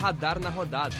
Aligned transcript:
Radar 0.00 0.40
na 0.40 0.48
Rodada. 0.48 0.96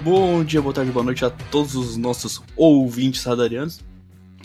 Bom 0.00 0.44
dia, 0.44 0.62
boa 0.62 0.72
tarde, 0.72 0.92
boa 0.92 1.04
noite 1.04 1.24
a 1.24 1.30
todos 1.30 1.74
os 1.74 1.96
nossos 1.96 2.40
ouvintes 2.56 3.24
radarianos. 3.24 3.80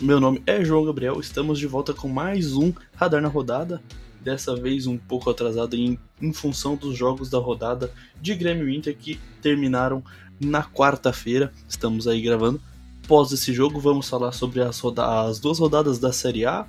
Meu 0.02 0.18
nome 0.18 0.42
é 0.44 0.64
João 0.64 0.84
Gabriel, 0.84 1.20
estamos 1.20 1.60
de 1.60 1.68
volta 1.68 1.94
com 1.94 2.08
mais 2.08 2.56
um 2.56 2.72
Radar 2.96 3.22
na 3.22 3.28
Rodada. 3.28 3.80
Dessa 4.20 4.56
vez 4.56 4.88
um 4.88 4.98
pouco 4.98 5.30
atrasado 5.30 5.76
em, 5.76 5.96
em 6.20 6.32
função 6.32 6.74
dos 6.74 6.98
jogos 6.98 7.30
da 7.30 7.38
rodada 7.38 7.92
de 8.20 8.34
Grêmio 8.34 8.68
Inter 8.68 8.96
que 8.98 9.20
terminaram 9.40 10.02
na 10.40 10.64
quarta-feira. 10.64 11.52
Estamos 11.68 12.08
aí 12.08 12.20
gravando. 12.20 12.60
Após 13.04 13.30
esse 13.30 13.52
jogo, 13.52 13.78
vamos 13.78 14.08
falar 14.08 14.32
sobre 14.32 14.60
as, 14.60 14.82
as 14.84 15.38
duas 15.38 15.60
rodadas 15.60 16.00
da 16.00 16.12
Série 16.12 16.44
A. 16.44 16.66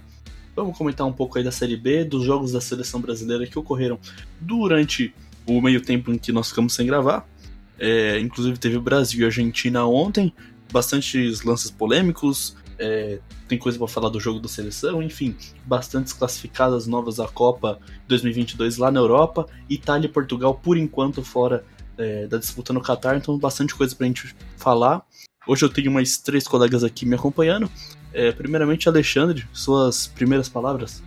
Vamos 0.56 0.78
comentar 0.78 1.08
um 1.08 1.14
pouco 1.14 1.38
aí 1.38 1.44
da 1.44 1.52
Série 1.52 1.78
B, 1.78 2.04
dos 2.04 2.26
jogos 2.26 2.52
da 2.52 2.60
seleção 2.60 3.00
brasileira 3.00 3.48
que 3.48 3.58
ocorreram 3.58 4.00
durante 4.40 5.14
o 5.46 5.62
meio 5.62 5.82
tempo 5.82 6.12
em 6.12 6.18
que 6.18 6.32
nós 6.32 6.50
ficamos 6.50 6.74
sem 6.74 6.86
gravar. 6.86 7.28
É, 7.80 8.20
inclusive 8.20 8.58
teve 8.60 8.78
Brasil 8.80 9.22
e 9.22 9.26
Argentina 9.26 9.86
ontem, 9.86 10.34
bastantes 10.72 11.42
lances 11.44 11.72
polêmicos, 11.72 12.56
é, 12.78 13.20
tem 13.48 13.58
coisa 13.58 13.78
para 13.78 13.88
falar 13.88 14.10
do 14.10 14.20
jogo 14.20 14.40
da 14.40 14.48
seleção, 14.48 15.02
enfim, 15.04 15.36
bastantes 15.66 16.14
classificadas 16.14 16.88
novas 16.88 17.20
à 17.20 17.28
Copa 17.28 17.80
2022 18.08 18.78
lá 18.78 18.92
na 18.92 19.00
Europa, 19.00 19.46
Itália 19.70 20.08
e 20.08 20.10
Portugal 20.10 20.56
por 20.56 20.78
enquanto 20.78 21.24
fora 21.24 21.64
é, 21.98 22.28
da 22.28 22.38
disputa 22.38 22.74
no 22.74 22.82
Qatar, 22.82 23.18
então 23.18 23.38
bastante 23.38 23.76
coisa 23.76 23.96
pra 23.96 24.08
gente 24.08 24.36
falar. 24.58 25.06
Hoje 25.48 25.64
eu 25.64 25.70
tenho 25.70 25.92
mais 25.92 26.18
três 26.18 26.48
colegas 26.48 26.84
aqui 26.84 27.06
me 27.06 27.16
acompanhando. 27.16 27.70
É, 28.14 28.32
primeiramente, 28.32 28.90
Alexandre, 28.90 29.46
suas 29.54 30.08
primeiras 30.08 30.50
palavras. 30.50 31.02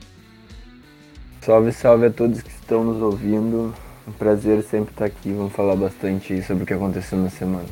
Salve, 1.41 1.73
salve 1.73 2.07
a 2.07 2.11
todos 2.11 2.41
que 2.41 2.51
estão 2.51 2.83
nos 2.83 3.03
ouvindo. 3.03 3.75
Um 4.07 4.13
prazer 4.13 4.63
sempre 4.63 4.93
estar 4.93 5.05
aqui. 5.07 5.33
Vamos 5.33 5.53
falar 5.53 5.77
bastante 5.77 6.43
sobre 6.43 6.65
o 6.65 6.67
que 6.67 6.73
aconteceu 6.73 7.19
na 7.19 7.29
semana. 7.29 7.69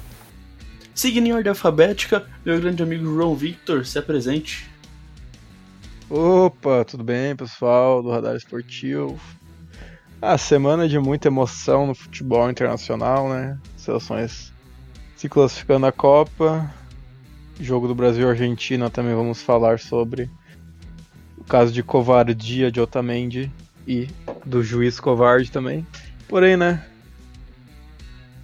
Seguindo 0.95 1.27
em 1.27 1.33
ordem 1.33 1.49
alfabética, 1.49 2.27
meu 2.45 2.61
grande 2.61 2.83
amigo 2.83 3.05
João 3.05 3.35
Victor, 3.35 3.87
se 3.87 3.99
apresente. 3.99 4.71
Opa, 6.11 6.85
tudo 6.85 7.03
bem, 7.03 7.35
pessoal 7.35 8.03
do 8.03 8.11
Radar 8.11 8.37
Esportivo? 8.37 9.19
A 10.21 10.35
ah, 10.35 10.39
semana 10.39 10.87
de 10.87 10.99
muita 10.99 11.29
emoção 11.29 11.87
no 11.87 11.95
futebol 11.95 12.51
internacional, 12.51 13.31
né? 13.31 13.59
Seleções 13.77 14.53
se 15.17 15.29
classificando 15.29 15.87
à 15.87 15.93
Copa. 15.93 16.71
Jogo 17.61 17.89
do 17.89 17.95
Brasil-Argentina 17.95 18.91
também 18.91 19.15
vamos 19.15 19.43
falar 19.43 19.79
sobre. 19.79 20.31
O 21.37 21.45
caso 21.45 21.73
de 21.73 21.83
covardia 21.83 22.71
de 22.71 22.81
Otamendi 22.81 23.51
e 23.87 24.09
do 24.45 24.63
juiz 24.63 24.99
covarde 25.01 25.51
também. 25.51 25.87
Porém, 26.29 26.57
né? 26.57 26.87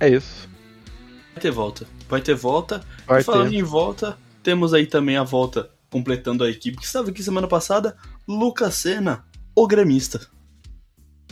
É 0.01 0.09
isso. 0.09 0.49
Vai 1.35 1.43
ter 1.43 1.51
volta 1.51 1.87
vai 2.09 2.21
ter 2.21 2.35
volta. 2.35 2.81
Vai 3.07 3.21
e 3.21 3.25
falando 3.25 3.51
ter. 3.51 3.57
em 3.57 3.63
volta, 3.63 4.19
temos 4.43 4.73
aí 4.73 4.87
também 4.87 5.17
a 5.17 5.23
volta 5.23 5.71
completando 5.91 6.43
a 6.45 6.51
equipe 6.51 6.79
que 6.79 6.85
estava 6.85 7.11
aqui 7.11 7.23
semana 7.23 7.47
passada, 7.47 7.97
Lucas 8.27 8.75
Senna, 8.75 9.25
o 9.55 9.67
gremista. 9.67 10.27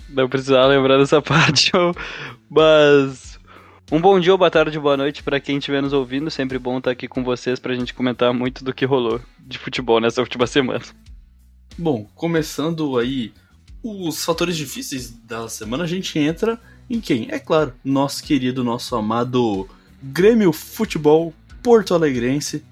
Não 0.09 0.29
precisava 0.29 0.67
lembrar 0.67 0.99
dessa 0.99 1.21
parte, 1.23 1.73
mas 2.49 3.36
um 3.91 4.01
bom 4.01 4.19
dia, 4.19 4.37
boa 4.37 4.51
tarde, 4.51 4.79
boa 4.79 4.97
noite 4.97 5.23
para 5.23 5.39
quem 5.39 5.59
estiver 5.59 5.81
nos 5.81 5.93
ouvindo. 5.93 6.31
Sempre 6.31 6.59
bom 6.59 6.79
estar 6.79 6.91
aqui 6.91 7.07
com 7.07 7.23
vocês 7.23 7.59
para 7.61 7.73
a 7.73 7.77
gente 7.77 7.95
comentar 7.95 8.33
muito 8.35 8.65
do 8.65 8.75
que 8.75 8.85
rolou 8.85 9.21
de 9.39 9.59
futebol 9.59 10.01
nessa 10.01 10.21
última 10.21 10.47
semana. 10.47 10.83
Bom, 11.79 12.09
começando 12.15 12.99
aí 12.99 13.33
os 13.83 14.25
fatores 14.25 14.57
difíceis 14.57 15.11
da 15.11 15.49
semana, 15.49 15.85
a 15.85 15.87
gente 15.87 16.19
entra 16.19 16.61
em 16.91 17.01
quem? 17.01 17.29
É 17.31 17.39
claro, 17.39 17.73
nosso 17.85 18.25
querido, 18.25 18.65
nosso 18.65 18.97
amado 18.97 19.69
Grêmio 20.03 20.53
Futebol 20.53 21.33
Porto 21.63 21.95
Alegrense, 21.95 22.65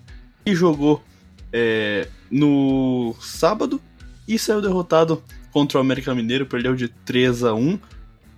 que 0.45 0.55
jogou 0.55 1.03
é, 1.53 2.09
no 2.31 3.15
sábado 3.21 3.81
e 4.27 4.39
saiu 4.39 4.61
derrotado 4.61 5.23
contra 5.53 5.79
o 5.79 5.81
América 5.81 6.15
Mineiro, 6.15 6.47
perdeu 6.47 6.75
de 6.75 6.89
3 6.89 7.45
a 7.45 7.55
1 7.55 7.79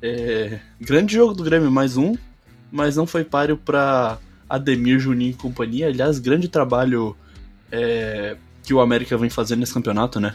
é, 0.02 0.60
Grande 0.78 1.14
jogo 1.14 1.32
do 1.32 1.42
Grêmio, 1.42 1.70
mais 1.70 1.96
um, 1.96 2.14
mas 2.70 2.96
não 2.96 3.06
foi 3.06 3.24
páreo 3.24 3.56
para 3.56 4.18
Ademir, 4.48 4.98
Juninho 4.98 5.30
e 5.30 5.34
companhia. 5.34 5.88
Aliás, 5.88 6.18
grande 6.18 6.48
trabalho 6.48 7.16
é, 7.70 8.36
que 8.62 8.74
o 8.74 8.80
América 8.80 9.16
vem 9.16 9.30
fazendo 9.30 9.60
nesse 9.60 9.74
campeonato, 9.74 10.20
né? 10.20 10.34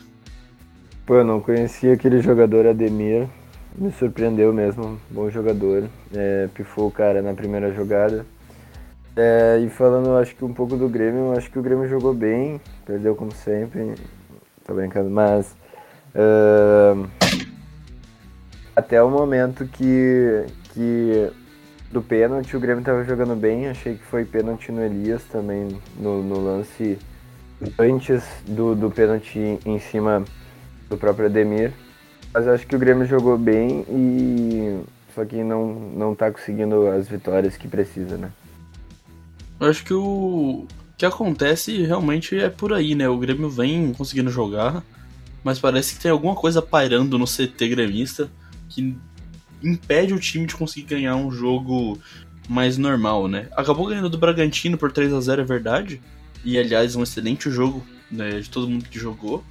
Pô, 1.05 1.15
eu 1.15 1.23
não 1.23 1.39
conhecia 1.41 1.93
aquele 1.93 2.21
jogador 2.21 2.67
Ademir, 2.67 3.27
me 3.75 3.91
surpreendeu 3.91 4.53
mesmo, 4.53 4.99
bom 5.09 5.29
jogador. 5.29 5.89
É, 6.13 6.47
pifou 6.53 6.87
o 6.87 6.91
cara 6.91 7.21
na 7.21 7.33
primeira 7.33 7.73
jogada. 7.73 8.25
É, 9.15 9.59
e 9.65 9.69
falando, 9.69 10.15
acho 10.17 10.35
que 10.35 10.45
um 10.45 10.53
pouco 10.53 10.77
do 10.77 10.87
Grêmio, 10.87 11.33
acho 11.37 11.51
que 11.51 11.59
o 11.59 11.61
Grêmio 11.61 11.87
jogou 11.87 12.13
bem, 12.13 12.61
perdeu 12.85 13.13
como 13.13 13.31
sempre, 13.33 13.95
tô 14.65 14.73
brincando, 14.73 15.09
mas 15.09 15.53
uh, 16.15 17.09
até 18.73 19.03
o 19.03 19.09
momento 19.09 19.65
que, 19.65 20.45
que 20.73 21.29
do 21.91 22.01
pênalti 22.01 22.55
o 22.55 22.59
Grêmio 22.59 22.83
tava 22.83 23.03
jogando 23.03 23.35
bem, 23.35 23.67
achei 23.67 23.95
que 23.95 24.03
foi 24.03 24.23
pênalti 24.23 24.71
no 24.71 24.81
Elias 24.81 25.23
também, 25.23 25.79
no, 25.99 26.23
no 26.23 26.39
lance 26.39 26.97
antes 27.77 28.23
do, 28.47 28.75
do 28.75 28.89
pênalti 28.89 29.59
em 29.65 29.79
cima 29.79 30.23
do 30.89 30.97
próprio 30.97 31.27
Ademir. 31.27 31.73
Mas 32.33 32.47
acho 32.47 32.65
que 32.65 32.75
o 32.75 32.79
Grêmio 32.79 33.05
jogou 33.05 33.37
bem 33.37 33.85
e 33.89 34.81
só 35.13 35.25
que 35.25 35.43
não, 35.43 35.73
não 35.73 36.15
tá 36.15 36.31
conseguindo 36.31 36.87
as 36.87 37.07
vitórias 37.07 37.57
que 37.57 37.67
precisa, 37.67 38.17
né? 38.17 38.31
Eu 39.59 39.67
acho 39.69 39.83
que 39.83 39.93
o 39.93 40.65
que 40.97 41.05
acontece 41.05 41.85
realmente 41.85 42.39
é 42.39 42.49
por 42.49 42.73
aí, 42.73 42.95
né? 42.95 43.09
O 43.09 43.17
Grêmio 43.17 43.49
vem 43.49 43.93
conseguindo 43.93 44.31
jogar, 44.31 44.81
mas 45.43 45.59
parece 45.59 45.95
que 45.95 46.01
tem 46.01 46.11
alguma 46.11 46.35
coisa 46.35 46.61
pairando 46.61 47.17
no 47.17 47.25
CT 47.25 47.67
gremista 47.67 48.29
que 48.69 48.97
impede 49.63 50.13
o 50.13 50.19
time 50.19 50.45
de 50.45 50.55
conseguir 50.55 50.87
ganhar 50.87 51.15
um 51.15 51.31
jogo 51.31 51.99
mais 52.49 52.77
normal, 52.77 53.27
né? 53.27 53.47
Acabou 53.55 53.87
ganhando 53.87 54.09
do 54.09 54.17
Bragantino 54.17 54.77
por 54.77 54.91
3 54.91 55.13
a 55.13 55.21
0 55.21 55.41
é 55.41 55.45
verdade. 55.45 56.01
E 56.43 56.57
aliás, 56.57 56.95
um 56.95 57.03
excelente 57.03 57.49
jogo 57.49 57.85
né, 58.09 58.39
de 58.39 58.49
todo 58.49 58.67
mundo 58.67 58.89
que 58.89 58.99
jogou. 58.99 59.43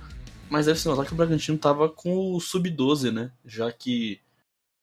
Mas 0.49 0.67
deve 0.67 0.79
se 0.79 0.89
notar 0.89 1.07
que 1.07 1.13
o 1.13 1.17
Bragantino 1.17 1.57
tava 1.57 1.89
com 1.89 2.35
o 2.35 2.41
sub-12, 2.41 3.13
né? 3.13 3.31
Já 3.47 3.71
que 3.71 4.21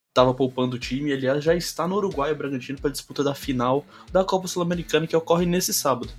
estava 0.09 0.33
poupando 0.33 0.77
o 0.77 0.79
time 0.79 1.11
e, 1.11 1.13
aliás, 1.13 1.44
já 1.44 1.53
está 1.53 1.88
no 1.88 1.95
Uruguai, 1.95 2.31
o 2.31 2.35
Bragantino, 2.35 2.79
para 2.79 2.89
disputa 2.89 3.23
da 3.23 3.35
final 3.35 3.85
da 4.11 4.23
Copa 4.23 4.47
Sul-Americana, 4.47 5.05
que 5.05 5.15
ocorre 5.15 5.45
nesse 5.45 5.73
sábado. 5.73 6.09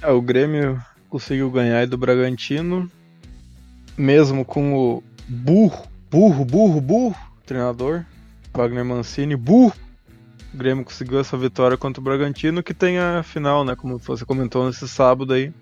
É, 0.00 0.10
o 0.10 0.22
Grêmio 0.22 0.80
conseguiu 1.10 1.50
ganhar 1.50 1.86
do 1.86 1.98
Bragantino, 1.98 2.90
mesmo 3.98 4.46
com 4.46 4.74
o 4.74 5.02
burro, 5.28 5.86
burro, 6.10 6.44
burro, 6.44 6.80
burro, 6.80 7.29
treinador, 7.50 8.04
Wagner 8.54 8.84
Mancini, 8.84 9.34
burro. 9.34 9.74
O 10.54 10.56
Grêmio 10.56 10.84
conseguiu 10.84 11.18
essa 11.18 11.36
vitória 11.36 11.76
contra 11.76 12.00
o 12.00 12.04
Bragantino, 12.04 12.62
que 12.62 12.72
tem 12.72 12.98
a 12.98 13.24
final, 13.24 13.64
né? 13.64 13.74
Como 13.74 13.98
você 13.98 14.24
comentou 14.24 14.66
nesse 14.66 14.88
sábado 14.88 15.32
aí. 15.32 15.52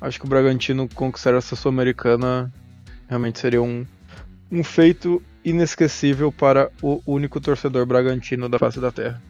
Acho 0.00 0.18
que 0.18 0.26
o 0.26 0.28
Bragantino 0.28 0.88
conquistar 0.92 1.34
essa 1.34 1.54
Sul-Americana 1.54 2.52
realmente 3.08 3.38
seria 3.38 3.62
um, 3.62 3.86
um 4.50 4.64
feito 4.64 5.22
inesquecível 5.44 6.32
para 6.32 6.70
o 6.82 7.00
único 7.06 7.40
torcedor 7.40 7.86
bragantino 7.86 8.48
da 8.48 8.58
face 8.58 8.80
da 8.80 8.92
terra. 8.92 9.22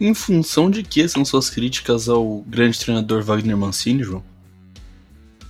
Em 0.00 0.14
função 0.14 0.70
de 0.70 0.82
que 0.82 1.06
são 1.08 1.24
suas 1.24 1.50
críticas 1.50 2.08
ao 2.08 2.40
grande 2.42 2.78
treinador 2.78 3.22
Wagner 3.22 3.56
Mancini, 3.56 4.02
João? 4.02 4.22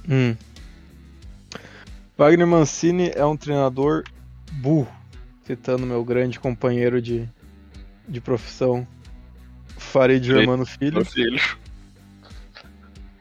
Hum. 0.09 0.37
Wagner 2.17 2.47
Mancini 2.47 3.13
é 3.15 3.25
um 3.25 3.37
treinador 3.37 4.05
burro, 4.51 4.93
citando 5.45 5.87
meu 5.87 6.05
grande 6.05 6.39
companheiro 6.39 7.01
de, 7.01 7.29
de 8.09 8.21
profissão, 8.21 8.87
Farid 9.77 10.27
Germano 10.27 10.67
Filho. 10.67 11.05
Filho. 11.05 11.41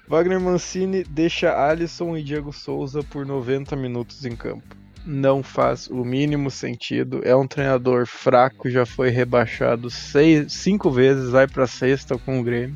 Wagner 0.07 0.39
Mancini 0.39 1.03
deixa 1.03 1.53
Alisson 1.53 2.15
e 2.15 2.23
Diego 2.23 2.53
Souza 2.53 3.03
por 3.03 3.25
90 3.25 3.75
minutos 3.75 4.25
em 4.25 4.35
campo 4.35 4.77
não 5.07 5.41
faz 5.41 5.87
o 5.87 6.03
mínimo 6.03 6.51
sentido. 6.51 7.21
É 7.23 7.33
um 7.33 7.47
treinador 7.47 8.05
fraco, 8.05 8.69
já 8.69 8.85
foi 8.85 9.09
rebaixado 9.09 9.89
seis, 9.89 10.51
cinco 10.51 10.91
vezes, 10.91 11.29
vai 11.29 11.47
para 11.47 11.65
sexta 11.65 12.17
com 12.17 12.39
o 12.39 12.43
Grêmio. 12.43 12.75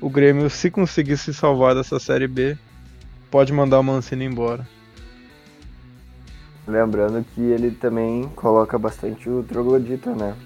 O 0.00 0.10
Grêmio, 0.10 0.50
se 0.50 0.70
conseguir 0.70 1.16
se 1.16 1.32
salvar 1.32 1.74
dessa 1.74 1.98
Série 2.00 2.26
B, 2.26 2.58
pode 3.30 3.52
mandar 3.52 3.78
o 3.78 3.84
Mancini 3.84 4.24
embora. 4.24 4.68
Lembrando 6.68 7.24
que 7.34 7.40
ele 7.40 7.70
também 7.70 8.28
coloca 8.36 8.78
bastante 8.78 9.28
o 9.28 9.42
Troglodita, 9.42 10.14
né? 10.14 10.36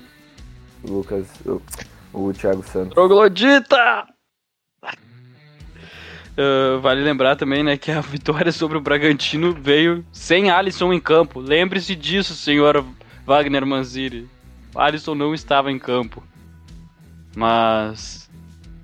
O 0.85 0.93
Lucas, 0.93 1.27
o, 1.45 1.61
o 2.13 2.33
Thiago 2.33 2.63
Santos. 2.63 2.95
Troglodita! 2.95 4.07
Uh, 6.33 6.81
vale 6.81 7.03
lembrar 7.03 7.35
também, 7.35 7.63
né, 7.63 7.77
que 7.77 7.91
a 7.91 8.01
vitória 8.01 8.53
sobre 8.53 8.79
o 8.79 8.81
Bragantino 8.81 9.53
veio 9.53 10.05
sem 10.13 10.49
Alisson 10.49 10.93
em 10.93 11.01
campo. 11.01 11.41
Lembre-se 11.41 11.97
disso, 11.97 12.35
senhor 12.35 12.85
Wagner 13.27 13.67
Manzini. 13.67 14.31
Alisson 14.75 15.17
não 15.17 15.35
estava 15.35 15.73
em 15.73 15.79
campo. 15.79 16.23
Mas 17.37 18.31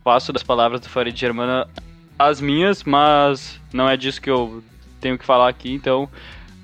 passo 0.03 0.33
das 0.33 0.43
palavras 0.43 0.81
do 0.81 0.89
Farid 0.89 1.19
Germana 1.19 1.69
as 2.19 2.41
minhas, 2.41 2.83
mas 2.83 3.61
não 3.73 3.89
é 3.89 3.97
disso 3.97 4.21
que 4.21 4.31
eu 4.31 4.63
tenho 5.01 5.17
que 5.17 5.25
falar 5.25 5.49
aqui, 5.49 5.73
então. 5.73 6.09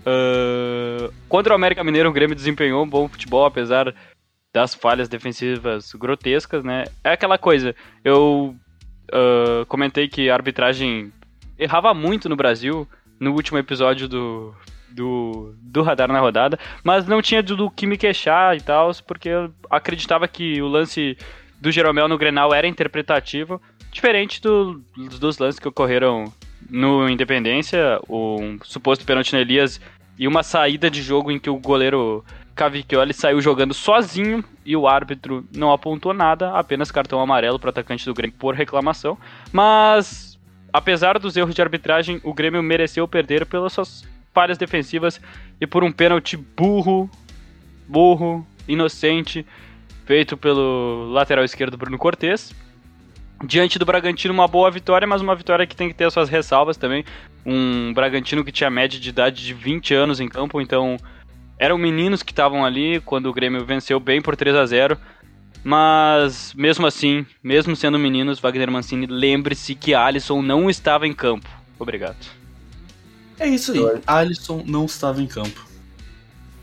Uh, 0.07 1.13
contra 1.29 1.53
o 1.53 1.57
América 1.57 1.83
Mineiro, 1.83 2.11
o 2.11 2.13
Grêmio 2.13 2.37
desempenhou 2.37 2.85
um 2.85 2.89
bom 2.89 3.09
futebol, 3.09 3.47
apesar 3.47 3.95
das 4.53 4.75
falhas 4.75 5.09
defensivas 5.09 5.93
grotescas, 5.95 6.63
né? 6.63 6.85
É 7.03 7.13
aquela 7.13 7.39
coisa, 7.39 7.75
eu 8.05 8.55
uh, 9.11 9.67
comentei 9.67 10.07
que 10.07 10.31
a 10.31 10.35
arbitragem 10.35 11.13
errava 11.59 11.95
muito 11.95 12.29
no 12.29 12.37
Brasil 12.37 12.87
no 13.19 13.33
último 13.33 13.59
episódio 13.59 14.07
do, 14.07 14.55
do, 14.91 15.55
do 15.61 15.83
Radar 15.83 16.13
na 16.13 16.21
Rodada, 16.21 16.59
mas 16.83 17.07
não 17.07 17.23
tinha 17.23 17.43
do, 17.43 17.57
do 17.57 17.71
que 17.71 17.87
me 17.87 17.97
queixar 17.97 18.57
e 18.57 18.61
tal, 18.61 18.91
porque 19.07 19.29
eu 19.29 19.53
acreditava 19.71 20.29
que 20.29 20.61
o 20.61 20.69
lance 20.69 21.17
do 21.61 21.73
Jeromel 21.73 22.09
no 22.09 22.19
Grenal 22.19 22.53
era 22.53 22.67
interpretativo, 22.67 23.61
diferente 23.91 24.41
do, 24.41 24.83
dos 25.19 25.39
lances 25.39 25.59
que 25.59 25.69
ocorreram 25.69 26.33
no 26.69 27.09
Independência, 27.09 28.01
um 28.09 28.59
suposto 28.63 29.05
pênalti 29.05 29.33
no 29.33 29.41
Elias 29.41 29.81
e 30.19 30.29
uma 30.29 30.43
saída 30.43 30.91
de 30.91 31.03
jogo 31.03 31.31
em 31.31 31.39
que 31.39 31.51
o 31.51 31.59
goleiro 31.59 32.25
Cavicchioli 32.55 33.13
saiu 33.13 33.41
jogando 33.41 33.75
sozinho 33.75 34.45
e 34.65 34.77
o 34.77 34.87
árbitro 34.87 35.45
não 35.55 35.73
apontou 35.73 36.15
nada, 36.15 36.53
apenas 36.53 36.91
cartão 36.91 37.21
amarelo 37.21 37.59
para 37.59 37.69
o 37.69 37.71
atacante 37.71 38.05
do 38.05 38.15
Grêmio 38.15 38.37
por 38.39 38.55
reclamação. 38.55 39.19
Mas, 39.53 40.39
apesar 40.73 41.19
dos 41.19 41.37
erros 41.37 41.55
de 41.55 41.63
arbitragem, 41.63 42.21
o 42.23 42.33
Grêmio 42.33 42.63
mereceu 42.63 43.09
perder 43.09 43.45
pelas 43.47 43.73
suas 43.73 44.05
falhas 44.33 44.59
defensivas 44.59 45.21
e 45.61 45.67
por 45.67 45.83
um 45.83 45.93
pênalti 45.93 46.37
burro, 46.37 47.11
burro, 47.89 48.47
inocente, 48.69 49.45
feito 50.05 50.37
pelo 50.37 51.09
lateral 51.11 51.45
esquerdo 51.45 51.77
Bruno 51.77 51.99
Cortes. 51.99 52.55
Diante 53.43 53.79
do 53.79 53.85
Bragantino, 53.85 54.33
uma 54.33 54.47
boa 54.47 54.71
vitória, 54.71 55.07
mas 55.07 55.21
uma 55.21 55.35
vitória 55.35 55.67
que 55.67 55.75
tem 55.75 55.89
que 55.89 55.95
ter 55.95 56.05
as 56.05 56.13
suas 56.13 56.29
ressalvas 56.29 56.77
também. 56.77 57.05
Um 57.45 57.93
Bragantino 57.93 58.45
que 58.45 58.53
tinha 58.53 58.71
média 58.71 58.99
de 58.99 59.09
idade 59.09 59.45
de 59.45 59.53
20 59.53 59.95
anos 59.95 60.21
em 60.21 60.29
campo, 60.29 60.61
então 60.61 60.97
eram 61.59 61.77
meninos 61.77 62.23
que 62.23 62.33
estavam 62.33 62.65
ali 62.65 63.01
quando 63.01 63.27
o 63.27 63.33
Grêmio 63.33 63.65
venceu 63.65 63.99
bem 63.99 64.23
por 64.23 64.37
3 64.37 64.57
a 64.57 64.67
0 64.67 64.99
mas 65.65 66.53
mesmo 66.55 66.87
assim, 66.87 67.25
mesmo 67.43 67.75
sendo 67.75 67.99
meninos, 67.99 68.39
Wagner 68.39 68.71
Mancini, 68.71 69.07
lembre-se 69.07 69.75
que 69.75 69.95
Alisson 69.95 70.43
não 70.43 70.69
estava 70.69 71.07
em 71.07 71.13
campo. 71.15 71.49
Obrigado. 71.79 72.19
É 73.41 73.49
isso 73.49 73.73
aí, 73.73 74.01
Alisson 74.07 74.63
não 74.67 74.85
estava 74.85 75.23
em 75.23 75.27
campo. 75.27 75.74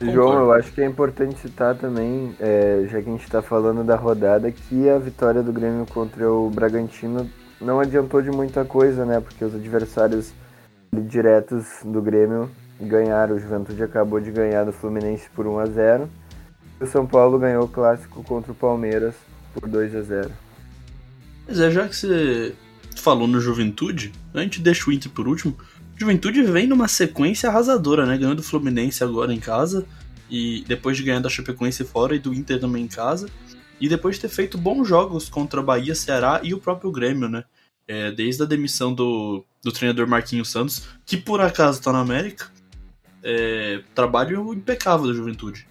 João, 0.10 0.40
eu 0.40 0.54
acho 0.54 0.72
que 0.72 0.82
é 0.82 0.86
importante 0.86 1.40
citar 1.40 1.76
também, 1.76 2.36
é, 2.40 2.88
já 2.90 3.02
que 3.02 3.10
a 3.10 3.12
gente 3.12 3.24
está 3.24 3.42
falando 3.42 3.84
da 3.84 3.96
rodada, 3.96 4.52
que 4.52 4.90
a 4.90 4.98
vitória 4.98 5.44
do 5.44 5.54
Grêmio 5.54 5.86
contra 5.86 6.32
o 6.32 6.50
Bragantino 6.50 7.30
não 7.60 7.80
adiantou 7.80 8.22
de 8.22 8.32
muita 8.32 8.66
coisa, 8.66 9.06
né? 9.06 9.20
Porque 9.20 9.46
os 9.46 9.54
adversários 9.54 10.34
diretos 11.08 11.66
do 11.86 12.02
Grêmio 12.02 12.50
ganharam. 12.80 13.36
O 13.36 13.40
Juventude 13.40 13.84
acabou 13.84 14.20
de 14.20 14.32
ganhar 14.32 14.64
do 14.64 14.74
Fluminense 14.74 15.30
por 15.36 15.46
1 15.46 15.60
a 15.60 15.66
0 15.66 16.10
E 16.80 16.84
o 16.84 16.88
São 16.88 17.06
Paulo 17.06 17.38
ganhou 17.38 17.64
o 17.64 17.68
clássico 17.68 18.24
contra 18.24 18.52
o 18.52 18.56
Palmeiras 18.56 19.14
por 19.54 19.70
2 19.70 19.96
a 19.96 20.02
0 20.02 20.32
Mas 21.48 21.60
é, 21.60 21.70
já 21.70 21.88
que 21.88 21.96
você 21.96 22.56
falou 22.96 23.28
no 23.28 23.40
Juventude, 23.40 24.12
a 24.34 24.40
gente 24.42 24.62
deixa 24.62 24.90
o 24.90 24.94
Inter 24.94 25.12
por 25.12 25.28
último. 25.28 25.56
Juventude 26.02 26.42
vem 26.42 26.66
numa 26.66 26.88
sequência 26.88 27.48
arrasadora, 27.48 28.08
né? 28.08 28.18
Ganhando 28.18 28.38
do 28.38 28.44
Fluminense 28.44 29.04
agora 29.04 29.32
em 29.32 29.40
casa. 29.40 29.86
E 30.32 30.64
depois 30.68 30.98
de 30.98 31.04
ganhar 31.04 31.20
da 31.20 31.30
Chapecoense 31.30 31.84
fora 31.84 32.16
e 32.16 32.20
do 32.20 32.34
Inter 32.34 32.60
também 32.60 32.86
em 32.86 32.88
casa. 32.88 33.30
E 33.80 33.88
depois 33.88 34.16
de 34.16 34.22
ter 34.22 34.30
feito 34.30 34.58
bons 34.58 34.88
jogos 34.88 35.30
contra 35.30 35.62
Bahia, 35.62 35.94
Ceará 35.94 36.42
e 36.42 36.56
o 36.56 36.58
próprio 36.58 36.92
Grêmio, 36.92 37.30
né? 37.30 37.44
É, 37.88 38.12
desde 38.12 38.42
a 38.42 38.48
demissão 38.48 38.96
do, 38.96 39.46
do 39.64 39.72
treinador 39.72 40.08
Marquinhos 40.08 40.50
Santos, 40.50 40.88
que 41.06 41.18
por 41.18 41.40
acaso 41.40 41.80
tá 41.80 41.92
na 41.92 42.00
América, 42.00 42.48
é, 43.24 43.82
trabalho 43.94 44.52
impecável 44.56 45.06
da 45.06 45.14
Juventude. 45.14 45.68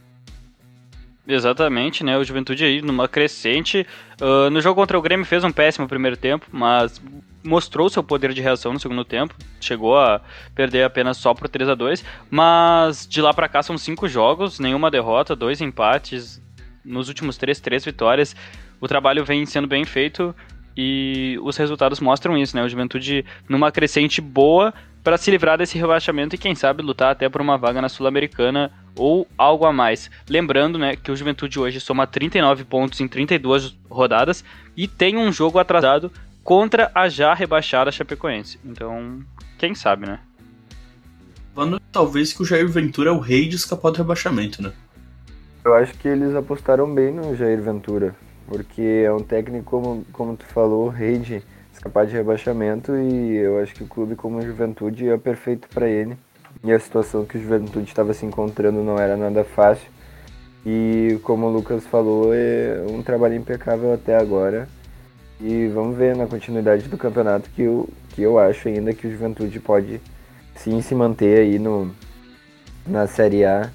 Exatamente, 1.26 2.05
né? 2.05 2.17
O 2.17 2.23
Juventude 2.23 2.65
aí 2.65 2.81
numa 2.81 3.09
crescente. 3.09 3.85
Uh, 4.21 4.49
no 4.49 4.61
jogo 4.61 4.81
contra 4.81 4.97
o 4.97 5.03
Grêmio 5.03 5.26
fez 5.26 5.43
um 5.43 5.50
péssimo 5.50 5.88
primeiro 5.88 6.17
tempo, 6.17 6.47
mas 6.53 7.03
mostrou 7.42 7.88
seu 7.88 8.02
poder 8.02 8.32
de 8.32 8.40
reação 8.40 8.72
no 8.72 8.81
segundo 8.81 9.04
tempo. 9.04 9.34
Chegou 9.60 9.98
a 9.98 10.20
perder 10.54 10.84
apenas 10.84 11.16
só 11.16 11.34
por 11.34 11.48
3 11.48 11.70
a 11.70 11.75
2 11.75 12.04
Mas 12.31 13.06
de 13.06 13.20
lá 13.20 13.32
para 13.32 13.48
cá 13.48 13.62
são 13.62 13.76
cinco 13.78 14.08
jogos, 14.08 14.58
nenhuma 14.58 14.90
derrota, 14.90 15.37
dois 15.37 15.60
empates. 15.60 16.40
Nos 16.84 17.08
últimos 17.08 17.37
três, 17.37 17.60
três 17.60 17.84
vitórias. 17.84 18.34
O 18.81 18.88
trabalho 18.88 19.25
vem 19.25 19.44
sendo 19.44 19.66
bem 19.66 19.84
feito 19.84 20.34
e 20.76 21.38
os 21.42 21.56
resultados 21.56 22.00
mostram 22.00 22.38
isso, 22.38 22.56
né? 22.56 22.62
O 22.62 22.69
Juventude 22.69 23.25
numa 23.48 23.70
crescente 23.70 24.20
boa, 24.20 24.72
para 25.02 25.16
se 25.16 25.31
livrar 25.31 25.58
desse 25.58 25.78
rebaixamento 25.78 26.34
e 26.34 26.38
quem 26.38 26.54
sabe 26.54 26.82
lutar 26.82 27.10
até 27.12 27.28
por 27.28 27.40
uma 27.40 27.56
vaga 27.56 27.81
na 27.81 27.88
Sul-Americana 27.88 28.70
ou 28.96 29.26
algo 29.37 29.64
a 29.64 29.72
mais. 29.72 30.10
Lembrando, 30.28 30.78
né, 30.78 30.96
que 30.96 31.10
o 31.10 31.16
Juventude 31.16 31.58
hoje 31.58 31.81
soma 31.81 32.06
39 32.06 32.64
pontos 32.64 33.00
em 33.00 33.08
32 33.08 33.76
rodadas 33.88 34.44
e 34.76 34.87
tem 34.87 35.16
um 35.16 35.32
jogo 35.32 35.58
atrasado 35.58 36.12
contra 36.42 36.90
a 36.94 37.08
já 37.08 37.34
rebaixada 37.34 37.92
Chapecoense. 37.92 38.58
Então, 38.64 39.20
quem 39.58 39.75
sabe, 39.75 40.06
né? 40.06 40.20
Falando 41.54 41.81
talvez 41.92 42.32
que 42.32 42.42
o 42.42 42.44
Jair 42.44 42.69
Ventura 42.69 43.10
é 43.10 43.12
o 43.12 43.19
rei 43.19 43.48
de 43.48 43.56
escapar 43.56 43.90
do 43.90 43.98
rebaixamento, 43.98 44.62
né? 44.62 44.72
Eu 45.64 45.75
acho 45.75 45.92
que 45.94 46.08
eles 46.08 46.34
apostaram 46.34 46.92
bem 46.92 47.12
no 47.12 47.37
Jair 47.37 47.60
Ventura, 47.60 48.14
porque 48.46 49.02
é 49.04 49.12
um 49.12 49.22
técnico, 49.22 49.64
como, 49.64 50.04
como 50.12 50.37
tu 50.37 50.46
falou, 50.46 50.88
rei 50.88 51.19
de 51.19 51.42
escapar 51.72 52.06
de 52.06 52.12
rebaixamento 52.12 52.96
e 52.96 53.37
eu 53.37 53.58
acho 53.58 53.75
que 53.75 53.82
o 53.82 53.87
clube 53.87 54.14
como 54.14 54.38
a 54.38 54.42
Juventude 54.42 55.08
é 55.08 55.16
perfeito 55.16 55.69
para 55.69 55.88
ele. 55.88 56.16
E 56.62 56.72
a 56.72 56.78
situação 56.78 57.25
que 57.25 57.38
o 57.38 57.40
Juventude 57.40 57.88
estava 57.88 58.12
se 58.12 58.26
encontrando 58.26 58.82
não 58.82 58.98
era 58.98 59.16
nada 59.16 59.44
fácil. 59.44 59.88
E 60.66 61.19
como 61.22 61.46
o 61.46 61.50
Lucas 61.50 61.87
falou, 61.87 62.34
é 62.34 62.84
um 62.90 63.02
trabalho 63.02 63.34
impecável 63.34 63.94
até 63.94 64.16
agora. 64.16 64.69
E 65.40 65.69
vamos 65.69 65.96
ver 65.96 66.14
na 66.14 66.26
continuidade 66.26 66.88
do 66.88 66.98
campeonato 66.98 67.49
que 67.50 67.62
eu, 67.62 67.88
que 68.11 68.23
eu 68.23 68.38
acho 68.38 68.68
ainda 68.68 68.92
que 68.92 69.06
o 69.06 69.11
Juventude 69.11 69.59
pode 69.59 70.00
sim 70.54 70.82
se 70.82 70.94
manter 70.94 71.40
aí 71.40 71.59
no, 71.59 71.90
na 72.87 73.06
Série 73.06 73.44
A 73.44 73.70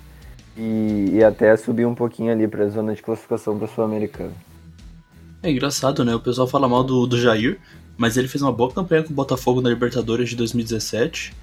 e, 0.56 1.10
e 1.14 1.24
até 1.24 1.56
subir 1.58 1.86
um 1.86 1.96
pouquinho 1.96 2.32
ali 2.32 2.48
para 2.48 2.66
a 2.66 2.70
zona 2.70 2.94
de 2.94 3.02
classificação 3.02 3.58
para 3.58 3.68
Sul-Americana. 3.68 4.34
É 5.42 5.52
engraçado, 5.52 6.06
né? 6.06 6.14
O 6.14 6.20
pessoal 6.20 6.48
fala 6.48 6.68
mal 6.68 6.84
do, 6.84 7.06
do 7.06 7.20
Jair, 7.20 7.60
mas 7.98 8.18
ele 8.18 8.28
fez 8.28 8.42
uma 8.42 8.52
boa 8.52 8.72
campanha 8.72 9.04
com 9.04 9.12
o 9.12 9.16
Botafogo 9.16 9.62
na 9.62 9.70
Libertadores 9.70 10.30
de 10.30 10.36
2017. 10.36 11.34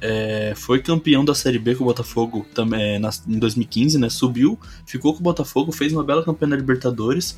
É, 0.00 0.52
foi 0.54 0.80
campeão 0.80 1.24
da 1.24 1.34
Série 1.34 1.58
B 1.58 1.74
com 1.74 1.84
o 1.84 1.86
Botafogo 1.86 2.46
também 2.54 2.98
na, 2.98 3.10
em 3.26 3.38
2015, 3.38 3.98
né? 3.98 4.08
Subiu, 4.08 4.58
ficou 4.86 5.12
com 5.14 5.20
o 5.20 5.22
Botafogo, 5.22 5.72
fez 5.72 5.92
uma 5.92 6.04
bela 6.04 6.22
campanha 6.22 6.50
na 6.50 6.56
Libertadores. 6.56 7.36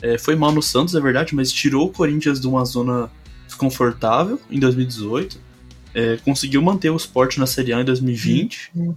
É, 0.00 0.18
foi 0.18 0.36
mal 0.36 0.52
no 0.52 0.62
Santos, 0.62 0.94
é 0.94 1.00
verdade, 1.00 1.34
mas 1.34 1.52
tirou 1.52 1.86
o 1.86 1.92
Corinthians 1.92 2.40
de 2.40 2.46
uma 2.46 2.64
zona 2.64 3.10
desconfortável 3.46 4.40
em 4.50 4.58
2018. 4.58 5.40
É, 5.94 6.16
conseguiu 6.18 6.60
manter 6.60 6.90
o 6.90 6.96
esporte 6.96 7.38
na 7.38 7.46
Série 7.46 7.72
A 7.72 7.80
em 7.80 7.84
2020. 7.84 8.70
Uhum. 8.74 8.94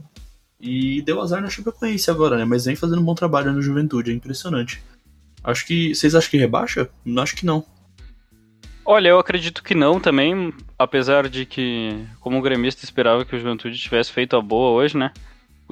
E 0.59 1.01
deu 1.03 1.21
azar 1.21 1.41
na 1.41 1.49
Chapecoense 1.49 2.11
agora, 2.11 2.37
né? 2.37 2.43
Mas 2.43 2.65
vem 2.65 2.75
fazendo 2.75 2.99
um 3.01 3.05
bom 3.05 3.15
trabalho 3.15 3.53
na 3.53 3.61
Juventude, 3.61 4.11
é 4.11 4.13
impressionante. 4.13 4.83
Acho 5.41 5.65
que. 5.65 5.95
Vocês 5.95 6.13
acham 6.13 6.29
que 6.29 6.37
rebaixa? 6.37 6.89
Acho 7.17 7.35
que 7.35 7.45
não. 7.45 7.63
Olha, 8.83 9.09
eu 9.09 9.19
acredito 9.19 9.63
que 9.63 9.75
não 9.75 9.99
também, 9.99 10.53
apesar 10.77 11.29
de 11.29 11.45
que, 11.45 12.05
como 12.19 12.39
o 12.39 12.41
gremista, 12.41 12.83
esperava 12.83 13.23
que 13.23 13.35
o 13.35 13.39
Juventude 13.39 13.77
tivesse 13.77 14.11
feito 14.11 14.35
a 14.35 14.41
boa 14.41 14.71
hoje, 14.71 14.97
né? 14.97 15.11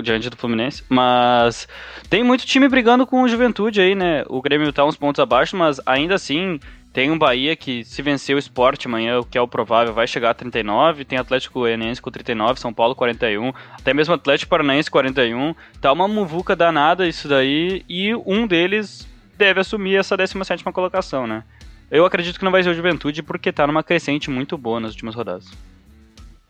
Diante 0.01 0.29
do 0.29 0.37
Fluminense. 0.37 0.83
Mas 0.89 1.67
tem 2.09 2.23
muito 2.23 2.45
time 2.45 2.67
brigando 2.67 3.05
com 3.05 3.21
o 3.21 3.27
Juventude 3.27 3.81
aí, 3.81 3.95
né? 3.95 4.23
O 4.27 4.41
Grêmio 4.41 4.71
tá 4.71 4.85
uns 4.85 4.95
pontos 4.95 5.19
abaixo, 5.19 5.55
mas 5.55 5.79
ainda 5.85 6.15
assim 6.15 6.59
tem 6.97 7.11
um 7.11 7.17
Bahia 7.17 7.55
que, 7.55 7.83
se 7.83 8.01
vencer 8.01 8.35
o 8.35 8.39
esporte 8.39 8.87
amanhã, 8.87 9.19
o 9.19 9.23
que 9.23 9.37
é 9.37 9.41
o 9.41 9.47
provável, 9.47 9.93
vai 9.93 10.07
chegar 10.07 10.31
a 10.31 10.33
39. 10.33 11.05
Tem 11.05 11.19
Atlético 11.19 11.59
Goianiense 11.59 12.01
com 12.01 12.09
39, 12.09 12.59
São 12.59 12.73
Paulo 12.73 12.95
41. 12.95 13.53
Até 13.73 13.93
mesmo 13.93 14.15
Atlético 14.15 14.49
Paranaense 14.49 14.89
41. 14.89 15.53
Tá 15.79 15.93
uma 15.93 16.07
muvuca 16.07 16.55
danada 16.55 17.07
isso 17.07 17.27
daí. 17.27 17.85
E 17.87 18.15
um 18.15 18.47
deles 18.47 19.07
deve 19.37 19.59
assumir 19.59 19.95
essa 19.95 20.17
17 20.17 20.63
colocação, 20.63 21.27
né? 21.27 21.43
Eu 21.91 22.03
acredito 22.03 22.39
que 22.39 22.43
não 22.43 22.51
vai 22.51 22.63
ser 22.63 22.69
o 22.69 22.73
Juventude 22.73 23.21
porque 23.21 23.51
tá 23.51 23.67
numa 23.67 23.83
crescente 23.83 24.31
muito 24.31 24.57
boa 24.57 24.79
nas 24.79 24.91
últimas 24.91 25.13
rodadas. 25.13 25.51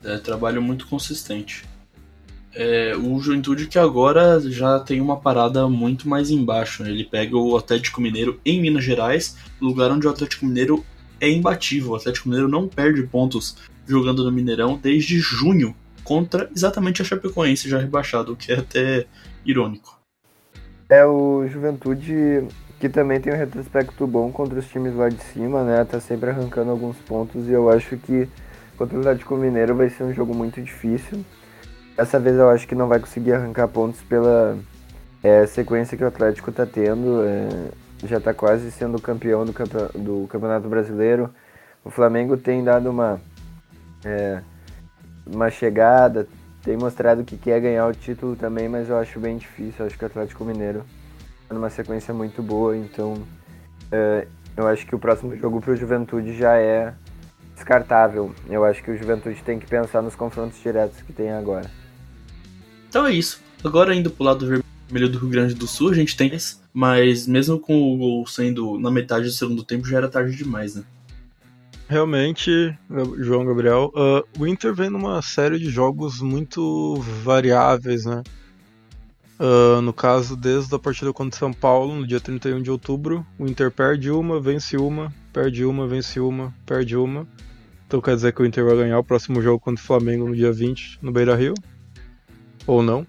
É, 0.03 0.17
trabalho 0.17 0.61
muito 0.61 0.87
consistente. 0.87 1.65
É, 2.59 2.95
o 2.97 3.19
Juventude 3.19 3.67
que 3.67 3.77
agora 3.77 4.39
já 4.39 4.79
tem 4.79 4.99
uma 4.99 5.15
parada 5.15 5.69
muito 5.69 6.09
mais 6.09 6.31
embaixo. 6.31 6.81
Né? 6.81 6.89
Ele 6.89 7.03
pega 7.03 7.37
o 7.37 7.55
Atlético 7.55 8.01
Mineiro 8.01 8.41
em 8.43 8.59
Minas 8.59 8.83
Gerais, 8.83 9.37
lugar 9.61 9.91
onde 9.91 10.07
o 10.07 10.09
Atlético 10.09 10.47
Mineiro 10.47 10.83
é 11.21 11.29
imbatível. 11.29 11.91
O 11.91 11.95
Atlético 11.95 12.29
Mineiro 12.29 12.49
não 12.49 12.67
perde 12.67 13.03
pontos 13.03 13.57
jogando 13.85 14.23
no 14.23 14.31
Mineirão 14.31 14.75
desde 14.81 15.19
junho 15.19 15.75
contra 16.03 16.49
exatamente 16.55 16.99
a 16.99 17.05
Chapecoense 17.05 17.69
já 17.69 17.77
rebaixado, 17.77 18.33
o 18.33 18.35
que 18.35 18.51
é 18.51 18.55
até 18.57 19.05
irônico. 19.45 19.99
É 20.89 21.05
o 21.05 21.45
Juventude 21.47 22.47
que 22.79 22.89
também 22.89 23.19
tem 23.21 23.33
um 23.33 23.37
retrospecto 23.37 24.07
bom 24.07 24.31
contra 24.31 24.57
os 24.57 24.67
times 24.67 24.95
lá 24.95 25.09
de 25.09 25.21
cima, 25.25 25.63
né? 25.63 25.85
Tá 25.85 25.99
sempre 25.99 26.31
arrancando 26.31 26.71
alguns 26.71 26.97
pontos 26.97 27.47
e 27.47 27.51
eu 27.51 27.69
acho 27.69 27.97
que 27.97 28.27
contra 28.75 28.97
o 28.97 29.01
Atlético 29.01 29.35
Mineiro 29.35 29.75
vai 29.75 29.91
ser 29.91 30.03
um 30.03 30.13
jogo 30.13 30.33
muito 30.33 30.59
difícil. 30.59 31.23
Dessa 31.97 32.19
vez 32.19 32.37
eu 32.37 32.47
acho 32.47 32.67
que 32.67 32.75
não 32.75 32.87
vai 32.87 32.99
conseguir 32.99 33.33
arrancar 33.33 33.67
pontos 33.67 33.99
pela 34.03 34.55
é, 35.23 35.47
sequência 35.47 35.97
que 35.97 36.03
o 36.03 36.07
Atlético 36.07 36.51
tá 36.51 36.63
tendo. 36.63 37.23
É, 37.23 37.71
já 38.05 38.19
tá 38.19 38.35
quase 38.35 38.71
sendo 38.71 39.01
campeão 39.01 39.43
do, 39.43 39.51
do 39.51 40.27
Campeonato 40.27 40.69
Brasileiro. 40.69 41.33
O 41.83 41.89
Flamengo 41.89 42.37
tem 42.37 42.63
dado 42.63 42.91
uma, 42.91 43.19
é, 44.05 44.41
uma 45.25 45.49
chegada, 45.49 46.27
tem 46.61 46.77
mostrado 46.77 47.23
que 47.23 47.35
quer 47.35 47.59
ganhar 47.59 47.87
o 47.87 47.93
título 47.93 48.35
também, 48.35 48.69
mas 48.69 48.89
eu 48.89 48.97
acho 48.99 49.19
bem 49.19 49.35
difícil. 49.35 49.77
Eu 49.79 49.87
acho 49.87 49.97
que 49.97 50.03
o 50.03 50.07
Atlético 50.07 50.45
Mineiro 50.45 50.85
numa 51.49 51.71
sequência 51.71 52.13
muito 52.13 52.43
boa, 52.43 52.77
então 52.77 53.13
uh, 53.13 54.27
eu 54.55 54.67
acho 54.67 54.85
que 54.85 54.93
o 54.93 54.99
próximo 54.99 55.35
jogo 55.35 55.61
para 55.61 55.71
o 55.71 55.75
Juventude 55.75 56.37
já 56.37 56.57
é 56.57 56.93
descartável. 57.55 58.35
Eu 58.47 58.63
acho 58.65 58.83
que 58.83 58.91
o 58.91 58.97
Juventude 58.97 59.41
tem 59.43 59.57
que 59.57 59.65
pensar 59.65 60.03
nos 60.03 60.13
confrontos 60.13 60.61
diretos 60.61 61.01
que 61.01 61.11
tem 61.11 61.31
agora. 61.31 61.76
Então 62.89 63.05
é 63.05 63.13
isso. 63.13 63.41
Agora 63.63 63.95
indo 63.95 64.09
pro 64.09 64.23
lado 64.23 64.45
vermelho 64.45 65.09
do 65.09 65.19
Rio 65.19 65.29
Grande 65.29 65.53
do 65.53 65.67
Sul, 65.67 65.89
a 65.89 65.93
gente 65.93 66.15
tem 66.15 66.31
mas 66.73 67.27
mesmo 67.27 67.59
com 67.59 67.93
o 67.93 67.97
gol 67.97 68.27
sendo 68.27 68.79
na 68.79 68.91
metade 68.91 69.25
do 69.25 69.31
segundo 69.31 69.63
tempo, 69.63 69.87
já 69.87 69.97
era 69.97 70.07
tarde 70.07 70.35
demais, 70.35 70.75
né? 70.75 70.83
Realmente, 71.89 72.77
João 73.19 73.45
Gabriel, 73.45 73.91
uh, 73.95 74.21
o 74.37 74.45
Inter 74.45 74.73
vem 74.75 74.89
numa 74.89 75.21
série 75.21 75.57
de 75.57 75.69
jogos 75.69 76.21
muito 76.21 76.95
variáveis, 77.23 78.05
né? 78.05 78.21
Uh, 79.39 79.81
no 79.81 79.93
caso, 79.93 80.35
desde 80.35 80.75
a 80.75 80.79
partida 80.79 81.13
contra 81.13 81.39
São 81.39 81.53
Paulo, 81.53 81.95
no 81.95 82.05
dia 82.05 82.19
31 82.19 82.61
de 82.61 82.69
outubro, 82.69 83.25
o 83.39 83.47
Inter 83.47 83.71
perde 83.71 84.11
uma, 84.11 84.39
vence 84.39 84.75
uma, 84.75 85.13
perde 85.31 85.63
uma, 85.63 85.87
vence 85.87 86.19
uma, 86.19 86.53
perde 86.65 86.97
uma. 86.97 87.25
Então 87.87 88.01
quer 88.01 88.15
dizer 88.15 88.33
que 88.33 88.41
o 88.41 88.45
Inter 88.45 88.65
vai 88.65 88.75
ganhar 88.75 88.99
o 88.99 89.03
próximo 89.03 89.41
jogo 89.41 89.59
contra 89.59 89.81
o 89.81 89.87
Flamengo 89.87 90.27
no 90.27 90.35
dia 90.35 90.51
20 90.51 90.99
no 91.01 91.11
Beira 91.11 91.35
Rio? 91.35 91.53
Ou 92.67 92.83
não? 92.83 93.07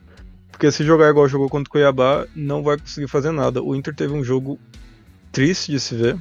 Porque 0.51 0.73
se 0.73 0.85
jogar 0.85 1.11
igual 1.11 1.29
jogou 1.29 1.49
contra 1.49 1.69
o 1.69 1.73
Cuiabá, 1.73 2.27
não 2.35 2.63
vai 2.63 2.79
conseguir 2.79 3.09
fazer 3.09 3.31
nada. 3.33 3.63
O 3.63 3.77
Inter 3.77 3.95
teve 3.95 4.15
um 4.15 4.25
jogo 4.25 4.59
triste 5.31 5.73
de 5.73 5.81
se 5.81 5.95
ver. 5.95 6.17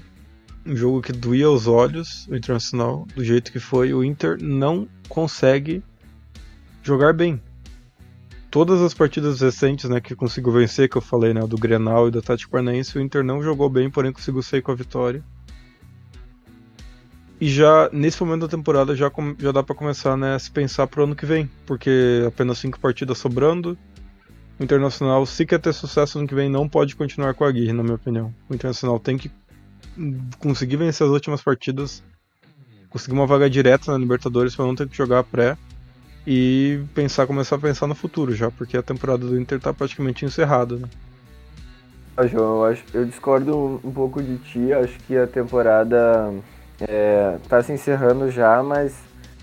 Um 0.66 0.76
jogo 0.76 1.02
que 1.02 1.14
doía 1.14 1.46
aos 1.46 1.66
olhos, 1.66 2.28
o 2.28 2.36
Internacional, 2.36 3.08
do 3.16 3.24
jeito 3.24 3.52
que 3.52 3.60
foi. 3.60 3.94
O 3.94 4.04
Inter 4.04 4.38
não 4.42 4.88
consegue 5.08 5.82
jogar 6.84 7.14
bem 7.14 7.42
todas 8.50 8.82
as 8.82 8.94
partidas 8.94 9.42
recentes, 9.42 9.90
né, 9.90 10.00
que 10.00 10.16
conseguiu 10.16 10.52
vencer, 10.52 10.90
que 10.90 10.98
eu 10.98 11.02
falei, 11.02 11.34
né, 11.34 11.42
do 11.42 11.58
Grenal 11.58 12.08
e 12.08 12.12
do 12.12 12.20
Atlético 12.20 12.52
Paranaense, 12.52 12.98
o 12.98 13.02
Inter 13.02 13.24
não 13.24 13.42
jogou 13.42 13.70
bem, 13.70 13.90
porém 13.90 14.12
conseguiu 14.12 14.42
sair 14.42 14.62
com 14.62 14.72
a 14.72 14.76
vitória. 14.76 15.24
E 17.40 17.48
já 17.48 17.90
nesse 17.94 18.22
momento 18.24 18.42
da 18.42 18.48
temporada 18.48 18.96
já, 18.96 19.12
já 19.38 19.52
dá 19.52 19.62
para 19.62 19.76
começar 19.76 20.18
né, 20.18 20.36
a 20.36 20.40
se 20.40 20.50
pensar 20.50 20.88
pro 20.88 21.04
ano 21.04 21.16
que 21.16 21.26
vem, 21.26 21.50
porque 21.66 22.24
apenas 22.28 22.58
cinco 22.58 22.80
partidas 22.80 23.18
sobrando. 23.18 23.78
O 24.60 24.64
Internacional, 24.64 25.24
se 25.26 25.46
quer 25.46 25.60
ter 25.60 25.72
sucesso 25.72 26.18
ano 26.18 26.28
que 26.28 26.34
vem, 26.34 26.50
não 26.50 26.68
pode 26.68 26.96
continuar 26.96 27.36
com 27.36 27.44
a 27.44 27.50
Aguirre, 27.50 27.74
na 27.74 27.84
minha 27.84 27.96
opinião. 27.96 28.34
O 28.50 28.56
Internacional 28.56 29.00
tem 29.00 29.18
que 29.18 29.32
conseguir 30.40 30.78
vencer 30.78 31.06
as 31.06 31.14
últimas 31.14 31.42
partidas, 31.42 32.04
conseguir 32.90 33.14
uma 33.14 33.28
vaga 33.28 33.48
direta 33.48 33.92
na 33.92 34.00
Libertadores 34.00 34.56
para 34.56 34.66
não 34.66 34.76
ter 34.76 34.88
que 34.88 34.98
jogar 34.98 35.20
a 35.20 35.24
pré 35.24 35.56
e 36.26 36.84
pensar, 36.96 37.28
começar 37.28 37.56
a 37.56 37.60
pensar 37.60 37.86
no 37.86 37.94
futuro 37.94 38.34
já, 38.36 38.50
porque 38.50 38.76
a 38.76 38.84
temporada 38.84 39.28
do 39.28 39.40
Inter 39.40 39.60
tá 39.60 39.72
praticamente 39.72 40.26
encerrada, 40.26 40.76
né? 40.76 40.90
Ah, 42.18 42.26
João, 42.26 42.58
eu, 42.58 42.66
acho, 42.66 42.84
eu 42.96 43.06
discordo 43.06 43.80
um 43.84 43.92
pouco 43.92 44.24
de 44.24 44.38
ti, 44.40 44.74
acho 44.74 44.98
que 45.02 45.16
a 45.16 45.28
temporada 45.28 46.34
é, 46.82 47.38
tá 47.48 47.62
se 47.62 47.72
encerrando 47.72 48.30
já, 48.30 48.62
mas 48.62 48.96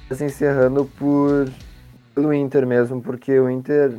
tá 0.08 0.14
se 0.14 0.24
encerrando 0.24 0.84
por 0.98 1.48
pelo 2.14 2.32
Inter 2.32 2.66
mesmo, 2.66 3.02
porque 3.02 3.38
o 3.40 3.50
Inter 3.50 3.96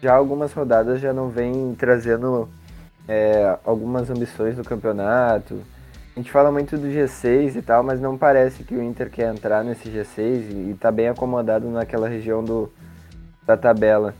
já 0.00 0.14
algumas 0.14 0.52
rodadas 0.52 1.00
já 1.00 1.12
não 1.12 1.28
vem 1.28 1.74
trazendo 1.78 2.48
é, 3.06 3.58
algumas 3.64 4.08
ambições 4.08 4.56
no 4.56 4.64
campeonato, 4.64 5.62
a 6.18 6.20
gente 6.20 6.32
fala 6.32 6.50
muito 6.50 6.76
do 6.76 6.88
G6 6.88 7.54
e 7.54 7.62
tal, 7.62 7.84
mas 7.84 8.00
não 8.00 8.18
parece 8.18 8.64
que 8.64 8.74
o 8.74 8.82
Inter 8.82 9.08
quer 9.08 9.32
entrar 9.32 9.62
nesse 9.62 9.88
G6 9.88 10.50
e, 10.50 10.70
está 10.72 10.90
bem 10.90 11.06
acomodado 11.06 11.70
naquela 11.70 12.08
região 12.08 12.42
do, 12.42 12.68
da 13.46 13.56
tabela. 13.56 14.12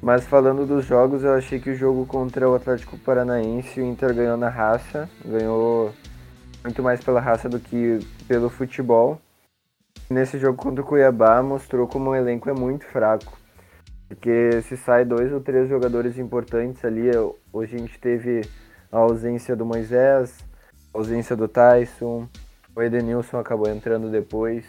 Mas 0.00 0.24
falando 0.24 0.64
dos 0.64 0.86
jogos, 0.86 1.22
eu 1.22 1.34
achei 1.34 1.60
que 1.60 1.68
o 1.68 1.74
jogo 1.74 2.06
contra 2.06 2.48
o 2.48 2.54
Atlético 2.54 2.96
Paranaense, 2.96 3.78
o 3.78 3.84
Inter 3.84 4.14
ganhou 4.14 4.38
na 4.38 4.48
raça, 4.48 5.06
ganhou 5.22 5.92
muito 6.68 6.82
mais 6.82 7.02
pela 7.02 7.18
raça 7.18 7.48
do 7.48 7.58
que 7.58 7.98
pelo 8.26 8.50
futebol. 8.50 9.18
Nesse 10.10 10.38
jogo 10.38 10.58
contra 10.58 10.82
o 10.82 10.86
Cuiabá, 10.86 11.42
mostrou 11.42 11.88
como 11.88 12.10
o 12.10 12.14
elenco 12.14 12.50
é 12.50 12.52
muito 12.52 12.84
fraco. 12.84 13.38
Porque 14.06 14.60
se 14.62 14.76
sai 14.76 15.02
dois 15.02 15.32
ou 15.32 15.40
três 15.40 15.66
jogadores 15.66 16.18
importantes 16.18 16.84
ali, 16.84 17.10
hoje 17.50 17.76
a 17.76 17.78
gente 17.78 17.98
teve 17.98 18.42
a 18.92 18.98
ausência 18.98 19.56
do 19.56 19.64
Moisés, 19.64 20.38
ausência 20.92 21.34
do 21.34 21.48
Tyson, 21.48 22.28
o 22.76 22.82
Edenilson 22.82 23.38
acabou 23.38 23.70
entrando 23.70 24.10
depois. 24.10 24.66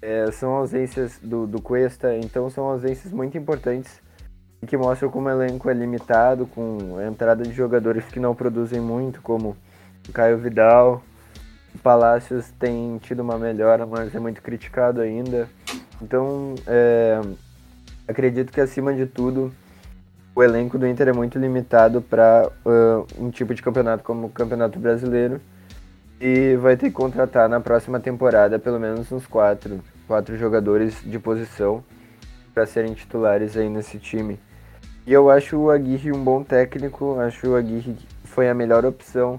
É, 0.00 0.30
são 0.30 0.52
ausências 0.52 1.18
do, 1.20 1.48
do 1.48 1.60
Cuesta, 1.60 2.16
então 2.16 2.48
são 2.48 2.64
ausências 2.64 3.12
muito 3.12 3.36
importantes 3.36 4.00
que 4.66 4.76
mostram 4.76 5.10
como 5.10 5.28
o 5.28 5.30
elenco 5.30 5.68
é 5.68 5.74
limitado, 5.74 6.46
com 6.46 6.96
a 6.96 7.06
entrada 7.06 7.42
de 7.42 7.52
jogadores 7.52 8.04
que 8.06 8.20
não 8.20 8.34
produzem 8.34 8.80
muito, 8.80 9.20
como 9.20 9.56
o 10.08 10.12
Caio 10.12 10.38
Vidal. 10.38 11.02
Palácios 11.82 12.50
tem 12.58 12.98
tido 12.98 13.20
uma 13.20 13.38
melhora, 13.38 13.86
mas 13.86 14.14
é 14.14 14.18
muito 14.18 14.40
criticado 14.40 15.00
ainda. 15.00 15.48
Então, 16.00 16.54
é, 16.66 17.20
acredito 18.06 18.52
que 18.52 18.60
acima 18.60 18.92
de 18.94 19.06
tudo, 19.06 19.52
o 20.34 20.42
elenco 20.42 20.78
do 20.78 20.86
Inter 20.86 21.08
é 21.08 21.12
muito 21.12 21.38
limitado 21.38 22.02
para 22.02 22.50
uh, 22.64 23.06
um 23.18 23.30
tipo 23.30 23.54
de 23.54 23.62
campeonato 23.62 24.02
como 24.02 24.26
o 24.26 24.30
Campeonato 24.30 24.78
Brasileiro 24.78 25.40
e 26.20 26.56
vai 26.56 26.76
ter 26.76 26.86
que 26.86 26.92
contratar 26.92 27.48
na 27.48 27.60
próxima 27.60 28.00
temporada 28.00 28.58
pelo 28.58 28.80
menos 28.80 29.12
uns 29.12 29.26
quatro, 29.26 29.80
quatro 30.06 30.36
jogadores 30.36 31.00
de 31.04 31.18
posição 31.18 31.84
para 32.52 32.66
serem 32.66 32.94
titulares 32.94 33.56
aí 33.56 33.68
nesse 33.68 33.98
time. 33.98 34.38
E 35.06 35.12
eu 35.12 35.30
acho 35.30 35.56
o 35.56 35.70
Aguirre 35.70 36.12
um 36.12 36.22
bom 36.22 36.42
técnico, 36.42 37.18
acho 37.20 37.50
o 37.50 37.56
Aguirre 37.56 37.96
foi 38.24 38.48
a 38.48 38.54
melhor 38.54 38.84
opção 38.84 39.38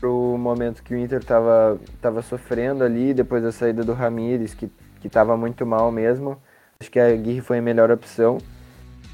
pro 0.00 0.36
momento 0.38 0.82
que 0.82 0.94
o 0.94 0.98
Inter 0.98 1.18
estava 1.18 1.78
tava 2.00 2.22
sofrendo 2.22 2.82
ali, 2.82 3.12
depois 3.12 3.42
da 3.42 3.52
saída 3.52 3.84
do 3.84 3.92
Ramires, 3.92 4.54
que, 4.54 4.70
que 5.00 5.08
tava 5.08 5.36
muito 5.36 5.66
mal 5.66 5.92
mesmo. 5.92 6.38
Acho 6.80 6.90
que 6.90 6.98
a 6.98 7.08
Aguirre 7.08 7.42
foi 7.42 7.58
a 7.58 7.62
melhor 7.62 7.90
opção. 7.90 8.38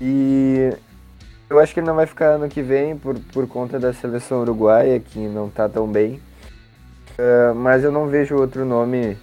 E 0.00 0.70
eu 1.50 1.58
acho 1.58 1.74
que 1.74 1.80
ele 1.80 1.86
não 1.86 1.96
vai 1.96 2.06
ficar 2.06 2.26
ano 2.26 2.48
que 2.48 2.62
vem 2.62 2.96
por, 2.96 3.18
por 3.32 3.48
conta 3.48 3.78
da 3.78 3.92
seleção 3.92 4.42
uruguaia, 4.42 5.00
que 5.00 5.18
não 5.18 5.50
tá 5.50 5.68
tão 5.68 5.88
bem. 5.88 6.20
Uh, 7.18 7.54
mas 7.54 7.82
eu 7.82 7.90
não 7.90 8.06
vejo 8.06 8.36
outro 8.36 8.64
nome 8.64 9.16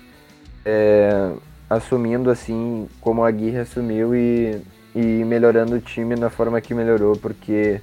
é, 0.65 1.31
assumindo 1.69 2.29
assim 2.29 2.87
como 2.99 3.23
a 3.23 3.27
Aguirre 3.27 3.59
assumiu 3.59 4.15
e, 4.15 4.61
e 4.95 5.23
melhorando 5.23 5.75
o 5.75 5.79
time 5.79 6.15
na 6.15 6.29
forma 6.29 6.59
que 6.59 6.73
melhorou, 6.73 7.15
porque 7.15 7.79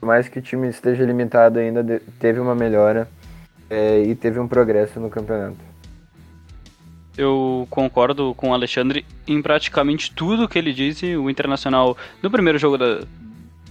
por 0.00 0.06
mais 0.06 0.28
que 0.28 0.38
o 0.38 0.42
time 0.42 0.68
esteja 0.68 1.04
limitado 1.04 1.58
ainda, 1.58 2.02
teve 2.18 2.40
uma 2.40 2.54
melhora 2.54 3.08
é, 3.72 4.02
e 4.02 4.14
teve 4.14 4.38
um 4.38 4.46
progresso 4.46 5.00
no 5.00 5.08
campeonato. 5.08 5.56
Eu 7.16 7.66
concordo 7.70 8.34
com 8.34 8.50
o 8.50 8.54
Alexandre 8.54 9.04
em 9.26 9.40
praticamente 9.40 10.12
tudo 10.12 10.48
que 10.48 10.58
ele 10.58 10.74
disse. 10.74 11.16
O 11.16 11.30
Internacional, 11.30 11.96
no 12.22 12.30
primeiro 12.30 12.58
jogo 12.58 12.76
da, 12.76 13.00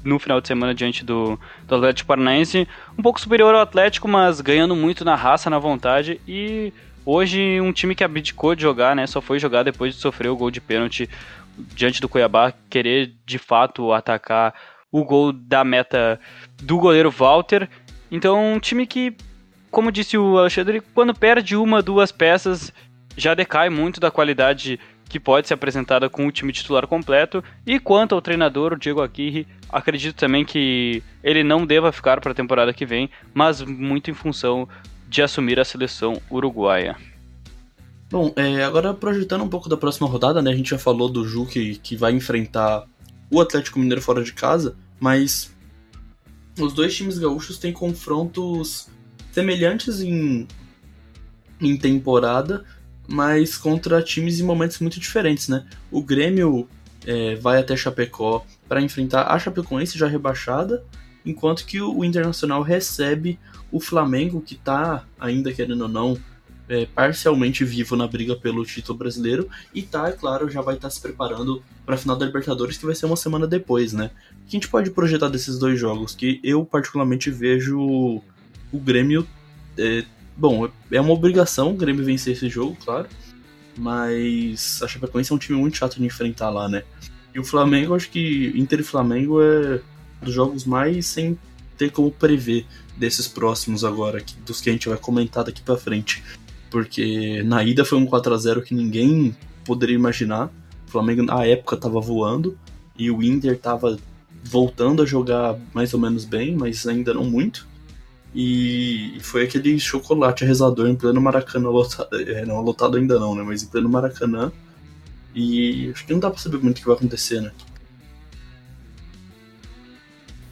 no 0.04 0.18
final 0.18 0.42
de 0.42 0.48
semana 0.48 0.74
diante 0.74 1.06
do, 1.06 1.40
do 1.68 1.76
Atlético 1.76 2.08
Paranaense. 2.08 2.68
Um 2.98 3.04
pouco 3.04 3.22
superior 3.22 3.54
ao 3.54 3.62
Atlético, 3.62 4.08
mas 4.08 4.42
ganhando 4.42 4.76
muito 4.76 5.06
na 5.06 5.16
raça, 5.16 5.52
na 5.52 5.60
vontade. 5.60 6.20
E 6.28 6.74
hoje 7.06 7.62
um 7.62 7.72
time 7.72 7.94
que 7.94 8.04
abdicou 8.04 8.56
de 8.56 8.64
jogar, 8.64 8.96
né? 8.96 9.06
Só 9.06 9.22
foi 9.22 9.38
jogar 9.38 9.62
depois 9.62 9.94
de 9.94 10.02
sofrer 10.02 10.30
o 10.30 10.36
gol 10.36 10.50
de 10.50 10.62
pênalti 10.62 11.08
diante 11.76 12.02
do 12.02 12.10
Cuiabá, 12.10 12.52
querer 12.70 13.14
de 13.24 13.38
fato 13.38 13.92
atacar 13.92 14.54
o 14.92 15.04
gol 15.04 15.32
da 15.32 15.64
meta 15.64 16.20
do 16.62 16.80
goleiro 16.80 17.12
Walter. 17.12 17.70
Então, 18.12 18.54
um 18.54 18.60
time 18.60 18.86
que, 18.86 19.16
como 19.72 19.92
disse 19.92 20.18
o 20.18 20.38
Alexandre, 20.38 20.82
quando 20.94 21.16
perde 21.16 21.56
uma, 21.56 21.82
duas 21.82 22.12
peças, 22.12 22.74
já 23.16 23.34
decai 23.34 23.70
muito 23.70 24.00
da 24.00 24.12
qualidade 24.12 24.78
que 25.08 25.20
pode 25.20 25.48
ser 25.48 25.54
apresentada 25.54 26.10
com 26.10 26.28
o 26.28 26.32
time 26.32 26.54
titular 26.54 26.86
completo. 26.88 27.44
E 27.66 27.80
quanto 27.80 28.14
ao 28.14 28.22
treinador, 28.22 28.74
o 28.74 28.78
Diego 28.78 29.02
Aguirre, 29.02 29.48
acredito 29.70 30.16
também 30.16 30.46
que 30.46 31.02
ele 31.24 31.44
não 31.44 31.66
deva 31.66 31.92
ficar 31.92 32.22
para 32.22 32.32
a 32.32 32.36
temporada 32.36 32.74
que 32.74 32.86
vem, 32.86 33.10
mas 33.34 33.62
muito 33.62 34.12
em 34.12 34.14
função 34.14 34.68
de 35.08 35.22
assumir 35.22 35.60
a 35.60 35.66
seleção 35.66 36.22
uruguaia. 36.30 36.96
Bom, 38.10 38.34
é, 38.36 38.64
agora 38.64 38.94
projetando 38.94 39.44
um 39.44 39.50
pouco 39.50 39.70
da 39.70 39.78
próxima 39.78 40.08
rodada, 40.08 40.42
né? 40.42 40.52
A 40.52 40.56
gente 40.56 40.70
já 40.70 40.78
falou 40.78 41.10
do 41.10 41.26
Ju 41.26 41.46
que, 41.46 41.76
que 41.76 41.96
vai 41.96 42.12
enfrentar 42.12 42.86
o 43.30 43.40
Atlético 43.40 43.80
Mineiro 43.80 44.02
fora 44.02 44.22
de 44.22 44.34
casa, 44.34 44.76
mas 45.00 45.54
os 46.60 46.74
dois 46.74 46.96
times 46.96 47.18
gaúchos 47.18 47.58
têm 47.58 47.72
confrontos 47.72 48.88
semelhantes 49.32 50.02
em, 50.02 50.48
em 51.60 51.78
temporada, 51.78 52.64
mas 53.08 53.58
contra 53.58 54.02
times 54.02 54.40
em 54.40 54.44
momentos 54.44 54.80
muito 54.80 55.00
diferentes, 55.00 55.48
né? 55.48 55.66
O 55.92 56.02
Grêmio 56.02 56.68
é, 57.06 57.36
vai 57.36 57.60
até 57.60 57.76
Chapecó 57.76 58.46
para 58.68 58.82
enfrentar 58.82 59.24
a 59.24 59.40
Chapecoense 59.40 59.98
já 59.98 60.08
rebaixada, 60.08 60.84
enquanto 61.26 61.66
que 61.66 61.82
o 61.82 62.04
Internacional 62.04 62.62
recebe 62.62 63.40
o 63.72 63.80
Flamengo, 63.80 64.42
que 64.42 64.56
está 64.56 65.06
ainda 65.20 65.54
querendo 65.54 65.82
ou 65.82 65.88
não 65.88 66.18
é, 66.72 66.86
parcialmente 66.86 67.66
vivo 67.66 67.98
na 67.98 68.08
briga 68.08 68.34
pelo 68.34 68.66
título 68.66 68.98
brasileiro 68.98 69.50
e 69.74 69.82
tá, 69.82 70.08
é 70.08 70.14
claro, 70.14 70.50
já 70.50 70.62
vai 70.62 70.76
estar 70.76 70.88
tá 70.88 70.92
se 70.92 71.02
preparando 71.02 71.62
para 71.86 71.96
a 71.96 71.98
final 71.98 72.16
da 72.16 72.26
Libertadores, 72.26 72.78
que 72.78 72.86
vai 72.86 72.96
ser 72.96 73.08
uma 73.08 73.18
semana 73.18 73.46
depois, 73.46 73.92
né? 73.92 74.10
O 74.32 74.46
que 74.48 74.56
a 74.56 74.60
gente 74.60 74.70
pode 74.70 74.90
projetar 74.92 75.28
desses 75.28 75.60
dois 75.60 75.78
jogos? 75.78 76.16
Que 76.16 76.40
eu 76.42 76.64
particularmente 76.66 77.30
vejo 77.30 78.22
o 78.72 78.80
Grêmio. 78.80 79.28
É, 79.78 80.04
bom, 80.36 80.68
é 80.92 81.02
uma 81.02 81.14
obrigação 81.14 81.72
o 81.72 81.76
Grêmio 81.76 82.04
vencer 82.04 82.34
esse 82.34 82.50
jogo, 82.50 82.78
claro. 82.84 83.08
Mas 83.78 84.82
a 84.84 84.88
Chapecoense 84.88 85.32
é 85.32 85.36
um 85.36 85.40
time 85.40 85.58
muito 85.58 85.78
chato 85.78 85.98
de 85.98 86.06
enfrentar 86.06 86.50
lá, 86.50 86.68
né? 86.68 86.84
E 87.34 87.40
o 87.40 87.44
Flamengo, 87.44 87.96
acho 87.96 88.10
que 88.10 88.52
Inter 88.56 88.82
e 88.82 88.84
Flamengo 88.84 89.42
é 89.42 89.80
dos 90.22 90.34
jogos 90.34 90.66
mais 90.66 91.08
sem 91.08 91.38
ter 91.78 91.92
como 91.92 92.12
prever 92.12 92.66
desses 92.98 93.28
próximos 93.28 93.84
agora, 93.84 94.24
dos 94.46 94.60
que 94.60 94.70
a 94.70 94.74
gente 94.74 94.90
vai 94.90 94.98
comentar 94.98 95.44
daqui 95.44 95.62
para 95.62 95.78
frente 95.78 96.22
porque 96.72 97.44
na 97.44 97.64
ida 97.64 97.86
foi 97.86 98.00
um 98.00 98.06
4 98.06 98.34
a 98.34 98.38
0 98.38 98.62
que 98.64 98.74
ninguém 98.74 99.36
poderia 99.66 99.96
imaginar. 99.96 100.50
O 100.88 100.92
Flamengo 100.92 101.22
na 101.22 101.46
época 101.46 101.76
estava 101.76 102.00
voando 102.00 102.58
e 102.98 103.12
o 103.12 103.22
Inter 103.22 103.52
estava 103.52 104.00
voltando 104.44 105.04
a 105.04 105.06
jogar 105.06 105.60
mais 105.74 105.94
ou 105.94 106.00
menos 106.00 106.26
bem, 106.26 106.56
mas 106.56 106.88
ainda 106.88 107.14
não 107.14 107.26
muito. 107.26 107.68
E 108.34 109.18
foi 109.22 109.44
aquele 109.44 109.78
chocolate 109.80 110.46
rezador 110.46 110.88
em 110.88 110.96
pleno 110.96 111.20
Maracanã 111.20 111.70
lotado. 111.70 112.10
É, 112.20 112.46
não 112.46 112.62
lotado 112.62 112.98
ainda 112.98 113.20
não, 113.20 113.36
né? 113.36 113.44
Mas 113.44 113.64
em 113.64 113.68
pleno 113.68 113.90
Maracanã. 113.90 114.52
E 115.36 115.92
acho 115.92 116.06
que 116.06 116.14
não 116.14 116.20
dá 116.20 116.30
pra 116.30 116.40
saber 116.40 116.58
muito 116.58 116.78
o 116.78 116.82
que 116.82 116.88
vai 116.88 116.96
acontecer, 116.96 117.42
né? 117.42 117.52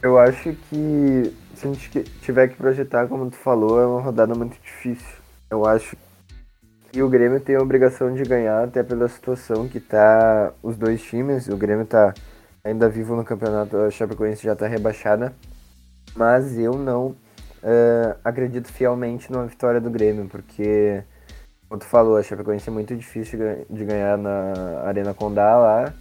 Eu 0.02 0.18
acho 0.18 0.54
que 0.68 1.32
se 1.54 1.66
a 1.66 1.72
gente 1.72 2.04
tiver 2.22 2.48
que 2.48 2.56
projetar, 2.56 3.06
como 3.06 3.30
tu 3.30 3.36
falou, 3.36 3.80
é 3.80 3.86
uma 3.86 4.00
rodada 4.00 4.34
muito 4.34 4.56
difícil. 4.62 5.20
Eu 5.50 5.66
acho 5.66 5.96
e 6.92 7.02
o 7.04 7.08
Grêmio 7.08 7.38
tem 7.38 7.54
a 7.54 7.62
obrigação 7.62 8.12
de 8.12 8.24
ganhar, 8.24 8.64
até 8.64 8.82
pela 8.82 9.06
situação 9.06 9.68
que 9.68 9.78
tá 9.78 10.52
os 10.60 10.76
dois 10.76 11.00
times. 11.00 11.46
O 11.46 11.56
Grêmio 11.56 11.86
tá 11.86 12.12
ainda 12.64 12.88
vivo 12.88 13.14
no 13.14 13.24
campeonato, 13.24 13.76
a 13.76 13.90
Chapecoense 13.92 14.42
já 14.42 14.56
tá 14.56 14.66
rebaixada. 14.66 15.32
Mas 16.16 16.58
eu 16.58 16.72
não 16.74 17.14
uh, 17.62 18.18
acredito 18.24 18.72
fielmente 18.72 19.30
numa 19.30 19.46
vitória 19.46 19.80
do 19.80 19.90
Grêmio, 19.90 20.26
porque, 20.28 21.02
como 21.68 21.80
tu 21.80 21.86
falou, 21.86 22.16
a 22.16 22.22
Chapecoense 22.22 22.68
é 22.68 22.72
muito 22.72 22.94
difícil 22.96 23.38
de 23.68 23.84
ganhar 23.84 24.16
na 24.16 24.82
Arena 24.84 25.14
Condá 25.14 25.56
lá. 25.56 25.94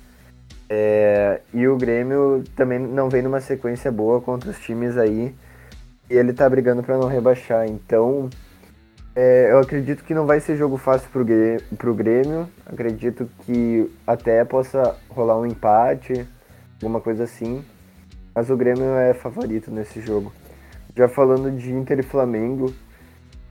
É, 0.70 1.42
e 1.52 1.68
o 1.68 1.76
Grêmio 1.78 2.44
também 2.56 2.78
não 2.78 3.10
vem 3.10 3.24
numa 3.24 3.42
sequência 3.42 3.92
boa 3.92 4.22
contra 4.22 4.52
os 4.52 4.60
times 4.60 4.98
aí. 4.98 5.36
E 6.10 6.14
ele 6.14 6.34
tá 6.34 6.48
brigando 6.50 6.84
para 6.84 6.98
não 6.98 7.08
rebaixar. 7.08 7.68
Então, 7.68 8.30
é, 9.16 9.52
eu 9.52 9.60
acredito 9.60 10.04
que 10.04 10.14
não 10.14 10.26
vai 10.26 10.40
ser 10.40 10.56
jogo 10.56 10.78
fácil 10.78 11.10
pro 11.10 11.26
Grêmio, 11.26 11.62
pro 11.78 11.94
Grêmio. 11.94 12.48
Acredito 12.66 13.30
que 13.46 13.92
até 14.06 14.46
possa 14.46 14.96
rolar 15.10 15.40
um 15.40 15.46
empate, 15.46 16.28
alguma 16.82 17.02
coisa 17.02 17.24
assim. 17.24 17.64
Mas 18.34 18.50
o 18.50 18.58
Grêmio 18.58 18.96
é 18.96 19.14
favorito 19.14 19.72
nesse 19.72 20.00
jogo. 20.02 20.32
Já 21.00 21.08
falando 21.08 21.50
de 21.50 21.72
Inter 21.72 22.00
e 22.00 22.04
Flamengo, 22.04 22.74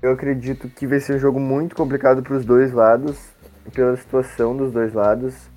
eu 0.02 0.12
acredito 0.12 0.68
que 0.68 0.86
vai 0.86 1.00
ser 1.00 1.14
um 1.14 1.18
jogo 1.18 1.40
muito 1.40 1.74
complicado 1.74 2.22
para 2.22 2.34
os 2.34 2.44
dois 2.44 2.74
lados, 2.74 3.32
pela 3.72 3.96
situação 3.96 4.54
dos 4.54 4.70
dois 4.70 4.92
lados. 4.92 5.48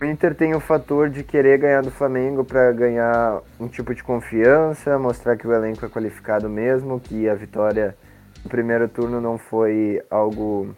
O 0.00 0.04
Inter 0.04 0.32
tem 0.32 0.54
o 0.54 0.60
fator 0.60 1.10
de 1.10 1.24
querer 1.24 1.58
ganhar 1.58 1.82
do 1.82 1.90
Flamengo 1.90 2.44
para 2.44 2.70
ganhar 2.70 3.40
um 3.58 3.66
tipo 3.66 3.92
de 3.92 4.00
confiança, 4.00 4.96
mostrar 4.96 5.36
que 5.36 5.44
o 5.44 5.52
elenco 5.52 5.84
é 5.84 5.88
qualificado 5.88 6.48
mesmo, 6.48 7.00
que 7.00 7.28
a 7.28 7.34
vitória 7.34 7.96
o 8.44 8.48
primeiro 8.48 8.88
turno 8.88 9.20
não 9.20 9.36
foi 9.36 10.00
algo 10.08 10.72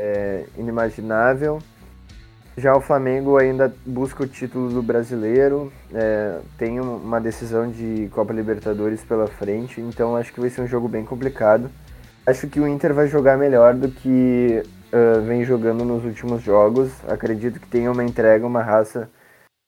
é, 0.00 0.46
inimaginável. 0.58 1.60
Já 2.56 2.76
o 2.76 2.80
Flamengo 2.80 3.36
ainda 3.36 3.74
busca 3.84 4.22
o 4.22 4.26
título 4.28 4.70
do 4.70 4.82
brasileiro, 4.82 5.72
é, 5.92 6.38
tem 6.56 6.80
uma 6.80 7.20
decisão 7.20 7.68
de 7.68 8.08
Copa 8.12 8.32
Libertadores 8.32 9.02
pela 9.02 9.26
frente, 9.26 9.80
então 9.80 10.16
acho 10.16 10.32
que 10.32 10.40
vai 10.40 10.48
ser 10.48 10.60
um 10.60 10.66
jogo 10.66 10.86
bem 10.86 11.04
complicado. 11.04 11.68
Acho 12.24 12.46
que 12.46 12.60
o 12.60 12.68
Inter 12.68 12.94
vai 12.94 13.08
jogar 13.08 13.36
melhor 13.36 13.74
do 13.74 13.90
que 13.90 14.62
uh, 14.92 15.20
vem 15.22 15.44
jogando 15.44 15.84
nos 15.84 16.04
últimos 16.04 16.42
jogos. 16.42 16.90
Acredito 17.06 17.60
que 17.60 17.66
tenha 17.66 17.90
uma 17.90 18.04
entrega, 18.04 18.46
uma 18.46 18.62
raça 18.62 19.10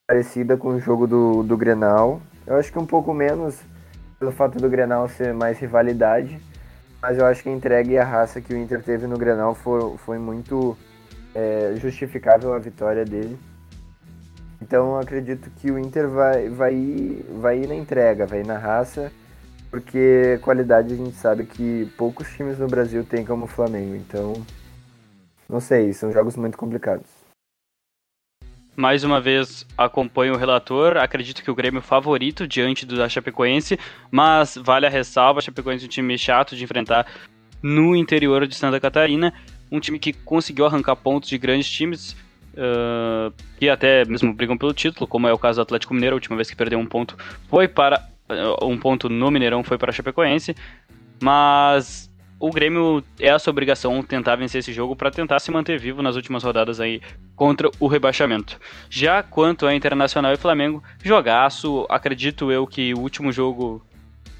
parecida 0.08 0.56
com 0.56 0.68
o 0.68 0.80
jogo 0.80 1.06
do, 1.06 1.42
do 1.42 1.56
Grenal. 1.56 2.20
Eu 2.46 2.56
acho 2.56 2.72
que 2.72 2.78
um 2.78 2.86
pouco 2.86 3.12
menos 3.12 3.58
pelo 4.18 4.32
fato 4.32 4.58
do 4.58 4.70
Grenal 4.70 5.08
ser 5.08 5.34
mais 5.34 5.58
rivalidade 5.58 6.40
mas 7.06 7.18
eu 7.18 7.26
acho 7.26 7.42
que 7.42 7.48
a 7.48 7.52
entrega 7.52 7.92
e 7.92 7.98
a 7.98 8.04
raça 8.04 8.40
que 8.40 8.52
o 8.52 8.56
Inter 8.56 8.82
teve 8.82 9.06
no 9.06 9.16
Grenal 9.16 9.54
foi, 9.54 9.96
foi 9.98 10.18
muito 10.18 10.76
é, 11.36 11.74
justificável 11.76 12.54
a 12.54 12.58
vitória 12.58 13.04
dele. 13.04 13.38
Então 14.60 14.98
acredito 14.98 15.50
que 15.50 15.70
o 15.70 15.78
Inter 15.78 16.08
vai, 16.08 16.48
vai, 16.48 16.74
ir, 16.74 17.26
vai 17.40 17.58
ir 17.58 17.68
na 17.68 17.74
entrega, 17.74 18.26
vai 18.26 18.40
ir 18.40 18.46
na 18.46 18.56
raça, 18.56 19.12
porque 19.70 20.38
qualidade 20.40 20.94
a 20.94 20.96
gente 20.96 21.14
sabe 21.14 21.44
que 21.44 21.92
poucos 21.98 22.26
times 22.34 22.58
no 22.58 22.66
Brasil 22.66 23.04
têm 23.04 23.24
como 23.24 23.44
o 23.44 23.48
Flamengo. 23.48 23.94
Então, 23.94 24.32
não 25.46 25.60
sei, 25.60 25.92
são 25.92 26.10
jogos 26.10 26.36
muito 26.36 26.56
complicados. 26.56 27.06
Mais 28.74 29.04
uma 29.04 29.20
vez 29.20 29.66
acompanho 29.76 30.34
o 30.34 30.38
relator, 30.38 30.96
acredito 30.98 31.42
que 31.42 31.50
o 31.50 31.54
Grêmio 31.54 31.80
favorito 31.80 32.46
diante 32.46 32.84
do 32.84 32.96
da 32.96 33.08
Chapecoense, 33.08 33.78
mas 34.10 34.56
vale 34.56 34.86
a 34.86 34.90
ressalva, 34.90 35.38
a 35.38 35.42
Chapecoense 35.42 35.84
é 35.84 35.86
um 35.86 35.90
time 35.90 36.18
chato 36.18 36.56
de 36.56 36.64
enfrentar 36.64 37.06
no 37.62 37.96
interior 37.96 38.46
de 38.46 38.54
Santa 38.54 38.78
Catarina, 38.78 39.32
um 39.70 39.80
time 39.80 39.98
que 39.98 40.12
conseguiu 40.12 40.66
arrancar 40.66 40.96
pontos 40.96 41.28
de 41.28 41.38
grandes 41.38 41.68
times, 41.68 42.12
uh, 42.54 43.32
que 43.58 43.68
até 43.68 44.04
mesmo 44.04 44.32
brigam 44.32 44.56
pelo 44.56 44.72
título, 44.72 45.06
como 45.06 45.26
é 45.26 45.32
o 45.32 45.38
caso 45.38 45.56
do 45.56 45.62
Atlético 45.62 45.94
Mineiro, 45.94 46.14
a 46.14 46.18
última 46.18 46.36
vez 46.36 46.50
que 46.50 46.56
perdeu 46.56 46.78
um 46.78 46.86
ponto 46.86 47.16
foi 47.48 47.68
para 47.68 48.08
uh, 48.28 48.66
um 48.66 48.78
ponto 48.78 49.08
no 49.08 49.30
Mineirão 49.30 49.62
foi 49.62 49.78
para 49.78 49.90
a 49.90 49.92
Chapecoense, 49.92 50.54
mas 51.20 52.10
o 52.38 52.50
Grêmio 52.50 53.02
é 53.18 53.30
a 53.30 53.38
sua 53.38 53.50
obrigação 53.50 54.02
tentar 54.02 54.36
vencer 54.36 54.58
esse 54.58 54.72
jogo 54.72 54.94
para 54.94 55.10
tentar 55.10 55.38
se 55.40 55.50
manter 55.50 55.78
vivo 55.78 56.02
nas 56.02 56.16
últimas 56.16 56.42
rodadas 56.42 56.80
aí 56.80 57.00
contra 57.34 57.70
o 57.80 57.86
rebaixamento. 57.86 58.60
Já 58.90 59.22
quanto 59.22 59.66
a 59.66 59.74
Internacional 59.74 60.32
e 60.32 60.36
Flamengo, 60.36 60.82
jogaço, 61.02 61.86
acredito 61.88 62.52
eu 62.52 62.66
que 62.66 62.92
o 62.92 63.00
último 63.00 63.32
jogo 63.32 63.82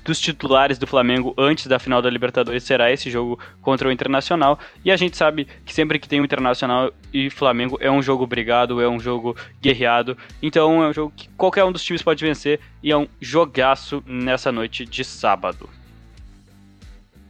dos 0.07 0.21
titulares 0.21 0.79
do 0.79 0.87
Flamengo 0.87 1.35
antes 1.37 1.66
da 1.66 1.79
final 1.79 2.01
da 2.01 2.09
Libertadores 2.09 2.62
será 2.62 2.92
esse 2.92 3.11
jogo 3.11 3.38
contra 3.61 3.88
o 3.88 3.92
Internacional. 3.92 4.59
E 4.85 4.92
a 4.92 4.97
gente 4.97 5.16
sabe 5.16 5.49
que 5.64 5.75
sempre 5.75 5.99
que 5.99 6.09
tem 6.09 6.21
o 6.21 6.25
Internacional 6.25 6.92
e 7.12 7.29
Flamengo 7.29 7.77
é 7.81 7.90
um 7.90 8.01
jogo 8.01 8.27
brigado, 8.27 8.81
é 8.81 8.88
um 8.88 9.01
jogo 9.01 9.37
guerreado. 9.61 10.16
Então 10.40 10.83
é 10.83 10.88
um 10.88 10.92
jogo 10.92 11.12
que 11.14 11.29
qualquer 11.31 11.64
um 11.64 11.73
dos 11.73 11.83
times 11.83 12.03
pode 12.03 12.25
vencer 12.25 12.61
e 12.83 12.92
é 12.92 12.97
um 12.97 13.09
jogaço 13.21 14.03
nessa 14.07 14.53
noite 14.53 14.87
de 14.87 15.05
sábado. 15.05 15.69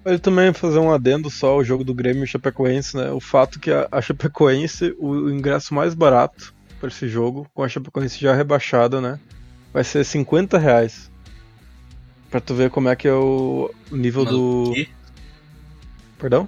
Ele 0.04 0.18
também 0.18 0.52
fazer 0.52 0.78
um 0.78 0.92
adendo 0.92 1.28
só 1.30 1.48
ao 1.48 1.64
jogo 1.64 1.82
do 1.82 1.94
Grêmio 1.94 2.22
e 2.22 2.28
Chapecoense, 2.28 2.96
né? 2.96 3.10
O 3.10 3.18
fato 3.18 3.58
que 3.58 3.72
a, 3.72 3.88
a 3.90 4.00
Chapecoense, 4.00 4.94
o 5.00 5.30
ingresso 5.30 5.74
mais 5.74 5.94
barato 5.94 6.54
para 6.78 6.88
esse 6.88 7.08
jogo, 7.08 7.46
com 7.52 7.62
a 7.62 7.68
Chapecoense 7.68 8.20
já 8.20 8.32
rebaixada, 8.34 9.00
né? 9.00 9.18
Vai 9.72 9.82
ser 9.82 10.04
50 10.04 10.58
reais. 10.58 11.10
Pra 12.30 12.40
tu 12.40 12.54
ver 12.54 12.70
como 12.70 12.88
é 12.88 12.96
que 12.96 13.06
é 13.06 13.12
o 13.12 13.70
nível 13.90 14.24
Mas 14.24 14.32
do. 14.32 14.72
O 14.72 14.86
Perdão? 16.18 16.46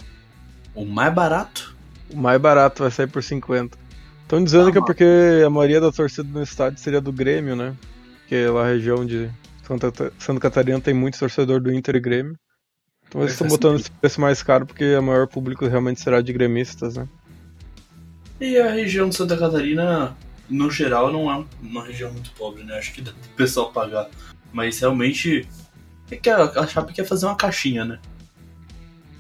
O 0.75 0.85
mais 0.85 1.13
barato? 1.13 1.77
O 2.11 2.17
mais 2.17 2.41
barato 2.41 2.83
vai 2.83 2.91
sair 2.91 3.07
por 3.07 3.23
50. 3.23 3.79
Estão 4.23 4.43
dizendo 4.43 4.69
ah, 4.69 4.73
que 4.73 4.79
é 4.79 4.81
porque 4.83 5.43
a 5.45 5.51
maioria 5.51 5.81
da 5.81 5.91
torcida 5.91 6.29
no 6.29 6.43
estádio 6.43 6.79
seria 6.79 7.01
do 7.01 7.13
Grêmio, 7.13 7.57
né? 7.57 7.75
Porque 8.21 8.47
lá 8.47 8.65
a 8.65 8.69
região 8.69 9.05
de 9.05 9.31
Santa, 9.67 10.13
Santa 10.19 10.41
Catarina 10.41 10.81
tem 10.81 10.95
muito 10.95 11.19
torcedor 11.19 11.61
do 11.61 11.73
Inter 11.73 11.97
e 11.97 12.01
Grêmio. 12.01 12.37
Então 13.07 13.23
eles 13.23 13.33
estão 13.33 13.49
botando 13.49 13.81
esse 13.81 13.91
preço 13.91 14.21
mais 14.21 14.43
caro 14.43 14.67
porque 14.67 14.95
o 14.97 15.03
maior 15.03 15.27
público 15.27 15.67
realmente 15.67 16.01
será 16.01 16.21
de 16.21 16.33
gremistas, 16.33 16.97
né? 16.97 17.09
E 18.41 18.59
a 18.59 18.71
região 18.71 19.09
de 19.09 19.17
Santa 19.17 19.37
Catarina, 19.37 20.17
no 20.49 20.71
geral, 20.71 21.11
não 21.13 21.31
é 21.31 21.45
uma 21.61 21.85
região 21.85 22.13
muito 22.13 22.31
pobre, 22.33 22.63
né? 22.65 22.79
Acho 22.79 22.93
que 22.93 23.01
dá 23.01 23.13
pro 23.13 23.31
pessoal 23.31 23.73
pagar. 23.73 24.09
Mas 24.53 24.79
realmente 24.79 25.41
é 25.41 25.47
que 26.17 26.31
a, 26.31 26.67
Chape 26.67 26.93
quer 26.93 27.05
fazer 27.05 27.27
uma 27.27 27.37
caixinha, 27.37 27.85
né? 27.85 27.99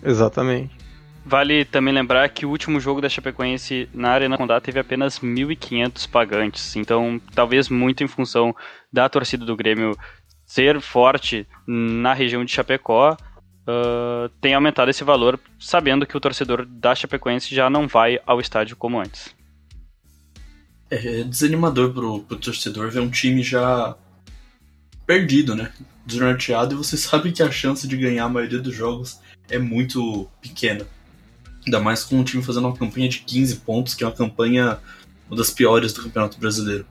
Exatamente. 0.03 0.77
Vale 1.24 1.64
também 1.66 1.92
lembrar 1.92 2.29
que 2.31 2.46
o 2.46 2.51
último 2.51 2.81
jogo 2.81 3.03
da 3.03 3.09
Chapecoense 3.09 3.88
na 3.92 4.11
Arena 4.11 4.38
Condá 4.38 4.61
teve 4.61 4.81
apenas 4.81 5.18
1.500 5.18 6.09
pagantes, 6.09 6.74
então 6.74 7.20
talvez 7.35 7.68
muito 7.68 8.03
em 8.03 8.09
função 8.09 8.57
da 8.90 9.09
torcida 9.09 9.44
do 9.44 9.55
Grêmio 9.55 9.94
ser 10.46 10.81
forte 10.81 11.46
na 11.66 12.14
região 12.14 12.42
de 12.42 12.51
Chapecó, 12.51 13.12
uh, 13.12 14.31
tem 14.40 14.55
aumentado 14.55 14.90
esse 14.90 15.05
valor, 15.05 15.38
sabendo 15.61 16.07
que 16.07 16.16
o 16.16 16.20
torcedor 16.20 16.64
da 16.64 16.94
Chapecoense 16.94 17.55
já 17.55 17.68
não 17.68 17.87
vai 17.87 18.18
ao 18.27 18.40
estádio 18.40 18.74
como 18.74 18.98
antes. 18.98 19.37
É, 20.90 21.20
é 21.20 21.24
desanimador 21.24 21.92
pro, 21.92 22.20
pro 22.20 22.38
torcedor 22.38 22.90
ver 22.90 23.01
um 23.01 23.11
time 23.11 23.42
já 23.42 23.94
perdido, 25.09 25.57
né? 25.57 25.73
Desnorteado, 26.05 26.75
e 26.75 26.77
você 26.77 26.94
sabe 26.99 27.33
que 27.33 27.42
a 27.42 27.51
chance 27.51 27.88
de 27.88 27.97
ganhar 27.97 28.27
a 28.27 28.29
maioria 28.29 28.61
dos 28.61 28.75
jogos 28.75 29.18
é 29.51 29.59
muito 29.59 30.29
pequena. 30.40 30.85
Ainda 31.64 31.81
mais 31.81 32.05
com 32.05 32.16
um 32.16 32.25
time 32.25 32.42
fazendo 32.42 32.68
uma 32.68 32.77
campanha 32.77 33.09
de 33.09 33.21
15 33.21 33.57
pontos, 33.57 33.94
que 33.94 34.05
é 34.05 34.07
uma 34.07 34.14
campanha 34.14 34.79
uma 35.27 35.37
das 35.37 35.51
piores 35.51 35.92
do 35.92 36.03
Campeonato 36.03 36.38
Brasileiro. 36.38 36.87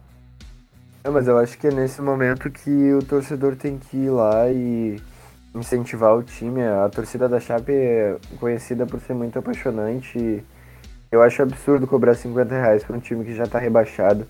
É, 1.03 1.09
mas 1.09 1.27
eu 1.27 1.37
acho 1.37 1.57
que 1.57 1.67
é 1.67 1.71
nesse 1.71 2.01
momento 2.01 2.49
que 2.51 2.93
o 2.93 3.01
torcedor 3.01 3.55
tem 3.55 3.77
que 3.79 3.97
ir 3.97 4.09
lá 4.09 4.49
e 4.51 5.01
incentivar 5.55 6.15
o 6.15 6.21
time. 6.21 6.61
A 6.61 6.89
torcida 6.89 7.27
da 7.27 7.39
Chape 7.39 7.71
é 7.71 8.17
conhecida 8.39 8.85
por 8.85 8.99
ser 8.99 9.13
muito 9.13 9.39
apaixonante. 9.39 10.43
Eu 11.11 11.23
acho 11.23 11.41
absurdo 11.41 11.87
cobrar 11.87 12.13
50 12.13 12.53
reais 12.53 12.83
para 12.83 12.95
um 12.95 12.99
time 12.99 13.25
que 13.25 13.33
já 13.33 13.45
está 13.45 13.57
rebaixado, 13.57 14.27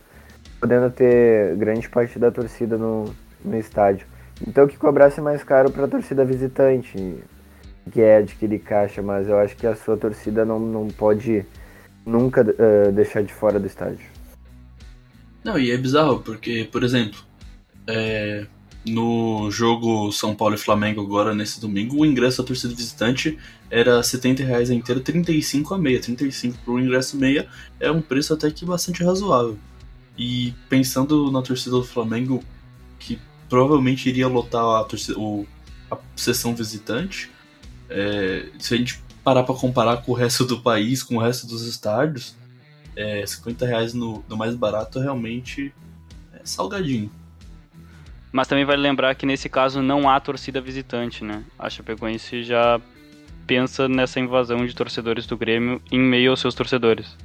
podendo 0.60 0.90
ter 0.90 1.56
grande 1.58 1.90
parte 1.90 2.18
da 2.18 2.32
torcida 2.32 2.78
no, 2.78 3.14
no 3.44 3.58
estádio. 3.58 4.06
Então 4.46 4.68
que 4.68 4.78
cobrasse 4.78 5.20
mais 5.22 5.44
caro 5.44 5.72
para 5.72 5.86
a 5.86 5.88
torcida 5.88 6.24
visitante, 6.24 7.16
que 7.92 8.02
é 8.02 8.18
adquirir 8.18 8.60
caixa, 8.60 9.02
mas 9.02 9.28
eu 9.28 9.38
acho 9.38 9.56
que 9.56 9.66
a 9.66 9.76
sua 9.76 9.98
torcida 9.98 10.46
não, 10.46 10.60
não 10.60 10.88
pode 10.88 11.46
nunca 12.06 12.42
uh, 12.42 12.92
deixar 12.92 13.24
de 13.24 13.34
fora 13.34 13.60
do 13.60 13.68
estádio. 13.68 14.06
Não, 15.44 15.58
e 15.58 15.72
é 15.72 15.78
bizarro, 15.78 16.20
porque, 16.20 16.68
por 16.72 16.84
exemplo, 16.84 17.20
é, 17.88 18.46
no 18.86 19.50
jogo 19.52 20.12
São 20.12 20.36
Paulo 20.36 20.56
e 20.56 20.58
Flamengo 20.58 21.02
agora, 21.02 21.34
nesse 21.34 21.60
domingo, 21.60 22.02
o 22.02 22.06
ingresso 22.06 22.42
da 22.42 22.48
torcida 22.48 22.74
visitante 22.74 23.38
era 23.70 24.02
70 24.02 24.44
reais 24.44 24.70
a 24.70 24.74
inteira, 24.74 25.02
35 25.02 25.74
a 25.74 25.78
meia. 25.78 26.00
35 26.00 26.58
para 26.64 26.74
o 26.74 26.80
ingresso 26.80 27.18
meia 27.18 27.48
é 27.80 27.92
um 27.92 28.02
preço 28.02 28.34
até 28.34 28.50
que 28.50 28.66
bastante 28.66 29.04
razoável. 29.04 29.58
E 30.18 30.54
pensando 30.68 31.32
na 31.32 31.42
torcida 31.42 31.72
do 31.72 31.84
Flamengo, 31.84 32.44
que 33.00 33.20
provavelmente 33.50 34.10
iria 34.10 34.28
lotar 34.28 34.82
a, 34.82 34.84
torcida, 34.84 35.18
o, 35.20 35.48
a 35.90 35.98
sessão 36.16 36.56
visitante, 36.56 37.32
é, 37.90 38.48
se 38.60 38.74
a 38.74 38.78
gente 38.78 39.02
parar 39.24 39.44
para 39.44 39.56
comparar 39.56 39.98
com 39.98 40.12
o 40.12 40.16
resto 40.16 40.46
do 40.46 40.60
país, 40.62 41.04
com 41.04 41.16
o 41.16 41.20
resto 41.20 41.48
dos 41.48 41.66
estádios, 41.66 42.36
é, 42.96 43.26
50 43.26 43.66
reais 43.66 43.94
no, 43.94 44.24
no 44.28 44.36
mais 44.36 44.56
barato 44.56 45.00
realmente 45.00 45.74
é 46.34 46.40
salgadinho. 46.44 47.12
Mas 48.32 48.48
também 48.48 48.66
vale 48.66 48.82
lembrar 48.82 49.16
que 49.16 49.26
nesse 49.26 49.48
caso 49.48 49.82
não 49.82 50.10
há 50.10 50.20
torcida 50.20 50.60
visitante, 50.60 51.24
né? 51.24 51.44
A 51.58 51.70
Chapecoense 51.70 52.44
já 52.44 52.80
pensa 53.46 53.88
nessa 53.88 54.20
invasão 54.20 54.66
de 54.66 54.76
torcedores 54.76 55.26
do 55.26 55.38
Grêmio 55.38 55.82
em 55.92 56.00
meio 56.00 56.32
aos 56.32 56.42
seus 56.42 56.54
torcedores. 56.54 57.16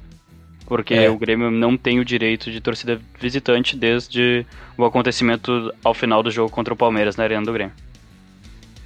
Porque 0.65 0.93
é. 0.93 1.09
o 1.09 1.17
Grêmio 1.17 1.51
não 1.51 1.77
tem 1.77 1.99
o 1.99 2.05
direito 2.05 2.51
de 2.51 2.61
torcida 2.61 2.99
visitante 3.19 3.75
desde 3.75 4.45
o 4.77 4.85
acontecimento 4.85 5.73
ao 5.83 5.93
final 5.93 6.23
do 6.23 6.31
jogo 6.31 6.49
contra 6.49 6.73
o 6.73 6.77
Palmeiras 6.77 7.15
na 7.15 7.23
Arena 7.23 7.45
do 7.45 7.53
Grêmio. 7.53 7.73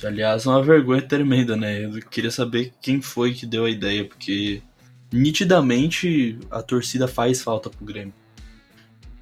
Aliás, 0.03 0.45
é 0.45 0.49
uma 0.49 0.61
vergonha 0.61 1.01
tremenda, 1.01 1.55
né? 1.55 1.85
Eu 1.85 1.91
queria 2.09 2.29
saber 2.29 2.71
quem 2.81 3.01
foi 3.01 3.33
que 3.33 3.45
deu 3.45 3.65
a 3.65 3.69
ideia, 3.69 4.05
porque 4.05 4.61
nitidamente 5.11 6.37
a 6.51 6.61
torcida 6.61 7.07
faz 7.07 7.41
falta 7.41 7.69
pro 7.69 7.85
Grêmio. 7.85 8.13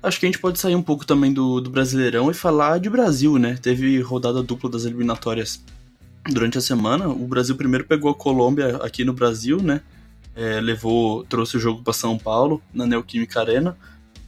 Acho 0.04 0.20
que 0.20 0.26
a 0.26 0.30
gente 0.30 0.40
pode 0.40 0.60
sair 0.60 0.76
um 0.76 0.84
pouco 0.84 1.06
também 1.06 1.34
do, 1.34 1.60
do 1.60 1.70
Brasileirão 1.70 2.30
e 2.30 2.34
falar 2.34 2.80
de 2.80 2.90
Brasil, 2.90 3.40
né? 3.40 3.58
Teve 3.62 4.00
rodada 4.02 4.44
dupla 4.44 4.70
das 4.70 4.86
eliminatórias 4.86 5.64
durante 6.30 6.58
a 6.58 6.62
semana. 6.62 7.08
O 7.08 7.28
Brasil 7.28 7.56
primeiro 7.56 7.86
pegou 7.86 8.12
a 8.12 8.16
Colômbia 8.16 8.78
aqui 8.78 9.04
no 9.04 9.14
Brasil, 9.14 9.62
né? 9.62 9.82
É, 10.36 10.60
levou, 10.60 11.24
trouxe 11.24 11.58
o 11.58 11.60
jogo 11.60 11.82
para 11.82 11.94
São 11.94 12.18
Paulo, 12.18 12.62
na 12.74 12.86
Neoquímica 12.86 13.40
Arena. 13.40 13.78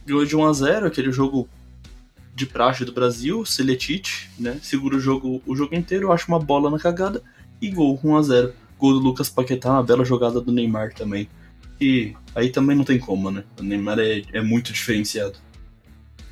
Ganhou 0.06 0.24
de 0.24 0.34
1 0.34 0.46
a 0.46 0.52
0 0.52 0.86
aquele 0.86 1.12
jogo 1.12 1.48
de 2.34 2.46
praxe 2.46 2.84
do 2.84 2.92
Brasil, 2.92 3.44
Seletite, 3.44 4.30
né? 4.38 4.58
Segura 4.62 4.96
o 4.96 5.00
jogo 5.00 5.42
o 5.46 5.56
jogo 5.56 5.74
inteiro, 5.74 6.12
acha 6.12 6.28
uma 6.28 6.38
bola 6.38 6.70
na 6.70 6.78
cagada 6.78 7.22
e 7.60 7.70
gol 7.70 7.98
1 8.02 8.16
a 8.16 8.22
0 8.22 8.52
Gol 8.78 8.92
do 8.92 9.00
Lucas 9.00 9.28
Paquetá, 9.28 9.72
uma 9.72 9.82
bela 9.82 10.04
jogada 10.04 10.40
do 10.40 10.52
Neymar 10.52 10.94
também. 10.94 11.28
E 11.80 12.14
aí 12.32 12.48
também 12.50 12.76
não 12.76 12.84
tem 12.84 12.98
como, 12.98 13.28
né? 13.28 13.42
O 13.58 13.62
Neymar 13.62 13.98
é, 13.98 14.22
é 14.32 14.40
muito 14.40 14.72
diferenciado. 14.72 15.34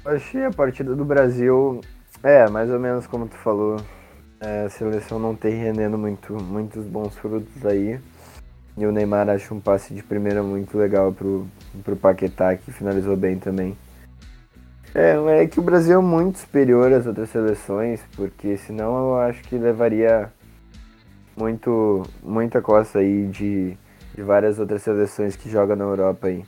Achei 0.04 0.44
a 0.44 0.50
partida 0.52 0.94
do 0.94 1.04
Brasil, 1.04 1.80
é, 2.22 2.48
mais 2.48 2.70
ou 2.70 2.78
menos 2.78 3.06
como 3.08 3.26
tu 3.26 3.36
falou. 3.36 3.80
É, 4.38 4.66
a 4.66 4.70
seleção 4.70 5.18
não 5.18 5.34
tem 5.34 5.56
rendendo 5.56 5.98
muito, 5.98 6.34
muitos 6.34 6.84
bons 6.84 7.16
frutos 7.16 7.66
aí. 7.66 7.98
E 8.76 8.84
o 8.84 8.92
Neymar 8.92 9.28
acha 9.30 9.54
um 9.54 9.60
passe 9.60 9.94
de 9.94 10.02
primeira 10.02 10.42
muito 10.42 10.76
legal 10.76 11.12
pro, 11.12 11.46
pro 11.82 11.96
Paquetá, 11.96 12.54
que 12.56 12.70
finalizou 12.70 13.16
bem 13.16 13.38
também. 13.38 13.76
É, 14.94 15.42
é 15.42 15.46
que 15.46 15.58
o 15.58 15.62
Brasil 15.62 15.98
é 15.98 16.02
muito 16.02 16.38
superior 16.38 16.92
às 16.92 17.06
outras 17.06 17.30
seleções, 17.30 18.00
porque 18.14 18.56
senão 18.56 18.96
eu 18.96 19.16
acho 19.16 19.42
que 19.44 19.56
levaria 19.56 20.32
muito, 21.36 22.02
muita 22.22 22.62
costa 22.62 22.98
aí 22.98 23.26
de, 23.26 23.76
de 24.14 24.22
várias 24.22 24.58
outras 24.58 24.82
seleções 24.82 25.36
que 25.36 25.50
jogam 25.50 25.76
na 25.76 25.84
Europa 25.84 26.28
aí. 26.28 26.44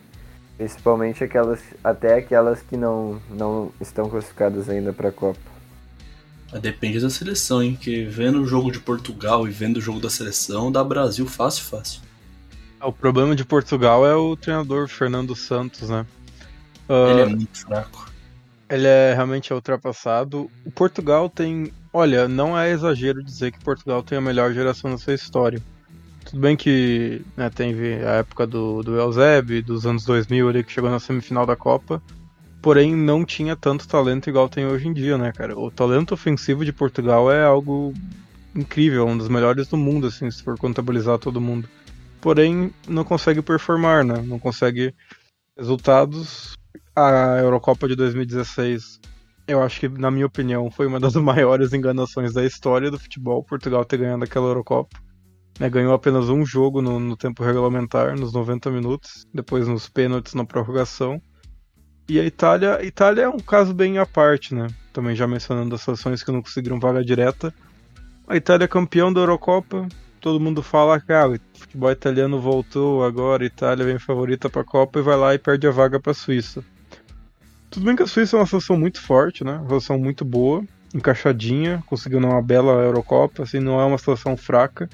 Principalmente 0.57 1.23
aquelas, 1.23 1.61
até 1.85 2.15
aquelas 2.15 2.61
que 2.63 2.77
não, 2.77 3.21
não 3.31 3.71
estão 3.81 4.09
classificadas 4.09 4.69
ainda 4.69 4.93
para 4.93 5.11
a 5.11 5.13
Copa. 5.13 5.39
Depende 6.61 6.99
da 6.99 7.11
seleção, 7.11 7.63
hein? 7.63 7.79
Que 7.79 8.05
vendo 8.05 8.41
o 8.41 8.47
jogo 8.47 8.73
de 8.73 8.81
Portugal 8.81 9.47
e 9.47 9.51
vendo 9.51 9.77
o 9.77 9.81
jogo 9.81 10.01
da 10.01 10.09
seleção, 10.09 10.73
dá 10.73 10.83
Brasil 10.83 11.27
fácil, 11.27 11.65
fácil. 11.65 12.08
Ah, 12.81 12.89
o 12.89 12.93
problema 12.93 13.35
de 13.35 13.45
Portugal 13.45 14.07
é 14.07 14.15
o 14.15 14.37
treinador 14.37 14.89
Fernando 14.89 15.35
Santos, 15.35 15.89
né? 15.89 16.07
Uh, 16.89 17.11
ele 17.11 17.21
é 17.21 17.27
muito 17.27 17.59
fraco. 17.61 18.11
Ele 18.71 18.87
é 18.87 19.15
realmente 19.15 19.53
ultrapassado. 19.53 20.51
O 20.65 20.71
Portugal 20.71 21.29
tem. 21.29 21.73
Olha, 21.93 22.29
não 22.29 22.59
é 22.59 22.71
exagero 22.71 23.23
dizer 23.23 23.53
que 23.53 23.65
Portugal 23.65 24.03
tem 24.03 24.19
a 24.19 24.21
melhor 24.21 24.53
geração 24.53 24.91
da 24.91 24.99
sua 24.99 25.15
história. 25.15 25.61
Tudo 26.25 26.41
bem 26.41 26.57
que 26.57 27.23
né, 27.37 27.49
teve 27.49 28.05
a 28.05 28.17
época 28.17 28.47
do, 28.47 28.83
do 28.83 29.01
Elzeb, 29.01 29.63
dos 29.63 29.87
anos 29.87 30.05
2000 30.05 30.49
ali, 30.49 30.63
que 30.63 30.71
chegou 30.71 30.91
na 30.91 31.01
semifinal 31.01 31.47
da 31.47 31.57
Copa, 31.57 32.03
porém 32.61 32.95
não 32.95 33.25
tinha 33.25 33.57
tanto 33.57 33.89
talento 33.89 34.29
igual 34.29 34.47
tem 34.47 34.67
hoje 34.67 34.87
em 34.87 34.93
dia, 34.93 35.17
né, 35.17 35.33
cara? 35.33 35.59
O 35.59 35.71
talento 35.71 36.13
ofensivo 36.13 36.67
de 36.67 36.73
Portugal 36.73 37.33
é 37.33 37.43
algo 37.43 37.95
incrível, 38.55 39.07
um 39.07 39.17
dos 39.17 39.29
melhores 39.29 39.69
do 39.69 39.79
mundo, 39.79 40.09
assim, 40.09 40.31
se 40.31 40.43
for 40.43 40.59
contabilizar 40.59 41.19
todo 41.19 41.41
mundo. 41.41 41.67
Porém, 42.21 42.73
não 42.87 43.05
consegue 43.05 43.43
performar, 43.43 44.05
né? 44.05 44.21
Não 44.23 44.39
consegue 44.39 44.95
resultados. 45.57 46.57
A 46.95 47.39
Eurocopa 47.41 47.87
de 47.87 47.95
2016, 47.95 49.01
eu 49.47 49.63
acho 49.63 49.81
que, 49.81 49.89
na 49.89 50.11
minha 50.11 50.27
opinião, 50.27 50.71
foi 50.71 50.87
uma 50.87 50.99
das 50.99 51.15
maiores 51.17 51.73
enganações 51.73 52.33
da 52.33 52.45
história 52.45 52.91
do 52.91 52.99
futebol, 52.99 53.45
Portugal 53.45 53.85
ter 53.85 53.99
ganhado 53.99 54.25
aquela 54.25 54.49
Eurocopa. 54.49 54.99
Né, 55.59 55.69
ganhou 55.69 55.93
apenas 55.93 56.29
um 56.29 56.47
jogo 56.47 56.81
no, 56.81 57.01
no, 57.01 57.17
tempo 57.17 57.43
regulamentar, 57.43 58.17
nos 58.17 58.33
90 58.33 58.71
minutos, 58.71 59.27
depois 59.35 59.67
nos 59.67 59.89
pênaltis 59.89 60.35
na 60.35 60.45
prorrogação. 60.45 61.21
E 62.09 62.19
a 62.19 62.25
Itália, 62.25 62.85
Itália 62.85 63.23
é 63.23 63.29
um 63.29 63.41
caso 63.41 63.75
bem 63.75 63.99
à 63.99 64.07
parte, 64.07 64.55
né? 64.55 64.69
Também 64.93 65.17
já 65.17 65.27
mencionando 65.27 65.75
as 65.75 65.83
seleções 65.83 66.23
que 66.23 66.31
não 66.31 66.41
conseguiram 66.41 66.79
vaga 66.79 67.05
direta. 67.05 67.53
A 68.27 68.37
Itália 68.37 68.65
é 68.65 68.69
campeão 68.69 69.13
da 69.13 69.21
Eurocopa, 69.21 69.89
todo 70.19 70.41
mundo 70.41 70.63
fala 70.63 71.03
ah, 71.09 71.29
o 71.29 71.39
futebol 71.59 71.91
italiano 71.91 72.41
voltou 72.41 73.05
agora, 73.05 73.45
Itália 73.45 73.85
vem 73.85 73.99
favorita 73.99 74.51
para 74.51 74.63
a 74.63 74.65
Copa 74.65 74.99
e 74.99 75.03
vai 75.03 75.17
lá 75.17 75.35
e 75.35 75.39
perde 75.39 75.67
a 75.67 75.71
vaga 75.71 76.01
para 76.01 76.13
a 76.13 76.15
Suíça. 76.15 76.65
Tudo 77.71 77.87
bem 77.87 77.97
que 77.97 78.03
a 78.03 78.07
Suíça 78.07 78.37
é 78.37 78.41
uma 78.41 78.47
seleção 78.47 78.79
muito 78.79 79.01
forte, 79.01 79.45
né? 79.45 79.57
Uma 79.57 79.69
seleção 79.69 79.99
muito 79.99 80.25
boa, 80.25 80.65
encaixadinha, 80.95 81.83
conseguiu 81.87 82.19
uma 82.19 82.43
bela 82.43 82.73
Eurocopa, 82.83 83.43
assim, 83.43 83.61
não 83.61 83.81
é 83.81 83.85
uma 83.85 83.99
seleção 83.99 84.37
fraca 84.37 84.89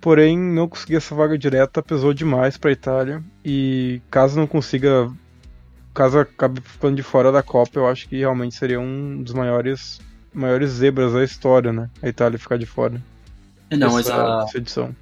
porém 0.00 0.38
não 0.38 0.68
conseguir 0.68 0.96
essa 0.96 1.14
vaga 1.14 1.36
direta 1.36 1.82
pesou 1.82 2.14
demais 2.14 2.56
para 2.56 2.70
a 2.70 2.72
Itália 2.72 3.22
e 3.44 4.00
caso 4.10 4.38
não 4.38 4.46
consiga, 4.46 5.10
caso 5.92 6.20
acabe 6.20 6.60
ficando 6.60 6.96
de 6.96 7.02
fora 7.02 7.32
da 7.32 7.42
Copa, 7.42 7.78
eu 7.78 7.88
acho 7.88 8.08
que 8.08 8.18
realmente 8.18 8.54
seria 8.54 8.80
um 8.80 9.22
dos 9.22 9.34
maiores 9.34 10.00
maiores 10.32 10.70
zebras 10.70 11.14
da 11.14 11.24
história, 11.24 11.72
né? 11.72 11.90
A 12.02 12.08
Itália 12.08 12.38
ficar 12.38 12.58
de 12.58 12.66
fora. 12.66 13.02
Não, 13.70 13.92
mas 13.92 14.08
a 14.08 14.46
edição. 14.54 14.94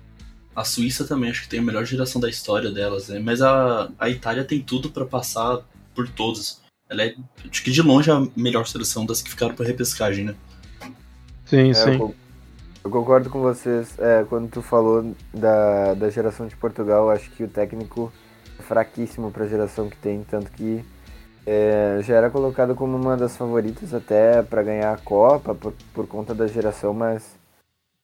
A 0.55 0.65
Suíça 0.65 1.05
também 1.05 1.31
acho 1.31 1.43
que 1.43 1.49
tem 1.49 1.61
a 1.61 1.63
melhor 1.63 1.85
geração 1.85 2.21
da 2.21 2.31
história 2.31 2.71
delas, 2.71 3.09
né? 3.09 3.19
Mas 3.19 3.43
a, 3.43 3.91
a 3.99 4.09
Itália 4.09 4.43
tem 4.43 4.61
tudo 4.61 4.91
para 4.91 5.05
passar 5.05 5.61
por 5.95 6.09
todos. 6.09 6.63
Ela 6.89 7.03
é, 7.03 7.15
acho 7.51 7.63
que 7.63 7.71
de 7.71 7.83
longe 7.83 8.11
a 8.11 8.27
melhor 8.35 8.67
seleção 8.67 9.05
das 9.05 9.21
que 9.21 9.29
ficaram 9.29 9.55
para 9.55 9.67
repescagem, 9.67 10.25
né? 10.25 10.35
Sim, 11.45 11.71
é, 11.71 11.75
sim. 11.75 12.15
Eu 12.83 12.91
concordo 12.91 13.29
com 13.29 13.41
vocês. 13.41 13.99
É, 13.99 14.25
quando 14.29 14.49
tu 14.49 14.63
falou 14.63 15.15
da, 15.35 15.95
da 15.95 16.09
geração 16.09 16.47
de 16.47 16.57
Portugal, 16.57 17.11
acho 17.11 17.31
que 17.31 17.45
o 17.45 17.49
técnico 17.49 18.13
é 18.59 18.63
fraquíssimo 18.63 19.31
para 19.31 19.45
a 19.45 19.49
geração 19.49 19.91
que 19.91 19.97
tem, 19.97 20.25
tanto 20.25 20.51
que 20.53 20.85
é, 21.45 22.01
já 22.03 22.15
era 22.15 22.31
colocado 22.31 22.75
como 22.75 22.97
uma 22.97 23.17
das 23.17 23.37
favoritas 23.37 23.93
até 23.93 24.43
para 24.43 24.63
ganhar 24.63 24.93
a 24.93 24.97
Copa 24.97 25.55
por, 25.55 25.75
por 25.93 26.07
conta 26.07 26.35
da 26.35 26.47
geração, 26.47 26.95
mas 26.95 27.37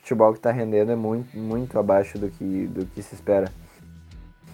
futebol 0.03 0.33
que 0.33 0.41
está 0.41 0.51
rendendo 0.51 0.91
é 0.91 0.97
muito, 0.97 1.37
muito 1.39 1.79
abaixo 1.79 2.19
do 2.19 2.29
que, 2.29 2.67
do 2.67 2.85
que 2.87 3.03
se 3.03 3.15
espera. 3.15 3.51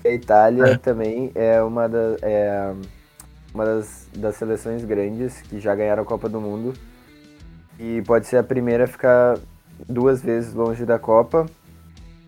A 0.05 0.09
Itália 0.11 0.65
é. 0.65 0.77
também 0.77 1.33
é 1.35 1.61
uma, 1.63 1.89
da, 1.89 2.17
é 2.23 2.75
uma 3.53 3.65
das, 3.65 4.07
das 4.15 4.37
seleções 4.37 4.85
grandes 4.85 5.41
que 5.43 5.59
já 5.59 5.75
ganharam 5.75 6.03
a 6.03 6.07
Copa 6.07 6.29
do 6.29 6.41
Mundo 6.41 6.75
e 7.79 8.03
pode 8.03 8.27
ser 8.27 8.37
a 8.37 8.43
primeira 8.43 8.85
a 8.85 8.87
ficar 8.87 9.39
duas 9.89 10.23
vezes 10.23 10.53
longe 10.53 10.85
da 10.85 10.99
Copa 10.99 11.47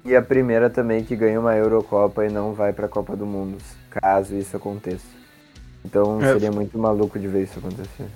e 0.04 0.16
a 0.16 0.22
primeira 0.22 0.70
também 0.70 1.04
que 1.04 1.14
ganha 1.14 1.38
uma 1.38 1.54
Eurocopa 1.54 2.24
e 2.24 2.32
não 2.32 2.54
vai 2.54 2.72
para 2.72 2.86
a 2.86 2.88
Copa 2.88 3.14
do 3.14 3.26
Mundo, 3.26 3.58
caso 3.90 4.34
isso 4.34 4.56
aconteça. 4.56 5.06
Então 5.84 6.20
é. 6.22 6.32
seria 6.32 6.50
muito 6.50 6.78
maluco 6.78 7.18
de 7.18 7.28
ver 7.28 7.44
isso 7.44 7.58
acontecer. 7.58 8.06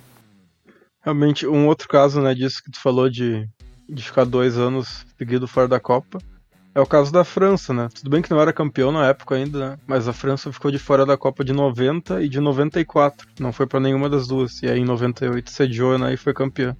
Realmente, 1.02 1.46
um 1.46 1.66
outro 1.66 1.86
caso, 1.86 2.22
né, 2.22 2.34
disso 2.34 2.62
que 2.64 2.70
tu 2.70 2.80
falou 2.80 3.10
de, 3.10 3.46
de 3.88 4.02
ficar 4.02 4.24
dois 4.24 4.58
anos 4.58 5.06
seguido 5.18 5.46
fora 5.46 5.68
da 5.68 5.80
Copa, 5.80 6.18
é 6.74 6.80
o 6.80 6.86
caso 6.86 7.12
da 7.12 7.24
França, 7.24 7.72
né? 7.72 7.88
Tudo 7.94 8.10
bem 8.10 8.20
que 8.20 8.30
não 8.30 8.40
era 8.40 8.52
campeão 8.52 8.90
na 8.90 9.06
época 9.06 9.36
ainda, 9.36 9.70
né? 9.70 9.78
Mas 9.86 10.08
a 10.08 10.12
França 10.12 10.52
ficou 10.52 10.72
de 10.72 10.78
fora 10.78 11.06
da 11.06 11.16
Copa 11.16 11.44
de 11.44 11.52
90 11.52 12.20
e 12.22 12.28
de 12.28 12.40
94. 12.40 13.28
Não 13.38 13.52
foi 13.52 13.64
para 13.66 13.78
nenhuma 13.78 14.08
das 14.08 14.26
duas. 14.26 14.60
E 14.60 14.66
aí 14.66 14.80
em 14.80 14.84
98 14.84 15.50
sediou 15.50 15.96
né, 15.96 16.12
e 16.12 16.16
foi 16.16 16.34
campeã. 16.34 16.76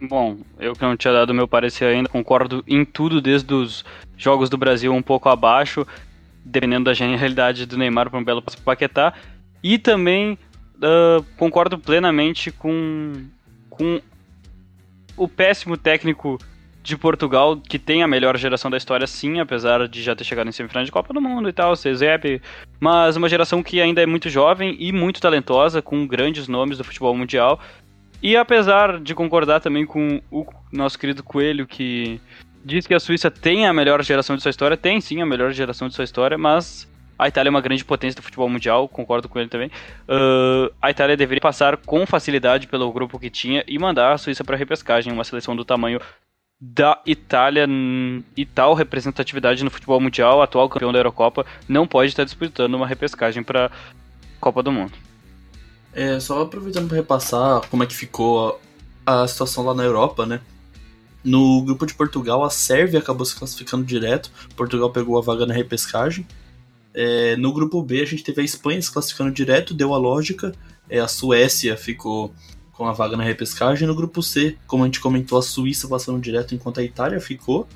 Bom, 0.00 0.38
eu 0.58 0.72
que 0.72 0.82
não 0.82 0.96
tinha 0.96 1.12
dado 1.12 1.32
meu 1.32 1.46
parecer 1.46 1.84
ainda, 1.84 2.08
concordo 2.08 2.64
em 2.66 2.84
tudo, 2.84 3.20
desde 3.20 3.52
os 3.54 3.84
jogos 4.16 4.50
do 4.50 4.56
Brasil 4.56 4.92
um 4.92 5.02
pouco 5.02 5.28
abaixo, 5.28 5.86
dependendo 6.44 6.86
da 6.86 6.94
genialidade 6.94 7.66
do 7.66 7.78
Neymar 7.78 8.10
para 8.10 8.18
um 8.18 8.24
belo 8.24 8.42
passo 8.42 8.60
Paquetá. 8.60 9.12
E 9.62 9.78
também 9.78 10.36
uh, 10.78 11.22
concordo 11.36 11.78
plenamente 11.78 12.50
com, 12.50 13.12
com 13.68 14.00
o 15.16 15.28
péssimo 15.28 15.76
técnico 15.76 16.38
de 16.82 16.96
Portugal, 16.96 17.56
que 17.56 17.78
tem 17.78 18.02
a 18.02 18.08
melhor 18.08 18.36
geração 18.36 18.70
da 18.70 18.76
história, 18.76 19.06
sim, 19.06 19.38
apesar 19.38 19.86
de 19.86 20.02
já 20.02 20.16
ter 20.16 20.24
chegado 20.24 20.48
em 20.48 20.52
semifinal 20.52 20.84
de 20.84 20.90
Copa 20.90 21.12
do 21.12 21.20
Mundo 21.20 21.48
e 21.48 21.52
tal, 21.52 21.76
Cezep, 21.76 22.40
mas 22.78 23.16
uma 23.16 23.28
geração 23.28 23.62
que 23.62 23.80
ainda 23.80 24.02
é 24.02 24.06
muito 24.06 24.28
jovem 24.30 24.76
e 24.78 24.90
muito 24.92 25.20
talentosa, 25.20 25.82
com 25.82 26.06
grandes 26.06 26.48
nomes 26.48 26.78
do 26.78 26.84
futebol 26.84 27.14
mundial. 27.14 27.60
E 28.22 28.36
apesar 28.36 28.98
de 28.98 29.14
concordar 29.14 29.60
também 29.60 29.84
com 29.84 30.20
o 30.30 30.46
nosso 30.72 30.98
querido 30.98 31.22
Coelho, 31.22 31.66
que 31.66 32.20
diz 32.64 32.86
que 32.86 32.94
a 32.94 33.00
Suíça 33.00 33.30
tem 33.30 33.66
a 33.66 33.72
melhor 33.72 34.02
geração 34.02 34.36
de 34.36 34.42
sua 34.42 34.50
história, 34.50 34.76
tem 34.76 35.00
sim 35.00 35.20
a 35.20 35.26
melhor 35.26 35.52
geração 35.52 35.88
de 35.88 35.94
sua 35.94 36.04
história, 36.04 36.36
mas 36.36 36.89
a 37.20 37.28
Itália 37.28 37.48
é 37.48 37.50
uma 37.50 37.60
grande 37.60 37.84
potência 37.84 38.20
do 38.20 38.24
futebol 38.24 38.48
mundial, 38.48 38.88
concordo 38.88 39.28
com 39.28 39.38
ele 39.38 39.48
também. 39.48 39.70
Uh, 40.08 40.72
a 40.80 40.90
Itália 40.90 41.16
deveria 41.16 41.40
passar 41.40 41.76
com 41.76 42.06
facilidade 42.06 42.66
pelo 42.66 42.90
grupo 42.92 43.18
que 43.18 43.28
tinha 43.28 43.62
e 43.68 43.78
mandar 43.78 44.12
a 44.12 44.18
Suíça 44.18 44.42
para 44.42 44.56
repescagem, 44.56 45.12
uma 45.12 45.24
seleção 45.24 45.54
do 45.54 45.64
tamanho 45.64 46.00
da 46.60 47.00
Itália 47.06 47.66
e 48.36 48.44
tal 48.44 48.74
representatividade 48.74 49.62
no 49.64 49.70
futebol 49.70 50.00
mundial, 50.00 50.42
atual 50.42 50.68
campeão 50.68 50.92
da 50.92 50.98
Eurocopa, 50.98 51.44
não 51.68 51.86
pode 51.86 52.10
estar 52.10 52.24
disputando 52.24 52.74
uma 52.74 52.86
repescagem 52.86 53.42
para 53.42 53.70
Copa 54.40 54.62
do 54.62 54.72
Mundo. 54.72 54.92
É, 55.92 56.20
só 56.20 56.42
aproveitando 56.42 56.88
para 56.88 56.96
repassar 56.96 57.62
como 57.68 57.82
é 57.82 57.86
que 57.86 57.94
ficou 57.94 58.60
a, 59.06 59.22
a 59.22 59.28
situação 59.28 59.64
lá 59.64 59.74
na 59.74 59.82
Europa, 59.82 60.24
né? 60.24 60.40
No 61.22 61.62
grupo 61.62 61.84
de 61.84 61.94
Portugal, 61.94 62.42
a 62.44 62.50
Sérvia 62.50 62.98
acabou 62.98 63.26
se 63.26 63.36
classificando 63.36 63.84
direto. 63.84 64.30
Portugal 64.56 64.90
pegou 64.90 65.18
a 65.18 65.22
vaga 65.22 65.44
na 65.44 65.52
repescagem. 65.52 66.26
É, 66.92 67.36
no 67.36 67.52
grupo 67.52 67.82
B 67.82 68.00
a 68.00 68.04
gente 68.04 68.24
teve 68.24 68.40
a 68.40 68.44
Espanha 68.44 68.80
se 68.82 68.92
classificando 68.92 69.30
direto, 69.30 69.74
deu 69.74 69.94
a 69.94 69.98
lógica. 69.98 70.52
É, 70.88 70.98
a 70.98 71.08
Suécia 71.08 71.76
ficou 71.76 72.34
com 72.72 72.86
a 72.86 72.92
vaga 72.92 73.16
na 73.16 73.22
repescagem. 73.22 73.86
No 73.86 73.94
grupo 73.94 74.22
C, 74.22 74.56
como 74.66 74.82
a 74.82 74.86
gente 74.86 75.00
comentou, 75.00 75.38
a 75.38 75.42
Suíça 75.42 75.86
passando 75.86 76.20
direto 76.20 76.54
enquanto 76.54 76.80
a 76.80 76.82
Itália 76.82 77.20
ficou. 77.20 77.68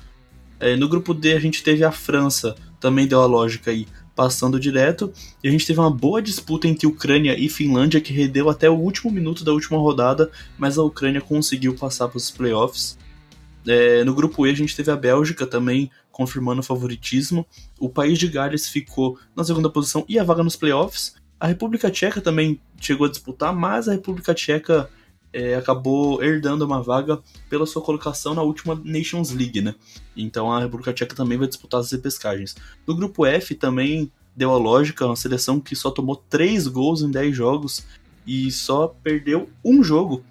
É, 0.59 0.75
no 0.75 0.89
grupo 0.89 1.13
D 1.13 1.33
a 1.33 1.39
gente 1.39 1.63
teve 1.63 1.83
a 1.83 1.91
França, 1.91 2.55
também 2.79 3.07
deu 3.07 3.21
a 3.21 3.25
lógica 3.25 3.71
aí, 3.71 3.87
passando 4.15 4.59
direto. 4.59 5.11
E 5.43 5.47
a 5.47 5.51
gente 5.51 5.65
teve 5.65 5.79
uma 5.79 5.91
boa 5.91 6.21
disputa 6.21 6.67
entre 6.67 6.87
Ucrânia 6.87 7.37
e 7.37 7.49
Finlândia 7.49 8.01
que 8.01 8.13
rendeu 8.13 8.49
até 8.49 8.69
o 8.69 8.73
último 8.73 9.11
minuto 9.11 9.43
da 9.43 9.51
última 9.51 9.77
rodada, 9.77 10.31
mas 10.57 10.77
a 10.77 10.83
Ucrânia 10.83 11.21
conseguiu 11.21 11.75
passar 11.75 12.07
para 12.07 12.17
os 12.17 12.31
playoffs. 12.31 12.97
É, 13.67 14.03
no 14.03 14.13
grupo 14.13 14.45
E 14.45 14.51
a 14.51 14.53
gente 14.53 14.75
teve 14.75 14.91
a 14.91 14.95
Bélgica 14.95 15.45
também 15.45 15.89
confirmando 16.15 16.61
o 16.61 16.63
favoritismo. 16.63 17.45
O 17.77 17.89
país 17.89 18.17
de 18.17 18.29
Gales 18.29 18.69
ficou 18.69 19.19
na 19.35 19.43
segunda 19.43 19.69
posição 19.69 20.05
e 20.07 20.17
a 20.17 20.23
vaga 20.23 20.41
nos 20.41 20.55
playoffs. 20.55 21.13
A 21.37 21.45
República 21.45 21.91
Tcheca 21.91 22.21
também 22.21 22.57
chegou 22.79 23.05
a 23.05 23.09
disputar, 23.09 23.53
mas 23.53 23.89
a 23.89 23.91
República 23.91 24.33
Tcheca 24.33 24.89
é, 25.33 25.55
acabou 25.55 26.23
herdando 26.23 26.63
uma 26.63 26.81
vaga 26.81 27.21
pela 27.49 27.65
sua 27.65 27.81
colocação 27.81 28.33
na 28.33 28.41
última 28.41 28.79
Nations 28.81 29.31
League, 29.31 29.59
né? 29.59 29.75
Então 30.15 30.49
a 30.49 30.61
República 30.61 30.93
Tcheca 30.93 31.13
também 31.13 31.37
vai 31.37 31.49
disputar 31.49 31.81
as 31.81 31.91
repescagens. 31.91 32.55
No 32.87 32.95
grupo 32.95 33.25
F 33.25 33.53
também 33.53 34.09
deu 34.33 34.51
a 34.51 34.57
lógica, 34.57 35.05
uma 35.05 35.17
seleção 35.17 35.59
que 35.59 35.75
só 35.75 35.91
tomou 35.91 36.15
3 36.15 36.65
gols 36.67 37.01
em 37.01 37.11
10 37.11 37.35
jogos 37.35 37.85
e 38.25 38.49
só 38.51 38.87
perdeu 38.87 39.49
um 39.65 39.83
jogo. 39.83 40.23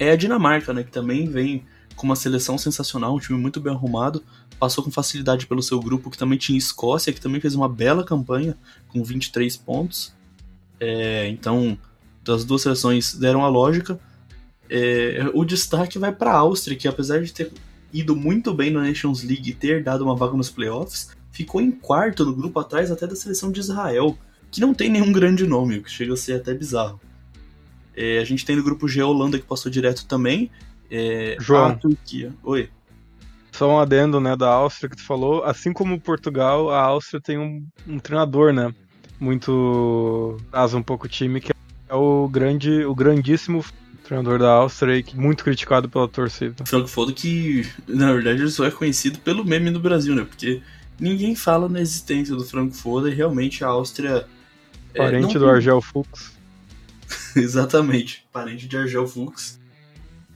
É 0.00 0.10
a 0.10 0.16
Dinamarca, 0.16 0.74
né? 0.74 0.82
Que 0.82 0.90
também 0.90 1.28
vem 1.28 1.64
com 1.96 2.06
uma 2.06 2.16
seleção 2.16 2.58
sensacional, 2.58 3.14
um 3.14 3.18
time 3.18 3.38
muito 3.38 3.60
bem 3.60 3.72
arrumado, 3.72 4.22
passou 4.58 4.82
com 4.82 4.90
facilidade 4.90 5.46
pelo 5.46 5.62
seu 5.62 5.80
grupo, 5.80 6.10
que 6.10 6.18
também 6.18 6.38
tinha 6.38 6.58
Escócia, 6.58 7.12
que 7.12 7.20
também 7.20 7.40
fez 7.40 7.54
uma 7.54 7.68
bela 7.68 8.04
campanha, 8.04 8.56
com 8.88 9.02
23 9.02 9.56
pontos. 9.56 10.14
É, 10.80 11.28
então, 11.28 11.78
as 12.28 12.44
duas 12.44 12.62
seleções 12.62 13.14
deram 13.14 13.44
a 13.44 13.48
lógica. 13.48 13.98
É, 14.68 15.30
o 15.34 15.44
destaque 15.44 15.98
vai 15.98 16.12
para 16.12 16.32
a 16.32 16.38
Áustria, 16.38 16.76
que 16.76 16.88
apesar 16.88 17.22
de 17.22 17.32
ter 17.32 17.52
ido 17.92 18.16
muito 18.16 18.52
bem 18.52 18.70
na 18.70 18.82
Nations 18.82 19.22
League 19.22 19.50
e 19.50 19.54
ter 19.54 19.82
dado 19.82 20.02
uma 20.02 20.16
vaga 20.16 20.36
nos 20.36 20.50
playoffs, 20.50 21.10
ficou 21.30 21.60
em 21.60 21.70
quarto 21.70 22.24
no 22.24 22.34
grupo 22.34 22.58
atrás 22.58 22.90
até 22.90 23.06
da 23.06 23.14
seleção 23.14 23.52
de 23.52 23.60
Israel, 23.60 24.18
que 24.50 24.60
não 24.60 24.74
tem 24.74 24.90
nenhum 24.90 25.12
grande 25.12 25.46
nome, 25.46 25.78
o 25.78 25.82
que 25.82 25.90
chega 25.90 26.14
a 26.14 26.16
ser 26.16 26.34
até 26.34 26.52
bizarro. 26.52 27.00
É, 27.94 28.18
a 28.18 28.24
gente 28.24 28.44
tem 28.44 28.56
no 28.56 28.62
grupo 28.62 28.86
G 28.88 29.00
a 29.00 29.06
Holanda 29.06 29.38
que 29.38 29.46
passou 29.46 29.70
direto 29.70 30.06
também, 30.06 30.50
é, 30.90 31.36
João. 31.40 31.66
a 31.66 31.74
Turquia. 31.74 32.32
Oi. 32.42 32.68
Só 33.56 33.70
um 33.70 33.80
adendo, 33.80 34.20
né, 34.20 34.36
da 34.36 34.50
Áustria 34.50 34.90
que 34.90 34.96
tu 34.96 35.02
falou. 35.02 35.42
Assim 35.42 35.72
como 35.72 35.98
Portugal, 35.98 36.70
a 36.70 36.80
Áustria 36.82 37.20
tem 37.22 37.38
um, 37.38 37.66
um 37.88 37.98
treinador, 37.98 38.52
né? 38.52 38.74
Muito. 39.18 40.36
asa 40.52 40.76
um 40.76 40.82
pouco 40.82 41.06
o 41.06 41.08
time, 41.08 41.40
que 41.40 41.52
é 41.88 41.94
o 41.94 42.28
grande, 42.28 42.84
o 42.84 42.94
grandíssimo 42.94 43.64
treinador 44.04 44.38
da 44.38 44.50
Áustria, 44.50 44.98
e 44.98 45.16
muito 45.16 45.42
criticado 45.42 45.88
pela 45.88 46.06
torcida. 46.06 46.66
Frankfurt 46.66 47.14
que, 47.14 47.66
na 47.88 48.12
verdade, 48.12 48.42
ele 48.42 48.50
só 48.50 48.66
é 48.66 48.70
conhecido 48.70 49.18
pelo 49.20 49.42
meme 49.42 49.70
no 49.70 49.80
Brasil, 49.80 50.14
né? 50.14 50.24
Porque 50.24 50.60
ninguém 51.00 51.34
fala 51.34 51.66
na 51.66 51.80
existência 51.80 52.36
do 52.36 52.44
Frankfurt 52.44 53.06
e 53.06 53.14
realmente 53.14 53.64
a 53.64 53.68
Áustria. 53.68 54.26
É, 54.92 54.98
parente 54.98 55.34
é, 55.34 55.38
do 55.38 55.48
Argel 55.48 55.80
Fuchs. 55.80 56.36
Exatamente, 57.34 58.22
parente 58.30 58.68
de 58.68 58.76
Argel 58.76 59.06
Fuchs. 59.06 59.58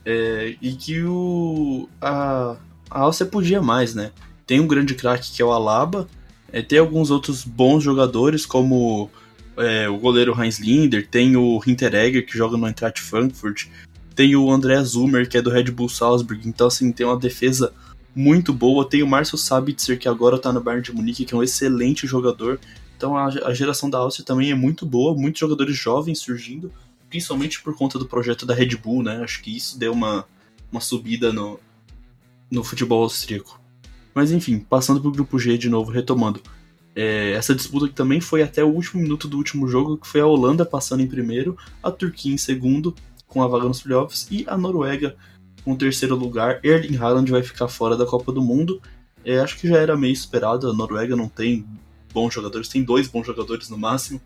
É, 0.03 0.55
e 0.59 0.73
que 0.73 1.03
o 1.03 1.87
a, 2.01 2.57
a 2.91 2.99
Áustria 2.99 3.29
podia 3.29 3.61
mais, 3.61 3.95
né? 3.95 4.11
Tem 4.45 4.59
um 4.59 4.67
grande 4.67 4.93
craque 4.93 5.31
que 5.31 5.41
é 5.41 5.45
o 5.45 5.51
Alaba, 5.51 6.07
é, 6.51 6.61
tem 6.61 6.77
alguns 6.77 7.09
outros 7.09 7.45
bons 7.45 7.81
jogadores, 7.81 8.45
como 8.45 9.09
é, 9.55 9.87
o 9.87 9.97
goleiro 9.97 10.35
Heinz 10.39 10.59
Linder, 10.59 11.07
tem 11.07 11.37
o 11.37 11.61
Hinteregger, 11.65 12.25
que 12.25 12.37
joga 12.37 12.57
no 12.57 12.67
Eintracht 12.67 13.01
Frankfurt, 13.01 13.67
tem 14.13 14.35
o 14.35 14.51
André 14.51 14.83
Zumer, 14.83 15.27
que 15.27 15.37
é 15.37 15.41
do 15.41 15.49
Red 15.49 15.71
Bull 15.71 15.87
Salzburg, 15.87 16.45
então 16.47 16.67
assim, 16.67 16.91
tem 16.91 17.05
uma 17.05 17.17
defesa 17.17 17.73
muito 18.13 18.51
boa, 18.51 18.87
tem 18.87 19.01
o 19.01 19.07
Márcio 19.07 19.37
Sabitzer, 19.37 19.97
que 19.97 20.09
agora 20.09 20.37
tá 20.37 20.51
no 20.51 20.59
Bayern 20.59 20.83
de 20.83 20.91
Munique, 20.91 21.23
que 21.23 21.33
é 21.33 21.37
um 21.37 21.43
excelente 21.43 22.05
jogador, 22.05 22.59
então 22.97 23.15
a, 23.15 23.27
a 23.27 23.53
geração 23.53 23.89
da 23.89 23.99
Áustria 23.99 24.25
também 24.25 24.51
é 24.51 24.55
muito 24.55 24.85
boa, 24.85 25.15
muitos 25.15 25.39
jogadores 25.39 25.77
jovens 25.77 26.19
surgindo, 26.19 26.71
principalmente 27.09 27.61
por 27.61 27.75
conta 27.75 27.97
do 27.97 28.05
projeto 28.05 28.45
da 28.45 28.53
Red 28.53 28.75
Bull, 28.75 29.01
né? 29.01 29.21
Acho 29.23 29.41
que 29.41 29.55
isso 29.55 29.79
deu 29.79 29.91
uma, 29.91 30.25
uma 30.71 30.79
subida 30.79 31.33
no, 31.33 31.59
no 32.51 32.63
futebol 32.63 33.03
austríaco. 33.03 33.59
Mas 34.13 34.31
enfim, 34.31 34.59
passando 34.59 34.99
para 34.99 35.09
o 35.09 35.13
grupo 35.13 35.39
G 35.39 35.57
de 35.57 35.69
novo, 35.69 35.89
retomando. 35.89 36.41
É, 36.93 37.31
essa 37.31 37.55
disputa 37.55 37.87
que 37.87 37.93
também 37.93 38.19
foi 38.19 38.43
até 38.43 38.63
o 38.63 38.67
último 38.67 39.01
minuto 39.01 39.27
do 39.27 39.37
último 39.37 39.67
jogo, 39.67 39.97
que 39.97 40.07
foi 40.07 40.19
a 40.19 40.25
Holanda 40.25 40.65
passando 40.65 41.01
em 41.01 41.07
primeiro, 41.07 41.57
a 41.81 41.89
Turquia 41.89 42.33
em 42.33 42.37
segundo, 42.37 42.93
com 43.25 43.41
a 43.41 43.47
vaga 43.47 43.65
nos 43.65 43.81
playoffs, 43.81 44.27
e 44.29 44.43
a 44.47 44.57
Noruega 44.57 45.15
com 45.63 45.71
o 45.71 45.77
terceiro 45.77 46.15
lugar. 46.15 46.59
Erling 46.63 46.97
Haaland 46.97 47.31
vai 47.31 47.41
ficar 47.41 47.69
fora 47.69 47.95
da 47.95 48.05
Copa 48.05 48.31
do 48.31 48.41
Mundo. 48.41 48.81
É, 49.23 49.39
acho 49.39 49.57
que 49.57 49.67
já 49.67 49.77
era 49.77 49.95
meio 49.95 50.11
esperado, 50.11 50.69
a 50.69 50.73
Noruega 50.73 51.15
não 51.15 51.29
tem 51.29 51.65
bons 52.13 52.33
jogadores, 52.33 52.67
tem 52.67 52.83
dois 52.83 53.07
bons 53.07 53.25
jogadores 53.25 53.69
no 53.69 53.77
máximo 53.77 54.19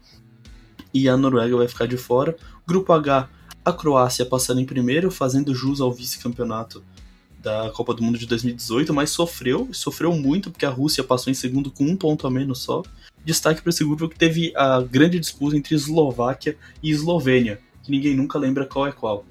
e 0.96 1.10
a 1.10 1.18
Noruega 1.18 1.58
vai 1.58 1.68
ficar 1.68 1.86
de 1.86 1.98
fora. 1.98 2.38
Grupo 2.66 2.94
H, 2.94 3.30
a 3.66 3.74
Croácia 3.74 4.26
passando 4.26 4.62
em 4.62 4.66
primeiro, 4.66 5.12
fazendo 5.12 5.54
jus 5.54 5.82
ao 5.82 5.92
vice-campeonato 5.92 6.82
da 7.46 7.70
Copa 7.70 7.94
do 7.94 8.02
Mundo 8.02 8.18
de 8.18 8.26
2018, 8.26 8.92
mas 8.92 9.12
sofreu, 9.12 9.70
sofreu 9.72 10.12
muito 10.14 10.50
porque 10.50 10.66
a 10.66 10.70
Rússia 10.70 11.04
passou 11.04 11.30
em 11.30 11.36
segundo 11.36 11.70
com 11.70 11.86
um 11.86 11.96
ponto 11.96 12.26
a 12.26 12.32
menos 12.32 12.64
só. 12.64 12.82
Destaque 13.24 13.62
para 13.62 13.70
esse 13.70 13.86
grupo 13.86 14.10
que 14.10 14.18
teve 14.18 14.52
a 14.56 14.82
grande 14.82 15.20
disputa 15.20 15.56
entre 15.56 15.76
Eslováquia 15.76 16.58
e 16.82 16.90
Eslovênia, 16.90 17.60
que 17.84 17.92
ninguém 17.92 18.16
nunca 18.16 18.40
lembra 18.40 18.66
qual 18.66 18.88
é 18.88 18.92
qual. 18.92 19.24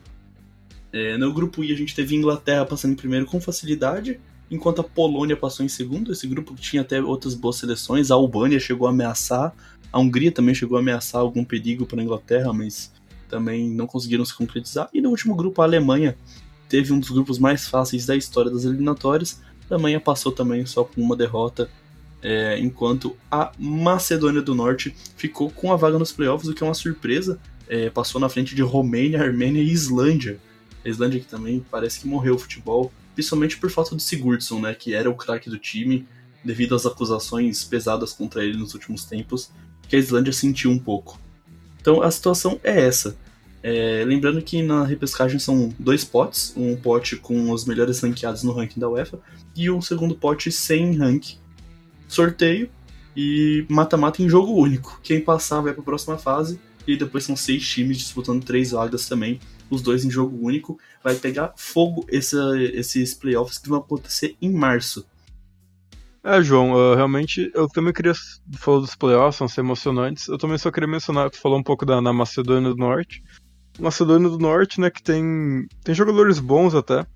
É, 0.92 1.18
no 1.18 1.33
grupo 1.33 1.64
I 1.64 1.72
a 1.72 1.77
gente 1.77 1.92
teve 1.92 2.14
Inglaterra 2.14 2.64
passando 2.64 2.92
em 2.92 2.96
primeiro 2.96 3.27
com 3.27 3.40
facilidade, 3.40 4.20
enquanto 4.48 4.81
a 4.81 4.85
Polônia 4.85 5.37
passou 5.37 5.66
em 5.66 5.68
segundo. 5.68 6.12
Esse 6.12 6.29
grupo 6.29 6.55
tinha 6.55 6.83
até 6.83 7.03
outras 7.03 7.35
boas 7.35 7.57
seleções, 7.57 8.12
a 8.12 8.14
Albânia 8.14 8.61
chegou 8.61 8.87
a 8.87 8.90
ameaçar, 8.90 9.53
a 9.92 9.98
Hungria 9.98 10.31
também 10.31 10.55
chegou 10.55 10.77
a 10.77 10.81
ameaçar 10.81 11.20
algum 11.20 11.44
perigo 11.44 11.85
para 11.85 12.00
a 12.00 12.05
Inglaterra, 12.05 12.53
mas 12.53 12.92
também 13.29 13.68
não 13.68 13.88
conseguiram 13.88 14.24
se 14.24 14.37
concretizar. 14.37 14.88
E 14.94 15.00
no 15.00 15.11
último 15.11 15.35
grupo, 15.35 15.61
a 15.61 15.64
Alemanha 15.64 16.16
teve 16.75 16.93
um 16.93 16.99
dos 16.99 17.11
grupos 17.11 17.39
mais 17.39 17.69
fáceis 17.69 18.05
da 18.05 18.17
história 18.17 18.51
das 18.51 18.65
eliminatórias. 18.65 19.41
A 19.71 19.75
Alemanha 19.75 20.01
passou 20.01 20.33
também 20.33 20.67
só 20.67 20.83
com 20.83 21.01
uma 21.01 21.15
derrota, 21.15 21.71
é, 22.21 22.59
enquanto 22.59 23.17
a 23.31 23.53
Macedônia 23.57 24.43
do 24.43 24.57
Norte 24.57 24.93
ficou 25.17 25.53
com 25.53 25.73
a 25.73 25.77
vaga 25.77 26.01
nos 26.01 26.11
playoffs, 26.11 26.49
o 26.49 26.53
que 26.53 26.65
é 26.65 26.67
uma 26.67 26.75
surpresa. 26.75 27.39
É, 27.69 27.91
passou 27.91 28.21
na 28.21 28.29
frente 28.29 28.57
de 28.57 28.63
Romênia, 28.63 29.23
Armênia 29.23 29.63
e 29.63 29.71
Islândia. 29.71 30.41
A 30.85 30.89
Islândia 30.89 31.21
que 31.21 31.27
também 31.27 31.65
parece 31.71 32.01
que 32.01 32.09
morreu 32.09 32.35
o 32.35 32.39
futebol, 32.39 32.93
principalmente 33.15 33.57
por 33.57 33.71
falta 33.71 33.95
do 33.95 34.03
Sigurdsson, 34.03 34.59
né, 34.59 34.75
que 34.75 34.95
era 34.95 35.09
o 35.09 35.15
craque 35.15 35.49
do 35.49 35.59
time, 35.61 36.09
devido 36.45 36.75
às 36.75 36.85
acusações 36.85 37.63
pesadas 37.63 38.13
contra 38.13 38.45
ele 38.45 38.59
nos 38.59 38.75
últimos 38.75 39.05
tempos, 39.05 39.53
que 39.89 39.95
a 39.95 39.99
Islândia 40.01 40.33
sentiu 40.33 40.73
um 40.73 40.79
pouco. 40.79 41.21
Então 41.81 42.03
a 42.03 42.11
situação 42.11 42.59
é 42.65 42.81
essa. 42.85 43.17
É, 43.66 44.05
lembrando 44.05 44.42
que 44.42 44.62
na 44.62 44.85
repescagem 44.85 45.38
são 45.38 45.74
dois 45.79 46.05
potes, 46.05 46.53
um 46.55 46.77
pote 46.77 47.16
com 47.16 47.50
os 47.50 47.64
melhores 47.64 47.98
ranqueados 47.98 48.42
no 48.42 48.53
ranking 48.53 48.79
da 48.79 48.90
UEFA 48.90 49.18
e 49.57 49.70
um 49.70 49.81
segundo 49.81 50.14
pote 50.14 50.53
sem 50.53 50.94
rank. 50.98 51.38
Sorteio 52.07 52.68
e 53.16 53.64
mata-mata 53.70 54.22
em 54.22 54.29
jogo 54.29 54.53
único. 54.53 55.00
Quem 55.03 55.18
passar 55.18 55.62
vai 55.62 55.72
para 55.72 55.81
a 55.81 55.85
próxima 55.85 56.18
fase 56.18 56.61
e 56.87 56.94
depois 56.94 57.24
são 57.24 57.35
seis 57.35 57.66
times 57.66 57.96
disputando 57.96 58.44
três 58.44 58.72
vagas 58.72 59.09
também, 59.09 59.40
os 59.70 59.81
dois 59.81 60.05
em 60.05 60.11
jogo 60.11 60.46
único. 60.46 60.79
Vai 61.03 61.14
pegar 61.14 61.55
fogo 61.57 62.05
esse, 62.11 62.37
esses 62.74 63.14
playoffs 63.14 63.57
que 63.57 63.70
vão 63.70 63.79
acontecer 63.79 64.37
em 64.42 64.53
março. 64.53 65.07
É, 66.22 66.42
João, 66.42 66.72
uh, 66.72 66.94
realmente 66.94 67.50
eu 67.55 67.66
também 67.66 67.94
queria 67.94 68.12
falar 68.59 68.81
dos 68.81 68.94
playoffs, 68.94 69.50
são 69.50 69.64
emocionantes. 69.64 70.29
Eu 70.29 70.37
também 70.37 70.59
só 70.59 70.70
queria 70.70 70.88
mencionar, 70.88 71.31
tu 71.31 71.40
falou 71.40 71.59
um 71.59 71.62
pouco 71.62 71.87
da 71.87 72.03
na 72.03 72.12
Macedônia 72.12 72.68
do 72.68 72.77
Norte. 72.77 73.22
Macedônia 73.79 74.29
do 74.29 74.39
Norte, 74.39 74.81
né, 74.81 74.91
que 74.91 75.03
tem, 75.03 75.67
tem 75.83 75.95
jogadores 75.95 76.39
bons 76.39 76.75
até, 76.75 77.07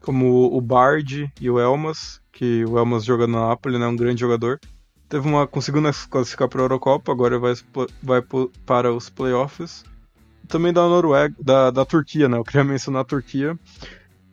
como 0.00 0.54
o 0.54 0.60
Bard 0.60 1.32
e 1.40 1.50
o 1.50 1.58
Elmas, 1.58 2.20
que 2.32 2.64
o 2.64 2.78
Elmas 2.78 3.04
joga 3.04 3.26
na 3.26 3.48
Napoli, 3.48 3.78
né, 3.78 3.86
um 3.86 3.96
grande 3.96 4.20
jogador. 4.20 4.60
Teve 5.08 5.28
uma 5.28 5.46
conseguiu 5.46 5.80
né, 5.80 5.90
classificar 6.10 6.48
para 6.48 6.60
a 6.60 6.64
Eurocopa, 6.64 7.12
agora 7.12 7.38
vai, 7.38 7.54
vai 8.02 8.22
para 8.64 8.92
os 8.92 9.08
playoffs. 9.08 9.84
Também 10.48 10.72
da 10.72 10.82
Noruega, 10.82 11.34
da, 11.40 11.70
da 11.70 11.84
Turquia, 11.84 12.28
né, 12.28 12.38
eu 12.38 12.44
queria 12.44 12.62
mencionar 12.64 13.02
a 13.02 13.04
Turquia, 13.04 13.58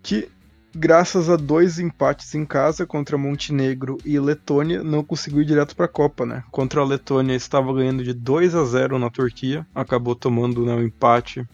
que 0.03 0.29
graças 0.73 1.29
a 1.29 1.35
dois 1.35 1.79
empates 1.79 2.33
em 2.33 2.45
casa 2.45 2.85
contra 2.85 3.17
Montenegro 3.17 3.97
e 4.05 4.19
Letônia, 4.19 4.83
não 4.83 5.03
conseguiu 5.03 5.41
ir 5.41 5.45
direto 5.45 5.75
para 5.75 5.85
a 5.85 5.89
Copa, 5.89 6.25
né? 6.25 6.43
Contra 6.49 6.81
a 6.81 6.85
Letônia 6.85 7.35
estava 7.35 7.73
ganhando 7.73 8.03
de 8.03 8.13
2 8.13 8.55
a 8.55 8.63
0 8.63 8.97
na 8.97 9.09
Turquia, 9.09 9.65
acabou 9.75 10.15
tomando 10.15 10.65
né, 10.65 10.73
um 10.73 10.83
empate 10.83 11.45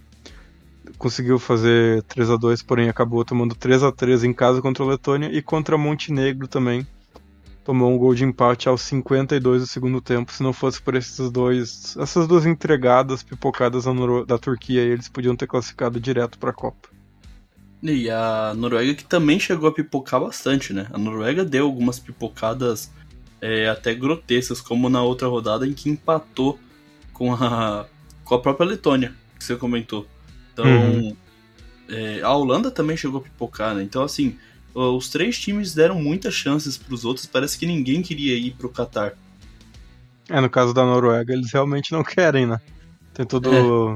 conseguiu 0.98 1.40
fazer 1.40 2.04
3 2.04 2.32
a 2.32 2.36
2 2.38 2.64
porém 2.64 2.90
acabou 2.90 3.24
tomando 3.26 3.56
3 3.56 3.84
a 3.84 3.92
3 3.92 4.24
em 4.24 4.34
casa 4.34 4.62
contra 4.62 4.84
a 4.84 4.88
Letônia 4.88 5.30
e 5.32 5.42
contra 5.42 5.78
Montenegro 5.78 6.48
também. 6.48 6.86
Tomou 7.64 7.92
um 7.92 7.98
gol 7.98 8.16
de 8.16 8.24
empate 8.24 8.70
aos 8.70 8.82
52 8.82 9.62
do 9.62 9.68
segundo 9.68 10.00
tempo. 10.00 10.32
Se 10.32 10.42
não 10.42 10.54
fosse 10.54 10.82
por 10.82 10.96
esses 10.96 11.30
dois, 11.30 11.98
essas 11.98 12.26
duas 12.26 12.46
entregadas 12.46 13.24
pipocadas 13.24 13.84
da, 13.84 13.92
da 14.26 14.38
Turquia, 14.38 14.82
eles 14.82 15.10
podiam 15.10 15.36
ter 15.36 15.48
classificado 15.48 16.00
direto 16.00 16.40
para 16.40 16.52
a 16.52 16.54
Copa. 16.54 16.88
E 17.84 18.10
a 18.10 18.54
Noruega 18.56 18.94
que 18.96 19.04
também 19.04 19.40
chegou 19.40 19.70
a 19.70 19.74
pipocar 19.74 20.20
bastante, 20.20 20.74
né? 20.74 20.88
A 20.92 20.98
Noruega 20.98 21.44
deu 21.44 21.66
algumas 21.66 22.00
pipocadas 22.00 22.90
é, 23.42 23.70
até 23.70 23.94
grotescas, 23.94 24.62
como 24.62 24.90
na 24.90 25.04
outra 25.04 25.28
rodada 25.28 25.68
em 25.68 25.74
que 25.74 25.90
empatou 25.90 26.58
com 27.14 27.34
a, 27.34 27.86
com 28.24 28.36
a 28.36 28.40
própria 28.40 28.68
Letônia, 28.68 29.14
que 29.38 29.44
você 29.44 29.56
comentou. 29.56 30.08
Então, 30.58 30.66
uhum. 30.66 31.16
é, 31.88 32.22
a 32.22 32.34
Holanda 32.34 32.72
também 32.72 32.98
chegou 32.98 33.20
a 33.20 33.24
pipocar, 33.24 33.76
né? 33.76 33.84
Então, 33.84 34.02
assim, 34.02 34.36
os 34.74 35.08
três 35.08 35.38
times 35.40 35.76
deram 35.76 36.02
muitas 36.02 36.34
chances 36.34 36.78
para 36.78 36.96
os 36.96 37.06
outros. 37.06 37.28
Parece 37.28 37.60
que 37.60 37.68
ninguém 37.68 38.02
queria 38.02 38.36
ir 38.36 38.56
para 38.56 38.66
o 38.66 38.70
Qatar. 38.72 39.14
É, 40.28 40.42
no 40.42 40.50
caso 40.50 40.74
da 40.74 40.84
Noruega, 40.84 41.32
eles 41.32 41.54
realmente 41.54 41.92
não 41.92 42.02
querem, 42.04 42.48
né? 42.48 42.60
Tem 43.14 43.26
todo 43.26 43.96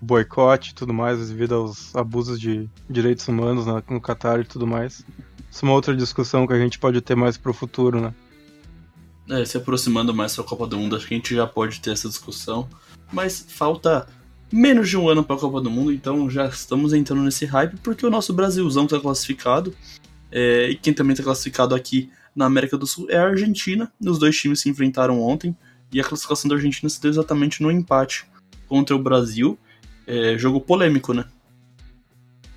boicote 0.00 0.72
e 0.72 0.74
tudo 0.74 0.92
mais, 0.92 1.28
devido 1.28 1.54
aos 1.54 1.94
abusos 1.94 2.40
de 2.40 2.68
direitos 2.88 3.26
humanos 3.28 3.66
né, 3.66 3.80
no 3.88 4.00
Qatar 4.00 4.40
e 4.40 4.44
tudo 4.44 4.66
mais. 4.66 5.04
Isso 5.48 5.64
é 5.64 5.68
uma 5.68 5.74
outra 5.74 5.96
discussão 5.96 6.46
que 6.46 6.52
a 6.52 6.58
gente 6.58 6.78
pode 6.78 7.00
ter 7.00 7.14
mais 7.14 7.36
pro 7.36 7.52
futuro, 7.52 8.00
né? 8.00 8.14
É, 9.28 9.44
se 9.44 9.56
aproximando 9.56 10.12
mais 10.12 10.34
da 10.34 10.42
Copa 10.42 10.66
do 10.66 10.76
Mundo, 10.76 10.96
acho 10.96 11.06
que 11.06 11.14
a 11.14 11.16
gente 11.16 11.34
já 11.34 11.46
pode 11.46 11.80
ter 11.80 11.92
essa 11.92 12.08
discussão. 12.08 12.68
Mas 13.12 13.44
falta 13.48 14.06
menos 14.52 14.88
de 14.88 14.96
um 14.96 15.08
ano 15.08 15.22
para 15.22 15.36
a 15.36 15.38
Copa 15.38 15.60
do 15.60 15.70
Mundo, 15.70 15.92
então 15.92 16.28
já 16.28 16.46
estamos 16.46 16.92
entrando 16.92 17.22
nesse 17.22 17.46
hype, 17.46 17.76
porque 17.82 18.04
o 18.04 18.10
nosso 18.10 18.32
Brasilzão 18.32 18.84
está 18.84 18.98
classificado, 18.98 19.74
é, 20.30 20.70
e 20.70 20.76
quem 20.76 20.92
também 20.92 21.12
está 21.12 21.24
classificado 21.24 21.74
aqui 21.74 22.10
na 22.34 22.46
América 22.46 22.76
do 22.78 22.86
Sul 22.86 23.06
é 23.10 23.16
a 23.16 23.26
Argentina. 23.26 23.92
Os 24.00 24.18
dois 24.18 24.36
times 24.36 24.60
se 24.60 24.68
enfrentaram 24.68 25.20
ontem, 25.20 25.56
e 25.92 26.00
a 26.00 26.04
classificação 26.04 26.48
da 26.48 26.56
Argentina 26.56 26.88
se 26.88 27.00
deu 27.00 27.10
exatamente 27.10 27.62
no 27.62 27.70
empate 27.70 28.24
contra 28.68 28.94
o 28.94 28.98
Brasil. 28.98 29.58
É, 30.06 30.38
jogo 30.38 30.60
polêmico, 30.60 31.12
né? 31.12 31.24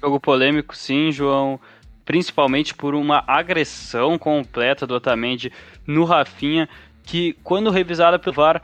Jogo 0.01 0.19
polêmico, 0.19 0.75
sim, 0.75 1.11
João. 1.11 1.59
Principalmente 2.05 2.73
por 2.73 2.93
uma 2.93 3.23
agressão 3.25 4.17
completa 4.17 4.85
do 4.85 4.93
Otamendi 4.95 5.51
no 5.87 6.03
Rafinha, 6.03 6.67
que 7.03 7.33
quando 7.43 7.69
revisada 7.69 8.19
pelo 8.19 8.35
VAR 8.35 8.61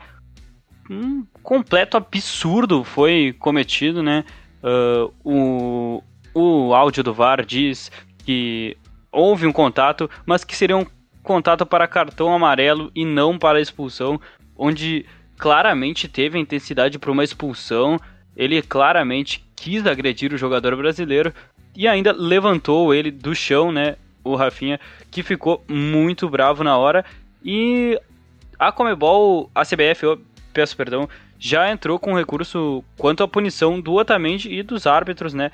um 0.90 1.24
completo 1.42 1.96
absurdo 1.96 2.82
foi 2.82 3.34
cometido, 3.38 4.02
né? 4.02 4.24
Uh, 4.62 5.12
o, 5.24 6.02
o 6.34 6.74
áudio 6.74 7.04
do 7.04 7.14
VAR 7.14 7.46
diz 7.46 7.92
que 8.24 8.76
houve 9.12 9.46
um 9.46 9.52
contato, 9.52 10.10
mas 10.26 10.42
que 10.42 10.56
seria 10.56 10.76
um 10.76 10.84
contato 11.22 11.64
para 11.64 11.86
cartão 11.86 12.34
amarelo 12.34 12.90
e 12.94 13.04
não 13.04 13.38
para 13.38 13.60
expulsão, 13.60 14.20
onde 14.56 15.06
claramente 15.38 16.08
teve 16.08 16.36
a 16.36 16.40
intensidade 16.40 16.98
para 16.98 17.12
uma 17.12 17.22
expulsão. 17.22 17.98
Ele 18.36 18.60
claramente 18.60 19.44
quis 19.54 19.86
agredir 19.86 20.32
o 20.32 20.38
jogador 20.38 20.76
brasileiro 20.76 21.32
e 21.76 21.86
ainda 21.86 22.12
levantou 22.12 22.92
ele 22.92 23.12
do 23.12 23.34
chão, 23.34 23.70
né? 23.70 23.96
O 24.24 24.34
Rafinha, 24.34 24.80
que 25.10 25.22
ficou 25.22 25.64
muito 25.68 26.28
bravo 26.28 26.64
na 26.64 26.76
hora. 26.76 27.04
E 27.44 27.98
a 28.58 28.70
Comebol, 28.70 29.50
a 29.54 29.64
CBF 29.64 30.18
peço 30.52 30.76
perdão, 30.76 31.08
já 31.38 31.70
entrou 31.70 31.98
com 31.98 32.14
recurso 32.14 32.84
quanto 32.96 33.22
à 33.22 33.28
punição 33.28 33.80
do 33.80 33.94
Otamendi 33.94 34.52
e 34.52 34.62
dos 34.62 34.86
árbitros, 34.86 35.34
né? 35.34 35.50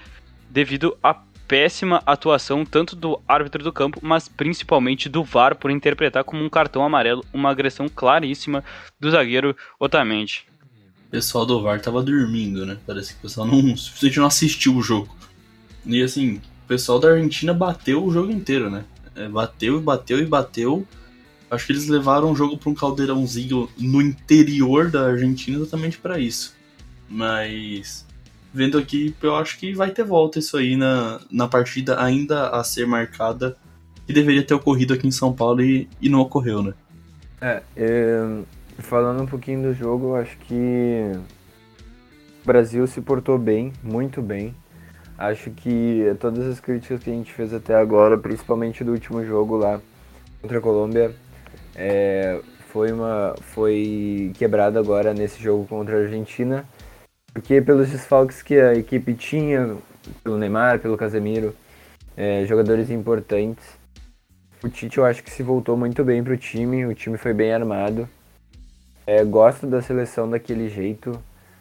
Devido 0.50 0.96
à 1.02 1.14
péssima 1.46 2.02
atuação 2.04 2.64
tanto 2.64 2.96
do 2.96 3.20
árbitro 3.26 3.62
do 3.62 3.72
campo, 3.72 4.00
mas 4.02 4.28
principalmente 4.28 5.08
do 5.08 5.22
VAR 5.22 5.54
por 5.54 5.70
interpretar 5.70 6.24
como 6.24 6.44
um 6.44 6.50
cartão 6.50 6.84
amarelo 6.84 7.24
uma 7.32 7.50
agressão 7.50 7.88
claríssima 7.88 8.64
do 8.98 9.10
zagueiro 9.10 9.56
Otamendi. 9.78 10.44
O 11.06 11.10
pessoal 11.10 11.46
do 11.46 11.62
VAR 11.62 11.80
tava 11.80 12.02
dormindo, 12.02 12.66
né? 12.66 12.76
Parece 12.84 13.12
que 13.12 13.20
o 13.20 13.22
pessoal 13.22 13.46
não, 13.46 13.60
simplesmente 13.76 14.18
não 14.18 14.26
assistiu 14.26 14.76
o 14.76 14.82
jogo. 14.82 15.16
E 15.84 16.02
assim, 16.02 16.40
o 16.64 16.68
pessoal 16.68 16.98
da 16.98 17.10
Argentina 17.10 17.54
bateu 17.54 18.04
o 18.04 18.12
jogo 18.12 18.32
inteiro, 18.32 18.68
né? 18.68 18.84
É, 19.14 19.28
bateu 19.28 19.78
e 19.78 19.80
bateu 19.80 20.18
e 20.18 20.26
bateu 20.26 20.86
Acho 21.50 21.66
que 21.66 21.72
eles 21.72 21.86
levaram 21.86 22.32
o 22.32 22.36
jogo 22.36 22.58
para 22.58 22.70
um 22.70 22.74
caldeirãozinho 22.74 23.68
no 23.78 24.02
interior 24.02 24.90
da 24.90 25.06
Argentina 25.06 25.58
exatamente 25.58 25.98
para 25.98 26.18
isso. 26.18 26.54
Mas 27.08 28.04
vendo 28.52 28.78
aqui, 28.78 29.14
eu 29.22 29.36
acho 29.36 29.58
que 29.58 29.74
vai 29.74 29.90
ter 29.90 30.02
volta 30.02 30.38
isso 30.38 30.56
aí 30.56 30.76
na, 30.76 31.20
na 31.30 31.46
partida 31.46 32.02
ainda 32.02 32.48
a 32.48 32.64
ser 32.64 32.86
marcada, 32.86 33.56
que 34.06 34.12
deveria 34.12 34.42
ter 34.42 34.54
ocorrido 34.54 34.94
aqui 34.94 35.06
em 35.06 35.10
São 35.10 35.32
Paulo 35.32 35.62
e, 35.62 35.88
e 36.00 36.08
não 36.08 36.20
ocorreu, 36.20 36.62
né? 36.62 36.72
É, 37.40 37.62
é, 37.76 38.42
falando 38.78 39.22
um 39.22 39.26
pouquinho 39.26 39.62
do 39.62 39.74
jogo, 39.74 40.06
eu 40.06 40.16
acho 40.16 40.36
que 40.38 41.12
o 42.42 42.46
Brasil 42.46 42.86
se 42.86 43.00
portou 43.00 43.38
bem, 43.38 43.72
muito 43.82 44.22
bem. 44.22 44.54
Acho 45.18 45.50
que 45.50 46.02
todas 46.18 46.46
as 46.46 46.60
críticas 46.60 47.02
que 47.02 47.10
a 47.10 47.12
gente 47.12 47.32
fez 47.32 47.52
até 47.52 47.74
agora, 47.74 48.16
principalmente 48.16 48.82
do 48.82 48.92
último 48.92 49.24
jogo 49.24 49.56
lá 49.56 49.80
contra 50.40 50.58
a 50.58 50.60
Colômbia, 50.60 51.14
é, 51.76 52.40
foi, 52.72 52.90
uma, 52.90 53.34
foi 53.40 54.32
quebrado 54.34 54.78
agora 54.78 55.12
nesse 55.12 55.42
jogo 55.42 55.66
contra 55.66 55.98
a 55.98 56.00
Argentina, 56.00 56.64
porque 57.32 57.60
pelos 57.60 57.90
desfalques 57.90 58.42
que 58.42 58.58
a 58.58 58.74
equipe 58.74 59.12
tinha, 59.12 59.76
pelo 60.24 60.38
Neymar, 60.38 60.78
pelo 60.78 60.96
Casemiro, 60.96 61.54
é, 62.16 62.46
jogadores 62.46 62.90
importantes. 62.90 63.64
O 64.64 64.70
Tite 64.70 64.96
eu 64.96 65.04
acho 65.04 65.22
que 65.22 65.30
se 65.30 65.42
voltou 65.42 65.76
muito 65.76 66.02
bem 66.02 66.24
pro 66.24 66.36
time, 66.36 66.86
o 66.86 66.94
time 66.94 67.18
foi 67.18 67.34
bem 67.34 67.52
armado. 67.52 68.08
É, 69.06 69.22
gosto 69.22 69.66
da 69.66 69.82
seleção 69.82 70.28
daquele 70.28 70.70
jeito. 70.70 71.20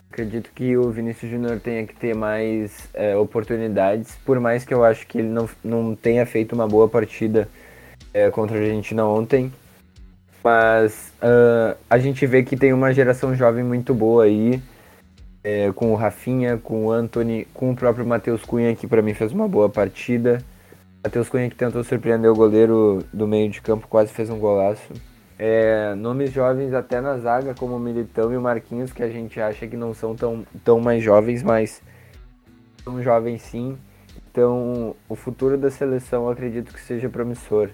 Acredito 0.10 0.50
que 0.56 0.78
o 0.78 0.90
Vinícius 0.92 1.30
Júnior 1.30 1.60
tenha 1.60 1.86
que 1.86 1.94
ter 1.94 2.16
mais 2.16 2.88
é, 2.94 3.18
oportunidades, 3.18 4.16
por 4.26 4.40
mais 4.40 4.64
que 4.64 4.74
eu 4.74 4.84
acho 4.84 5.06
que 5.06 5.18
ele 5.18 5.28
não, 5.28 5.50
não 5.62 5.94
tenha 5.94 6.26
feito 6.26 6.54
uma 6.54 6.68
boa 6.68 6.88
partida 6.88 7.50
é, 8.14 8.30
contra 8.32 8.58
a 8.58 8.62
Argentina 8.62 9.06
ontem. 9.06 9.52
Mas 10.46 11.12
uh, 11.24 11.76
a 11.90 11.98
gente 11.98 12.24
vê 12.28 12.44
que 12.44 12.56
tem 12.56 12.72
uma 12.72 12.94
geração 12.94 13.34
jovem 13.34 13.64
muito 13.64 13.96
boa 13.96 14.26
aí, 14.26 14.62
é, 15.44 15.72
com 15.72 15.92
o 15.92 15.96
Rafinha, 15.96 16.56
com 16.56 16.86
o 16.86 16.92
Anthony, 16.92 17.48
com 17.52 17.72
o 17.72 17.76
próprio 17.76 18.06
Matheus 18.06 18.46
Cunha, 18.46 18.76
que 18.76 18.86
para 18.86 19.02
mim 19.02 19.16
fez 19.16 19.32
uma 19.32 19.48
boa 19.48 19.70
partida. 19.70 20.38
Matheus 21.04 21.30
Cunha 21.30 21.50
que 21.50 21.56
tentou 21.56 21.84
surpreender 21.84 22.30
o 22.30 22.36
goleiro 22.36 23.04
do 23.12 23.28
meio 23.28 23.50
de 23.50 23.60
campo, 23.60 23.88
quase 23.88 24.14
fez 24.14 24.30
um 24.30 24.38
golaço. 24.38 24.94
É, 25.40 25.96
nomes 25.96 26.32
jovens 26.32 26.76
até 26.76 27.02
na 27.02 27.18
zaga, 27.18 27.56
como 27.56 27.78
o 27.78 27.80
Militão 27.80 28.32
e 28.32 28.38
o 28.38 28.42
Marquinhos, 28.42 28.94
que 28.94 29.02
a 29.02 29.10
gente 29.10 29.42
acha 29.42 29.66
que 29.66 29.76
não 29.76 29.96
são 29.96 30.16
tão, 30.16 30.46
tão 30.64 30.80
mais 30.80 31.04
jovens, 31.04 31.42
mas 31.42 31.82
são 32.84 33.02
jovens 33.02 33.42
sim. 33.42 33.76
Então, 34.30 34.96
o 35.10 35.16
futuro 35.16 35.58
da 35.58 35.72
seleção 35.72 36.30
acredito 36.30 36.72
que 36.72 36.80
seja 36.80 37.10
promissor. 37.10 37.72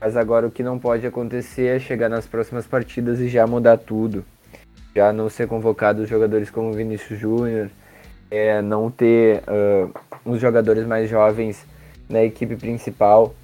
Mas 0.00 0.16
agora 0.16 0.46
o 0.46 0.50
que 0.50 0.62
não 0.62 0.78
pode 0.78 1.06
acontecer 1.06 1.76
é 1.76 1.78
chegar 1.78 2.08
nas 2.08 2.26
próximas 2.26 2.66
partidas 2.66 3.20
e 3.20 3.28
já 3.28 3.46
mudar 3.46 3.76
tudo. 3.76 4.24
Já 4.96 5.12
não 5.12 5.28
ser 5.28 5.46
convocado 5.46 6.06
jogadores 6.06 6.50
como 6.50 6.72
Vinícius 6.72 7.18
Júnior, 7.18 7.70
é, 8.30 8.62
não 8.62 8.90
ter 8.90 9.42
uh, 9.42 9.92
os 10.24 10.40
jogadores 10.40 10.86
mais 10.86 11.10
jovens 11.10 11.66
na 12.08 12.24
equipe 12.24 12.56
principal. 12.56 13.34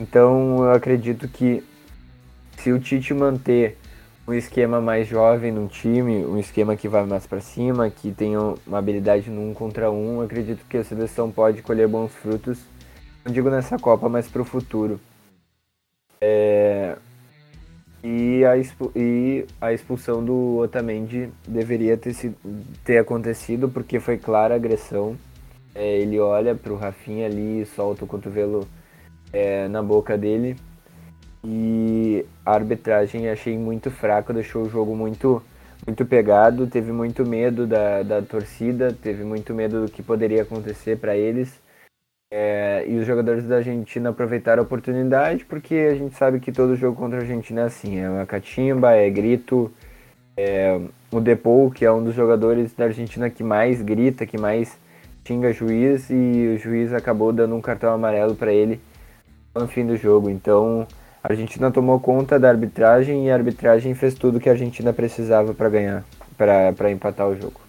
Então 0.00 0.64
eu 0.64 0.72
acredito 0.72 1.28
que 1.28 1.62
se 2.58 2.72
o 2.72 2.80
Tite 2.80 3.14
manter 3.14 3.78
um 4.26 4.34
esquema 4.34 4.80
mais 4.80 5.06
jovem 5.06 5.52
no 5.52 5.68
time, 5.68 6.24
um 6.24 6.38
esquema 6.38 6.76
que 6.76 6.88
vai 6.88 7.04
mais 7.04 7.26
para 7.26 7.40
cima, 7.40 7.90
que 7.90 8.10
tenha 8.10 8.54
uma 8.66 8.78
habilidade 8.78 9.30
no 9.30 9.50
um 9.50 9.54
contra 9.54 9.90
um, 9.90 10.20
acredito 10.20 10.64
que 10.68 10.76
a 10.76 10.84
seleção 10.84 11.30
pode 11.30 11.62
colher 11.62 11.86
bons 11.86 12.12
frutos. 12.12 12.58
Não 13.24 13.32
digo 13.32 13.50
nessa 13.50 13.78
Copa, 13.78 14.08
mas 14.08 14.28
para 14.28 14.42
o 14.42 14.44
futuro. 14.44 15.00
É... 16.24 16.96
E, 18.04 18.44
a 18.44 18.56
e 18.96 19.46
a 19.60 19.72
expulsão 19.72 20.24
do 20.24 20.58
Otamendi 20.58 21.28
deveria 21.46 21.96
ter, 21.96 22.14
sido, 22.14 22.36
ter 22.84 22.98
acontecido 22.98 23.68
porque 23.68 23.98
foi 23.98 24.18
clara 24.18 24.54
a 24.54 24.56
agressão. 24.56 25.16
É, 25.74 25.98
ele 25.98 26.18
olha 26.20 26.54
para 26.54 26.72
o 26.72 26.76
Rafinha 26.76 27.26
ali 27.26 27.62
e 27.62 27.66
solta 27.66 28.04
o 28.04 28.08
cotovelo 28.08 28.68
é, 29.32 29.66
na 29.68 29.82
boca 29.82 30.16
dele 30.18 30.56
e 31.44 32.24
a 32.44 32.52
arbitragem 32.54 33.28
achei 33.28 33.58
muito 33.58 33.90
fraca, 33.90 34.32
deixou 34.32 34.62
o 34.62 34.70
jogo 34.70 34.94
muito 34.94 35.42
muito 35.84 36.06
pegado, 36.06 36.68
teve 36.68 36.92
muito 36.92 37.26
medo 37.26 37.66
da, 37.66 38.04
da 38.04 38.22
torcida, 38.22 38.92
teve 38.92 39.24
muito 39.24 39.52
medo 39.52 39.84
do 39.84 39.90
que 39.90 40.00
poderia 40.00 40.42
acontecer 40.42 40.96
para 40.98 41.16
eles. 41.16 41.60
É, 42.34 42.86
e 42.88 42.96
os 42.96 43.06
jogadores 43.06 43.44
da 43.44 43.56
Argentina 43.56 44.08
aproveitaram 44.08 44.62
a 44.62 44.64
oportunidade, 44.64 45.44
porque 45.44 45.74
a 45.74 45.94
gente 45.94 46.16
sabe 46.16 46.40
que 46.40 46.50
todo 46.50 46.74
jogo 46.74 46.96
contra 46.96 47.18
a 47.18 47.20
Argentina 47.20 47.60
é 47.60 47.64
assim: 47.64 47.98
é 47.98 48.08
uma 48.08 48.24
catimba, 48.24 48.92
é 48.92 49.10
grito. 49.10 49.70
É, 50.34 50.80
o 51.10 51.20
Depou, 51.20 51.70
que 51.70 51.84
é 51.84 51.92
um 51.92 52.02
dos 52.02 52.14
jogadores 52.14 52.72
da 52.72 52.86
Argentina 52.86 53.28
que 53.28 53.44
mais 53.44 53.82
grita, 53.82 54.24
que 54.24 54.38
mais 54.38 54.78
xinga 55.28 55.52
juiz, 55.52 56.08
e 56.08 56.54
o 56.56 56.58
juiz 56.58 56.94
acabou 56.94 57.34
dando 57.34 57.54
um 57.54 57.60
cartão 57.60 57.92
amarelo 57.92 58.34
para 58.34 58.50
ele 58.50 58.80
no 59.54 59.68
fim 59.68 59.86
do 59.86 59.98
jogo. 59.98 60.30
Então 60.30 60.86
a 61.22 61.30
Argentina 61.30 61.70
tomou 61.70 62.00
conta 62.00 62.40
da 62.40 62.48
arbitragem 62.48 63.26
e 63.26 63.30
a 63.30 63.34
arbitragem 63.34 63.94
fez 63.94 64.14
tudo 64.14 64.40
que 64.40 64.48
a 64.48 64.52
Argentina 64.52 64.90
precisava 64.90 65.52
para 65.52 65.68
ganhar, 65.68 66.04
para 66.38 66.90
empatar 66.90 67.28
o 67.28 67.36
jogo. 67.36 67.60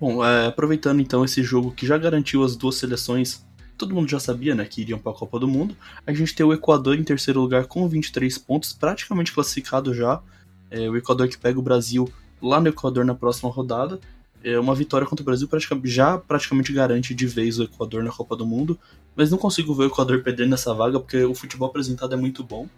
Bom, 0.00 0.24
é, 0.24 0.46
aproveitando 0.46 1.00
então 1.00 1.24
esse 1.24 1.42
jogo 1.42 1.70
que 1.70 1.86
já 1.86 1.96
garantiu 1.98 2.42
as 2.42 2.56
duas 2.56 2.76
seleções, 2.76 3.44
todo 3.76 3.94
mundo 3.94 4.08
já 4.08 4.20
sabia 4.20 4.54
né, 4.54 4.64
que 4.64 4.80
iriam 4.80 4.98
para 4.98 5.12
a 5.12 5.14
Copa 5.14 5.38
do 5.38 5.48
Mundo. 5.48 5.76
A 6.06 6.12
gente 6.12 6.34
tem 6.34 6.44
o 6.44 6.52
Equador 6.52 6.96
em 6.96 7.04
terceiro 7.04 7.40
lugar 7.40 7.66
com 7.66 7.88
23 7.88 8.36
pontos, 8.38 8.72
praticamente 8.72 9.32
classificado 9.32 9.94
já. 9.94 10.20
É, 10.70 10.88
o 10.88 10.96
Equador 10.96 11.28
que 11.28 11.38
pega 11.38 11.58
o 11.58 11.62
Brasil 11.62 12.10
lá 12.40 12.60
no 12.60 12.68
Equador 12.68 13.04
na 13.04 13.14
próxima 13.14 13.50
rodada. 13.50 14.00
É, 14.44 14.58
uma 14.58 14.74
vitória 14.74 15.06
contra 15.06 15.22
o 15.22 15.26
Brasil 15.26 15.46
praticamente, 15.46 15.88
já 15.88 16.18
praticamente 16.18 16.72
garante 16.72 17.14
de 17.14 17.26
vez 17.26 17.58
o 17.58 17.62
Equador 17.62 18.02
na 18.02 18.10
Copa 18.10 18.36
do 18.36 18.44
Mundo 18.44 18.78
mas 19.14 19.30
não 19.30 19.38
consigo 19.38 19.74
ver 19.74 19.84
o 19.84 19.86
Equador 19.86 20.22
perdendo 20.22 20.50
nessa 20.50 20.72
vaga 20.72 20.98
porque 20.98 21.22
o 21.24 21.34
futebol 21.34 21.68
apresentado 21.68 22.14
é 22.14 22.16
muito 22.16 22.42
bom. 22.42 22.68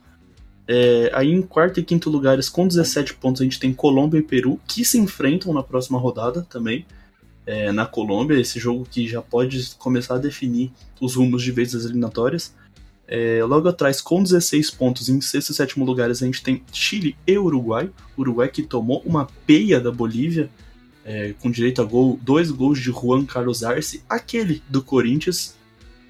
É, 0.67 1.11
aí 1.15 1.31
em 1.31 1.43
quarto 1.43 1.79
e 1.79 1.83
quinto 1.83 2.09
lugares, 2.09 2.49
com 2.49 2.67
17 2.67 3.15
pontos, 3.15 3.41
a 3.41 3.45
gente 3.45 3.61
tem 3.61 3.73
Colômbia 3.73 4.19
e 4.19 4.23
Peru, 4.23 4.59
que 4.67 4.85
se 4.85 4.99
enfrentam 4.99 5.53
na 5.53 5.63
próxima 5.63 5.99
rodada 5.99 6.43
também. 6.43 6.87
É, 7.47 7.71
na 7.73 7.85
Colômbia, 7.85 8.41
esse 8.41 8.59
jogo 8.59 8.87
que 8.91 9.07
já 9.07 9.21
pode 9.21 9.75
começar 9.77 10.15
a 10.15 10.19
definir 10.19 10.73
os 11.01 11.15
rumos 11.15 11.43
de 11.43 11.53
vez 11.53 11.73
das 11.73 11.85
eliminatórias. 11.85 12.55
É, 13.07 13.45
logo 13.45 13.69
atrás, 13.69 14.01
com 14.01 14.23
16 14.23 14.71
pontos, 14.71 15.09
em 15.09 15.21
sexto 15.21 15.51
e 15.51 15.55
sétimo 15.55 15.85
lugares, 15.85 16.23
a 16.23 16.27
gente 16.27 16.43
tem 16.43 16.63
Chile 16.73 17.17
e 17.27 17.37
Uruguai. 17.37 17.91
Uruguai 18.17 18.49
que 18.49 18.63
tomou 18.63 19.03
uma 19.05 19.27
peia 19.47 19.79
da 19.79 19.93
Bolívia, 19.93 20.49
é, 21.05 21.35
com 21.39 21.51
direito 21.51 21.83
a 21.83 21.85
gol, 21.85 22.19
dois 22.23 22.51
gols 22.51 22.79
de 22.79 22.91
Juan 22.91 23.27
Carlos 23.27 23.63
Arce, 23.63 24.03
aquele 24.09 24.63
do 24.69 24.83
Corinthians, 24.83 25.55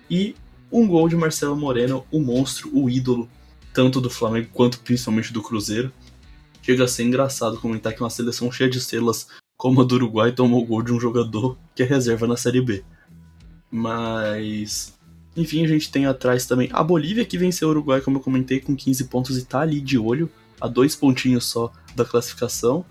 e 0.08 0.36
um 0.70 0.86
gol 0.86 1.08
de 1.08 1.16
Marcelo 1.16 1.56
Moreno, 1.56 2.04
o 2.12 2.20
monstro, 2.20 2.70
o 2.72 2.88
ídolo, 2.88 3.28
tanto 3.72 4.00
do 4.00 4.08
Flamengo 4.08 4.48
quanto 4.52 4.78
principalmente 4.80 5.32
do 5.32 5.42
Cruzeiro. 5.42 5.92
Chega 6.62 6.84
a 6.84 6.88
ser 6.88 7.02
engraçado 7.02 7.58
comentar 7.58 7.92
que 7.92 8.00
uma 8.00 8.08
seleção 8.08 8.50
cheia 8.50 8.70
de 8.70 8.78
estrelas 8.78 9.26
como 9.56 9.80
a 9.80 9.84
do 9.84 9.94
Uruguai 9.94 10.32
tomou 10.32 10.64
gol 10.64 10.82
de 10.82 10.92
um 10.92 11.00
jogador 11.00 11.56
que 11.74 11.82
é 11.82 11.86
reserva 11.86 12.26
na 12.26 12.36
Série 12.36 12.60
B. 12.60 12.84
Mas. 13.70 14.94
Enfim, 15.36 15.64
a 15.64 15.68
gente 15.68 15.90
tem 15.90 16.06
atrás 16.06 16.46
também 16.46 16.68
a 16.72 16.82
Bolívia 16.82 17.24
que 17.24 17.36
venceu 17.36 17.68
o 17.68 17.70
Uruguai, 17.72 18.00
como 18.00 18.18
eu 18.18 18.22
comentei, 18.22 18.60
com 18.60 18.76
15 18.76 19.04
pontos 19.04 19.36
e 19.36 19.44
tá 19.44 19.60
ali 19.60 19.80
de 19.80 19.98
olho, 19.98 20.30
a 20.60 20.68
dois 20.68 20.94
pontinhos 20.94 21.44
só 21.44 21.72
da 21.96 22.04
classificação. 22.04 22.84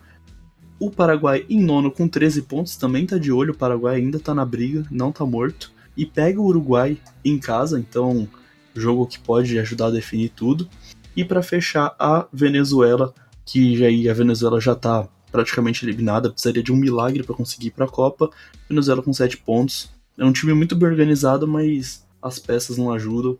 O 0.77 0.91
Paraguai 0.91 1.45
em 1.49 1.63
nono 1.63 1.89
com 1.89 2.05
13 2.05 2.41
pontos 2.41 2.75
também 2.75 3.05
tá 3.05 3.17
de 3.17 3.31
olho, 3.31 3.53
o 3.53 3.57
Paraguai 3.57 3.95
ainda 3.95 4.19
tá 4.19 4.35
na 4.35 4.43
briga, 4.43 4.85
não 4.91 5.11
tá 5.11 5.25
morto 5.25 5.71
e 5.95 6.05
pega 6.05 6.41
o 6.41 6.45
Uruguai 6.45 6.97
em 7.23 7.37
casa, 7.37 7.79
então 7.79 8.27
jogo 8.75 9.05
que 9.05 9.19
pode 9.19 9.57
ajudar 9.59 9.87
a 9.87 9.91
definir 9.91 10.29
tudo. 10.29 10.67
E 11.15 11.23
para 11.23 11.43
fechar 11.43 11.95
a 11.99 12.27
Venezuela, 12.33 13.13
que 13.45 13.77
já 13.77 14.11
a 14.11 14.13
Venezuela 14.13 14.59
já 14.59 14.73
está 14.73 15.07
praticamente 15.33 15.83
eliminada, 15.83 16.29
precisaria 16.29 16.61
de 16.61 16.71
um 16.71 16.75
milagre 16.75 17.23
para 17.23 17.35
conseguir 17.35 17.67
ir 17.67 17.71
para 17.71 17.85
a 17.85 17.89
Copa. 17.89 18.29
Venezuela 18.69 19.01
com 19.01 19.11
7 19.11 19.37
pontos. 19.37 19.91
É 20.15 20.23
um 20.23 20.31
time 20.31 20.53
muito 20.53 20.75
bem 20.75 20.87
organizado, 20.87 21.47
mas 21.47 22.05
as 22.21 22.37
peças 22.37 22.77
não 22.77 22.93
ajudam. 22.93 23.35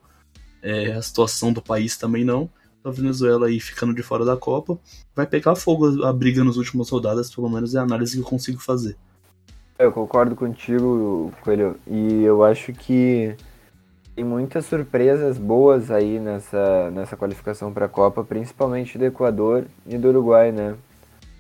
É, 0.62 0.94
a 0.94 1.02
situação 1.04 1.54
do 1.54 1.62
país 1.62 1.96
também 1.96 2.26
não. 2.26 2.50
A 2.84 2.90
Venezuela 2.90 3.46
aí 3.46 3.60
ficando 3.60 3.94
de 3.94 4.02
fora 4.02 4.26
da 4.26 4.36
Copa. 4.36 4.78
Vai 5.16 5.28
pegar 5.28 5.56
fogo 5.56 6.04
a 6.04 6.12
briga 6.12 6.44
nas 6.44 6.58
últimas 6.58 6.90
rodadas, 6.90 7.34
pelo 7.34 7.48
menos 7.48 7.76
é 7.76 7.80
a 7.80 7.84
análise 7.84 8.14
que 8.14 8.24
eu 8.24 8.28
consigo 8.28 8.60
fazer. 8.60 8.98
Eu 9.78 9.92
concordo 9.92 10.36
contigo, 10.36 11.32
Coelho, 11.44 11.76
e 11.86 12.24
eu 12.24 12.44
acho 12.44 12.74
que 12.74 13.36
tem 14.16 14.26
muitas 14.26 14.66
surpresas 14.66 15.38
boas 15.38 15.92
aí 15.92 16.20
nessa, 16.20 16.90
nessa 16.90 17.16
qualificação 17.16 17.72
para 17.72 17.86
a 17.86 17.90
Copa, 17.90 18.24
principalmente 18.24 18.98
do 18.98 19.06
Equador 19.06 19.66
e 19.86 19.98
do 19.98 20.08
Uruguai, 20.08 20.52
né? 20.52 20.76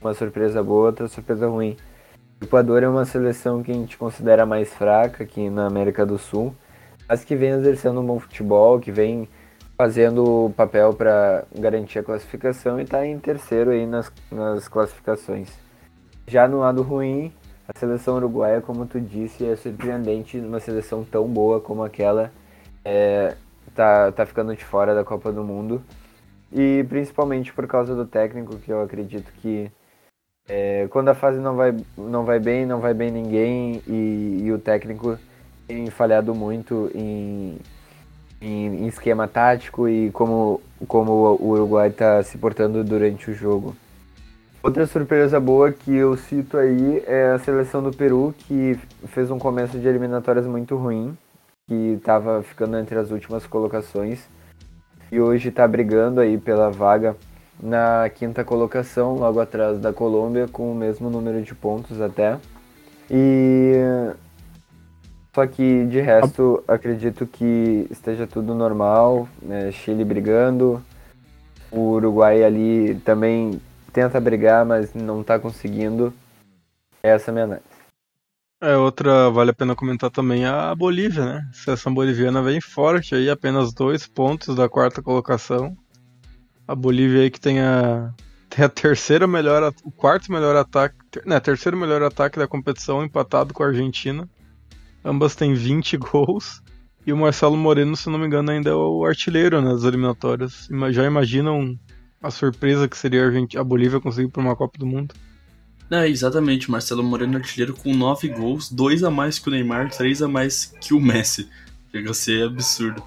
Uma 0.03 0.13
surpresa 0.13 0.61
boa, 0.61 0.87
outra 0.87 1.07
surpresa 1.07 1.47
ruim. 1.47 1.77
O 2.41 2.43
Equador 2.43 2.83
é 2.83 2.89
uma 2.89 3.05
seleção 3.05 3.63
que 3.63 3.71
a 3.71 3.73
gente 3.73 3.97
considera 3.97 4.45
mais 4.45 4.67
fraca 4.73 5.23
aqui 5.23 5.49
na 5.49 5.65
América 5.65 6.05
do 6.05 6.17
Sul, 6.17 6.53
mas 7.07 7.23
que 7.23 7.37
vem 7.37 7.51
exercendo 7.51 8.01
um 8.01 8.05
bom 8.05 8.19
futebol, 8.19 8.81
que 8.81 8.91
vem 8.91 9.29
fazendo 9.77 10.47
o 10.47 10.49
papel 10.49 10.93
para 10.93 11.45
garantir 11.57 11.99
a 11.99 12.03
classificação 12.03 12.81
e 12.81 12.83
está 12.83 13.05
em 13.05 13.17
terceiro 13.17 13.71
aí 13.71 13.85
nas, 13.85 14.11
nas 14.29 14.67
classificações. 14.67 15.47
Já 16.27 16.49
no 16.49 16.59
lado 16.59 16.81
ruim, 16.81 17.31
a 17.65 17.79
seleção 17.79 18.17
uruguaia, 18.17 18.59
como 18.59 18.85
tu 18.85 18.99
disse, 18.99 19.45
é 19.45 19.55
surpreendente 19.55 20.35
numa 20.37 20.59
seleção 20.59 21.05
tão 21.05 21.25
boa 21.29 21.61
como 21.61 21.81
aquela 21.81 22.29
é, 22.83 23.37
tá, 23.73 24.11
tá 24.11 24.25
ficando 24.25 24.53
de 24.53 24.65
fora 24.65 24.93
da 24.93 25.05
Copa 25.05 25.31
do 25.31 25.45
Mundo. 25.45 25.81
E 26.51 26.85
principalmente 26.89 27.53
por 27.53 27.65
causa 27.67 27.95
do 27.95 28.05
técnico, 28.05 28.57
que 28.57 28.69
eu 28.69 28.81
acredito 28.81 29.31
que 29.41 29.71
é, 30.47 30.87
quando 30.89 31.09
a 31.09 31.13
fase 31.15 31.39
não 31.39 31.55
vai, 31.55 31.75
não 31.97 32.25
vai 32.25 32.39
bem, 32.39 32.65
não 32.65 32.79
vai 32.79 32.93
bem 32.93 33.11
ninguém, 33.11 33.81
e, 33.87 34.39
e 34.43 34.51
o 34.51 34.59
técnico 34.59 35.17
tem 35.67 35.89
falhado 35.89 36.35
muito 36.35 36.91
em, 36.93 37.57
em, 38.41 38.83
em, 38.83 38.87
esquema 38.87 39.27
tático 39.27 39.87
e 39.87 40.11
como, 40.11 40.61
como 40.87 41.11
o 41.39 41.49
Uruguai 41.49 41.87
está 41.87 42.21
se 42.23 42.37
portando 42.37 42.83
durante 42.83 43.31
o 43.31 43.33
jogo. 43.33 43.75
Outra 44.61 44.85
surpresa 44.85 45.39
boa 45.39 45.71
que 45.71 45.93
eu 45.93 46.15
cito 46.15 46.57
aí 46.57 47.03
é 47.05 47.31
a 47.31 47.39
seleção 47.39 47.81
do 47.81 47.91
Peru, 47.91 48.33
que 48.37 48.79
fez 49.07 49.29
um 49.29 49.39
começo 49.39 49.77
de 49.77 49.87
eliminatórias 49.87 50.45
muito 50.45 50.75
ruim, 50.75 51.17
que 51.67 51.95
estava 51.97 52.43
ficando 52.43 52.77
entre 52.77 52.97
as 52.97 53.11
últimas 53.11 53.45
colocações 53.45 54.25
e 55.11 55.19
hoje 55.19 55.49
está 55.49 55.67
brigando 55.67 56.19
aí 56.19 56.37
pela 56.37 56.69
vaga 56.69 57.15
na 57.61 58.09
quinta 58.09 58.43
colocação, 58.43 59.15
logo 59.15 59.39
atrás 59.39 59.79
da 59.79 59.93
Colômbia, 59.93 60.47
com 60.47 60.71
o 60.71 60.75
mesmo 60.75 61.09
número 61.09 61.41
de 61.41 61.53
pontos 61.55 62.01
até. 62.01 62.37
E 63.09 63.73
só 65.33 65.47
que 65.47 65.85
de 65.85 65.99
resto 65.99 66.63
acredito 66.67 67.25
que 67.25 67.87
esteja 67.89 68.27
tudo 68.27 68.53
normal, 68.53 69.27
né? 69.41 69.71
Chile 69.71 70.05
brigando, 70.05 70.83
o 71.71 71.93
Uruguai 71.93 72.43
ali 72.43 72.95
também 73.03 73.59
tenta 73.91 74.19
brigar, 74.19 74.65
mas 74.65 74.93
não 74.93 75.21
está 75.21 75.39
conseguindo. 75.39 76.13
Essa 77.01 77.29
é 77.29 77.31
a 77.31 77.33
minha 77.33 77.45
análise. 77.45 77.73
É, 78.61 78.77
outra 78.77 79.29
vale 79.29 79.51
a 79.51 79.53
pena 79.53 79.75
comentar 79.75 80.09
também 80.09 80.45
a 80.45 80.73
Bolívia, 80.73 81.25
né? 81.25 81.47
A 81.49 81.53
seleção 81.53 81.93
boliviana 81.93 82.41
vem 82.41 82.61
forte 82.61 83.13
aí, 83.13 83.29
apenas 83.29 83.73
dois 83.73 84.07
pontos 84.07 84.55
da 84.55 84.69
quarta 84.69 85.01
colocação. 85.01 85.75
A 86.67 86.75
Bolívia 86.75 87.21
aí 87.21 87.29
que 87.29 87.39
tem 87.39 87.59
a, 87.59 88.13
tem 88.49 88.63
a 88.63 88.69
terceira 88.69 89.27
melhor, 89.27 89.73
o 89.83 89.91
quarto 89.91 90.31
melhor 90.31 90.55
ataque, 90.55 90.95
né, 91.25 91.39
terceiro 91.39 91.77
melhor 91.77 92.03
ataque 92.03 92.37
da 92.37 92.47
competição, 92.47 93.03
empatado 93.03 93.53
com 93.53 93.63
a 93.63 93.67
Argentina. 93.67 94.29
Ambas 95.03 95.35
têm 95.35 95.53
20 95.53 95.97
gols. 95.97 96.61
E 97.05 97.11
o 97.11 97.17
Marcelo 97.17 97.57
Moreno, 97.57 97.97
se 97.97 98.09
não 98.09 98.17
me 98.17 98.25
engano, 98.25 98.51
ainda 98.51 98.69
é 98.69 98.73
o 98.73 99.03
artilheiro 99.03 99.61
nas 99.61 99.83
né, 99.83 99.89
eliminatórias. 99.89 100.69
Já 100.91 101.03
imaginam 101.03 101.77
a 102.21 102.31
surpresa 102.31 102.87
que 102.87 102.97
seria 102.97 103.27
a, 103.27 103.59
a 103.59 103.63
Bolívia 103.63 103.99
conseguir 103.99 104.29
por 104.29 104.39
uma 104.39 104.55
Copa 104.55 104.77
do 104.79 104.85
Mundo? 104.85 105.13
É, 105.91 106.07
exatamente. 106.07 106.71
Marcelo 106.71 107.03
Moreno 107.03 107.37
artilheiro 107.37 107.73
com 107.73 107.93
9 107.93 108.29
gols, 108.29 108.71
2 108.71 109.03
a 109.03 109.11
mais 109.11 109.37
que 109.37 109.49
o 109.49 109.51
Neymar, 109.51 109.89
3 109.89 110.21
a 110.21 110.27
mais 110.29 110.73
que 110.79 110.93
o 110.93 110.99
Messi. 110.99 111.49
Chega 111.91 112.11
a 112.11 112.13
ser 112.13 112.47
absurdo. 112.47 113.03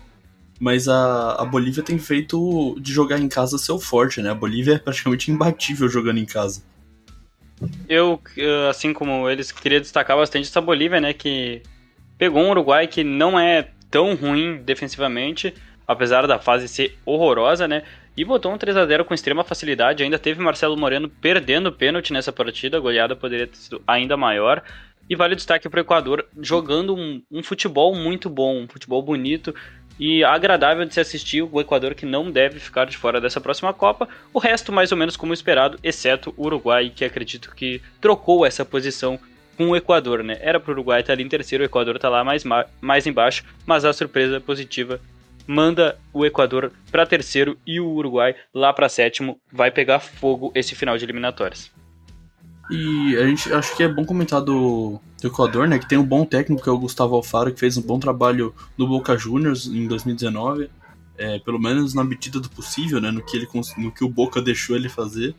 Mas 0.58 0.88
a, 0.88 1.32
a 1.32 1.44
Bolívia 1.44 1.82
tem 1.82 1.98
feito 1.98 2.76
de 2.80 2.92
jogar 2.92 3.18
em 3.18 3.28
casa 3.28 3.58
seu 3.58 3.78
forte, 3.78 4.22
né? 4.22 4.30
A 4.30 4.34
Bolívia 4.34 4.74
é 4.74 4.78
praticamente 4.78 5.30
imbatível 5.30 5.88
jogando 5.88 6.18
em 6.18 6.24
casa. 6.24 6.62
Eu, 7.88 8.20
assim 8.68 8.92
como 8.92 9.28
eles, 9.28 9.52
queria 9.52 9.80
destacar 9.80 10.16
bastante 10.16 10.48
essa 10.48 10.60
Bolívia, 10.60 11.00
né? 11.00 11.12
Que 11.12 11.62
pegou 12.18 12.42
um 12.42 12.50
Uruguai 12.50 12.86
que 12.86 13.04
não 13.04 13.38
é 13.38 13.68
tão 13.90 14.14
ruim 14.14 14.62
defensivamente, 14.62 15.54
apesar 15.86 16.26
da 16.26 16.38
fase 16.38 16.68
ser 16.68 16.98
horrorosa, 17.04 17.68
né? 17.68 17.82
E 18.16 18.24
botou 18.24 18.52
um 18.52 18.58
3 18.58 18.76
a 18.78 18.86
0 18.86 19.04
com 19.04 19.12
extrema 19.12 19.44
facilidade. 19.44 20.02
Ainda 20.02 20.18
teve 20.18 20.40
Marcelo 20.40 20.76
Moreno 20.76 21.08
perdendo 21.08 21.68
o 21.68 21.72
pênalti 21.72 22.12
nessa 22.12 22.32
partida, 22.32 22.78
a 22.78 22.80
goleada 22.80 23.14
poderia 23.14 23.46
ter 23.46 23.56
sido 23.56 23.82
ainda 23.86 24.16
maior. 24.16 24.62
E 25.08 25.14
vale 25.14 25.36
destaque 25.36 25.68
para 25.68 25.78
o 25.78 25.82
Equador 25.82 26.26
jogando 26.40 26.94
um, 26.94 27.22
um, 27.30 27.42
futebol 27.42 27.94
muito 27.94 28.28
bom, 28.28 28.62
um 28.62 28.68
futebol 28.68 29.00
bonito 29.02 29.54
e 29.98 30.22
agradável 30.24 30.84
de 30.84 30.94
se 30.94 31.00
assistir. 31.00 31.42
O 31.42 31.60
Equador 31.60 31.94
que 31.94 32.06
não 32.06 32.30
deve 32.30 32.58
ficar 32.58 32.86
de 32.86 32.96
fora 32.96 33.20
dessa 33.20 33.40
próxima 33.40 33.72
Copa. 33.72 34.08
O 34.32 34.38
resto, 34.38 34.72
mais 34.72 34.92
ou 34.92 34.98
menos 34.98 35.16
como 35.16 35.32
esperado, 35.32 35.78
exceto 35.82 36.34
o 36.36 36.46
Uruguai, 36.46 36.92
que 36.94 37.04
acredito 37.04 37.54
que 37.54 37.80
trocou 38.00 38.44
essa 38.44 38.64
posição 38.64 39.18
com 39.56 39.70
o 39.70 39.76
Equador, 39.76 40.22
né? 40.22 40.36
Era 40.40 40.60
para 40.60 40.70
o 40.70 40.74
Uruguai 40.74 41.00
estar 41.00 41.14
ali 41.14 41.22
em 41.22 41.28
terceiro, 41.28 41.62
o 41.62 41.66
Equador 41.66 41.96
está 41.96 42.08
lá 42.08 42.22
mais, 42.22 42.44
mais 42.80 43.06
embaixo, 43.06 43.44
mas 43.64 43.84
a 43.84 43.92
surpresa 43.92 44.40
positiva 44.40 45.00
manda 45.46 45.96
o 46.12 46.26
Equador 46.26 46.72
para 46.90 47.06
terceiro 47.06 47.56
e 47.66 47.80
o 47.80 47.88
Uruguai 47.88 48.34
lá 48.52 48.72
para 48.72 48.88
sétimo. 48.88 49.40
Vai 49.50 49.70
pegar 49.70 50.00
fogo 50.00 50.52
esse 50.54 50.74
final 50.74 50.98
de 50.98 51.04
eliminatórias. 51.04 51.75
E 52.70 53.16
a 53.16 53.26
gente 53.26 53.52
acho 53.52 53.76
que 53.76 53.82
é 53.82 53.88
bom 53.88 54.04
comentar 54.04 54.40
do, 54.40 55.00
do 55.20 55.28
Equador, 55.28 55.68
né? 55.68 55.78
Que 55.78 55.88
tem 55.88 55.98
um 55.98 56.04
bom 56.04 56.24
técnico 56.24 56.62
que 56.62 56.68
é 56.68 56.72
o 56.72 56.78
Gustavo 56.78 57.14
Alfaro, 57.14 57.52
que 57.52 57.60
fez 57.60 57.76
um 57.76 57.82
bom 57.82 57.98
trabalho 57.98 58.54
no 58.76 58.88
Boca 58.88 59.16
Juniors 59.16 59.66
em 59.66 59.86
2019. 59.86 60.68
É, 61.18 61.38
pelo 61.38 61.58
menos 61.58 61.94
na 61.94 62.04
medida 62.04 62.40
do 62.40 62.50
possível, 62.50 63.00
né? 63.00 63.10
No 63.10 63.22
que, 63.22 63.36
ele, 63.36 63.48
no 63.78 63.92
que 63.92 64.04
o 64.04 64.08
Boca 64.08 64.42
deixou 64.42 64.76
ele 64.76 64.88
fazer. 64.88 65.34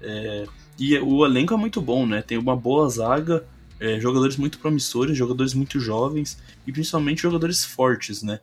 É, 0.00 0.46
e 0.78 0.96
o 0.98 1.24
elenco 1.24 1.54
é 1.54 1.56
muito 1.56 1.80
bom, 1.80 2.06
né? 2.06 2.22
Tem 2.22 2.38
uma 2.38 2.54
boa 2.54 2.88
zaga, 2.88 3.44
é, 3.80 3.98
jogadores 3.98 4.36
muito 4.36 4.58
promissores, 4.58 5.16
jogadores 5.16 5.54
muito 5.54 5.80
jovens 5.80 6.38
e 6.66 6.72
principalmente 6.72 7.22
jogadores 7.22 7.64
fortes, 7.64 8.22
né? 8.22 8.40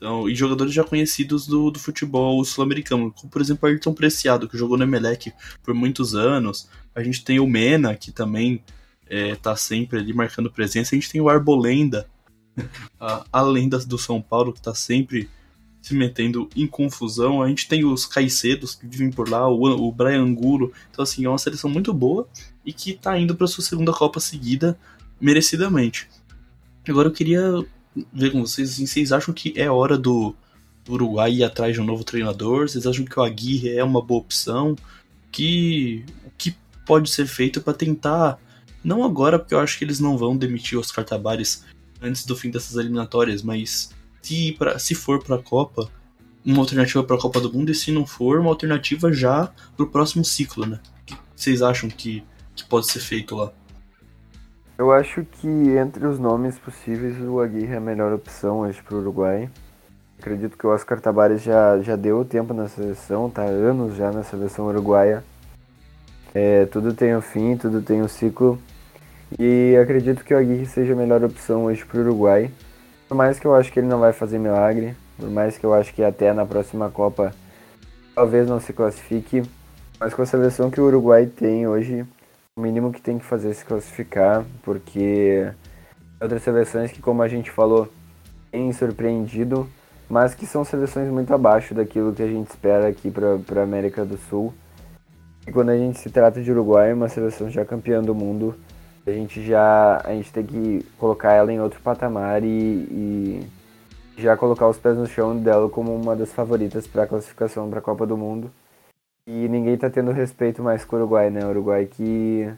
É, 0.00 0.04
então, 0.04 0.28
e 0.28 0.34
jogadores 0.34 0.72
já 0.72 0.84
conhecidos 0.84 1.46
do, 1.46 1.70
do 1.70 1.78
futebol 1.78 2.44
sul-americano, 2.44 3.12
como 3.12 3.30
por 3.30 3.40
exemplo 3.40 3.68
Ayrton 3.68 3.94
Preciado, 3.94 4.48
que 4.48 4.58
jogou 4.58 4.76
no 4.76 4.84
Emelec 4.84 5.32
por 5.62 5.74
muitos 5.74 6.14
anos. 6.14 6.68
A 6.94 7.02
gente 7.02 7.24
tem 7.24 7.40
o 7.40 7.46
Mena, 7.46 7.94
que 7.94 8.12
também 8.12 8.62
é, 9.06 9.34
tá 9.36 9.56
sempre 9.56 9.98
ali 9.98 10.12
marcando 10.12 10.50
presença. 10.50 10.94
A 10.94 10.98
gente 10.98 11.10
tem 11.10 11.20
o 11.20 11.28
Arbolenda, 11.28 12.06
a, 13.00 13.24
a 13.32 13.42
lenda 13.42 13.78
do 13.78 13.98
São 13.98 14.20
Paulo, 14.20 14.52
que 14.52 14.60
tá 14.60 14.74
sempre 14.74 15.28
se 15.80 15.94
metendo 15.94 16.48
em 16.56 16.66
confusão. 16.66 17.42
A 17.42 17.48
gente 17.48 17.68
tem 17.68 17.84
os 17.84 18.06
Caicedos 18.06 18.74
que 18.74 18.86
vivem 18.86 19.10
por 19.10 19.28
lá, 19.28 19.48
o, 19.48 19.62
o 19.86 19.92
Brian 19.92 20.22
Angulo. 20.22 20.72
Então, 20.90 21.02
assim, 21.02 21.24
é 21.24 21.28
uma 21.28 21.38
seleção 21.38 21.70
muito 21.70 21.92
boa 21.94 22.28
e 22.64 22.72
que 22.72 22.92
tá 22.92 23.18
indo 23.18 23.34
para 23.34 23.46
sua 23.46 23.62
segunda 23.62 23.92
Copa 23.92 24.20
seguida 24.20 24.78
merecidamente. 25.20 26.08
Agora 26.88 27.08
eu 27.08 27.12
queria 27.12 27.64
ver 28.12 28.32
com 28.32 28.40
vocês, 28.40 28.72
assim, 28.72 28.86
vocês 28.86 29.12
acham 29.12 29.32
que 29.32 29.52
é 29.56 29.70
hora 29.70 29.96
do, 29.96 30.34
Uruguai 30.88 31.32
ir 31.32 31.44
atrás 31.44 31.74
de 31.74 31.80
um 31.80 31.84
novo 31.84 32.04
treinador? 32.04 32.68
Vocês 32.68 32.86
acham 32.86 33.04
que 33.04 33.18
o 33.18 33.22
Aguirre 33.22 33.76
é 33.76 33.82
uma 33.82 34.00
boa 34.00 34.20
opção? 34.20 34.76
Que, 35.32 36.04
o 36.24 36.30
que 36.38 36.54
pode 36.86 37.10
ser 37.10 37.26
feito 37.26 37.60
para 37.60 37.74
tentar, 37.74 38.38
não 38.82 39.04
agora, 39.04 39.38
porque 39.38 39.54
eu 39.54 39.60
acho 39.60 39.78
que 39.78 39.84
eles 39.84 40.00
não 40.00 40.16
vão 40.16 40.36
demitir 40.36 40.78
os 40.78 40.90
Tabares 40.90 41.64
antes 42.00 42.24
do 42.24 42.36
fim 42.36 42.50
dessas 42.50 42.76
eliminatórias, 42.76 43.42
mas 43.42 43.90
se, 44.22 44.52
pra, 44.52 44.78
se 44.78 44.94
for 44.94 45.22
para 45.22 45.36
a 45.36 45.42
Copa, 45.42 45.90
uma 46.44 46.60
alternativa 46.60 47.02
para 47.02 47.16
a 47.16 47.20
Copa 47.20 47.40
do 47.40 47.52
Mundo, 47.52 47.70
e 47.70 47.74
se 47.74 47.90
não 47.90 48.06
for, 48.06 48.38
uma 48.38 48.50
alternativa 48.50 49.12
já 49.12 49.52
para 49.76 49.84
o 49.84 49.90
próximo 49.90 50.24
ciclo, 50.24 50.64
né? 50.64 50.80
O 51.02 51.04
que 51.04 51.16
vocês 51.34 51.60
acham 51.62 51.90
que, 51.90 52.22
que 52.54 52.64
pode 52.64 52.86
ser 52.86 53.00
feito 53.00 53.34
lá? 53.34 53.52
Eu 54.78 54.92
acho 54.92 55.24
que 55.24 55.48
entre 55.48 56.06
os 56.06 56.18
nomes 56.18 56.58
possíveis 56.58 57.18
o 57.22 57.40
Aguirre 57.40 57.72
é 57.72 57.76
a 57.78 57.80
melhor 57.80 58.12
opção 58.12 58.58
hoje 58.58 58.82
para 58.82 58.94
o 58.94 58.98
Uruguai. 58.98 59.48
Acredito 60.18 60.58
que 60.58 60.66
o 60.66 60.70
Oscar 60.70 61.00
Tabares 61.00 61.40
já, 61.42 61.78
já 61.80 61.96
deu 61.96 62.22
tempo 62.26 62.52
na 62.52 62.68
seleção, 62.68 63.30
tá 63.30 63.42
anos 63.42 63.96
já 63.96 64.12
na 64.12 64.22
seleção 64.22 64.66
uruguaia. 64.66 65.24
É, 66.34 66.66
tudo 66.66 66.92
tem 66.92 67.16
um 67.16 67.22
fim, 67.22 67.56
tudo 67.56 67.80
tem 67.80 68.02
um 68.02 68.08
ciclo. 68.08 68.58
E 69.38 69.74
acredito 69.82 70.22
que 70.22 70.34
o 70.34 70.38
Aguirre 70.38 70.66
seja 70.66 70.92
a 70.92 70.96
melhor 70.96 71.24
opção 71.24 71.64
hoje 71.64 71.82
para 71.84 71.98
o 71.98 72.02
Uruguai. 72.02 72.50
Por 73.08 73.14
mais 73.14 73.38
que 73.38 73.46
eu 73.46 73.54
acho 73.54 73.72
que 73.72 73.80
ele 73.80 73.86
não 73.86 73.98
vai 73.98 74.12
fazer 74.12 74.38
milagre, 74.38 74.94
por 75.16 75.30
mais 75.30 75.56
que 75.56 75.64
eu 75.64 75.72
acho 75.72 75.94
que 75.94 76.04
até 76.04 76.34
na 76.34 76.44
próxima 76.44 76.90
Copa 76.90 77.32
talvez 78.14 78.46
não 78.46 78.60
se 78.60 78.74
classifique, 78.74 79.42
mas 79.98 80.12
com 80.12 80.20
a 80.20 80.26
seleção 80.26 80.70
que 80.70 80.80
o 80.80 80.84
Uruguai 80.84 81.24
tem 81.24 81.66
hoje, 81.66 82.04
o 82.58 82.62
mínimo 82.62 82.90
que 82.90 83.02
tem 83.02 83.18
que 83.18 83.24
fazer 83.24 83.50
é 83.50 83.52
se 83.52 83.62
classificar, 83.66 84.42
porque 84.62 85.46
outras 86.18 86.42
seleções 86.42 86.90
que, 86.90 87.02
como 87.02 87.20
a 87.20 87.28
gente 87.28 87.50
falou, 87.50 87.86
têm 88.50 88.72
surpreendido, 88.72 89.68
mas 90.08 90.34
que 90.34 90.46
são 90.46 90.64
seleções 90.64 91.10
muito 91.10 91.34
abaixo 91.34 91.74
daquilo 91.74 92.14
que 92.14 92.22
a 92.22 92.26
gente 92.26 92.48
espera 92.48 92.88
aqui 92.88 93.10
para 93.10 93.60
a 93.60 93.62
América 93.62 94.06
do 94.06 94.16
Sul. 94.16 94.54
E 95.46 95.52
quando 95.52 95.68
a 95.68 95.76
gente 95.76 95.98
se 95.98 96.08
trata 96.08 96.40
de 96.40 96.50
Uruguai, 96.50 96.94
uma 96.94 97.10
seleção 97.10 97.50
já 97.50 97.62
campeã 97.62 98.00
do 98.00 98.14
mundo, 98.14 98.54
a 99.06 99.10
gente 99.10 99.44
já 99.46 100.00
a 100.02 100.12
gente 100.14 100.32
tem 100.32 100.46
que 100.46 100.82
colocar 100.98 101.34
ela 101.34 101.52
em 101.52 101.60
outro 101.60 101.78
patamar 101.82 102.42
e, 102.42 102.48
e 102.48 103.46
já 104.16 104.34
colocar 104.34 104.66
os 104.66 104.78
pés 104.78 104.96
no 104.96 105.06
chão 105.06 105.36
dela 105.36 105.68
como 105.68 105.94
uma 105.94 106.16
das 106.16 106.32
favoritas 106.32 106.86
para 106.86 107.02
a 107.02 107.06
classificação 107.06 107.68
para 107.68 107.80
a 107.80 107.82
Copa 107.82 108.06
do 108.06 108.16
Mundo. 108.16 108.50
E 109.28 109.48
ninguém 109.48 109.76
tá 109.76 109.90
tendo 109.90 110.12
respeito 110.12 110.62
mais 110.62 110.84
com 110.84 110.94
o 110.94 110.98
Uruguai, 111.00 111.30
né? 111.30 111.44
O 111.44 111.50
Uruguai 111.50 111.84
que 111.84 112.48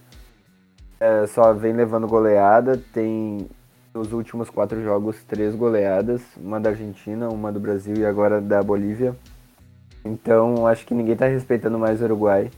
é, 1.00 1.26
só 1.26 1.54
vem 1.54 1.72
levando 1.72 2.06
goleada, 2.06 2.76
tem 2.92 3.48
nos 3.94 4.12
últimos 4.12 4.50
quatro 4.50 4.82
jogos 4.82 5.16
três 5.24 5.54
goleadas, 5.54 6.20
uma 6.36 6.60
da 6.60 6.68
Argentina, 6.68 7.30
uma 7.30 7.50
do 7.50 7.58
Brasil 7.58 7.96
e 7.96 8.04
agora 8.04 8.38
da 8.38 8.62
Bolívia. 8.62 9.16
Então 10.04 10.66
acho 10.66 10.84
que 10.84 10.92
ninguém 10.92 11.16
tá 11.16 11.26
respeitando 11.26 11.78
mais 11.78 12.02
o 12.02 12.04
Uruguai. 12.04 12.50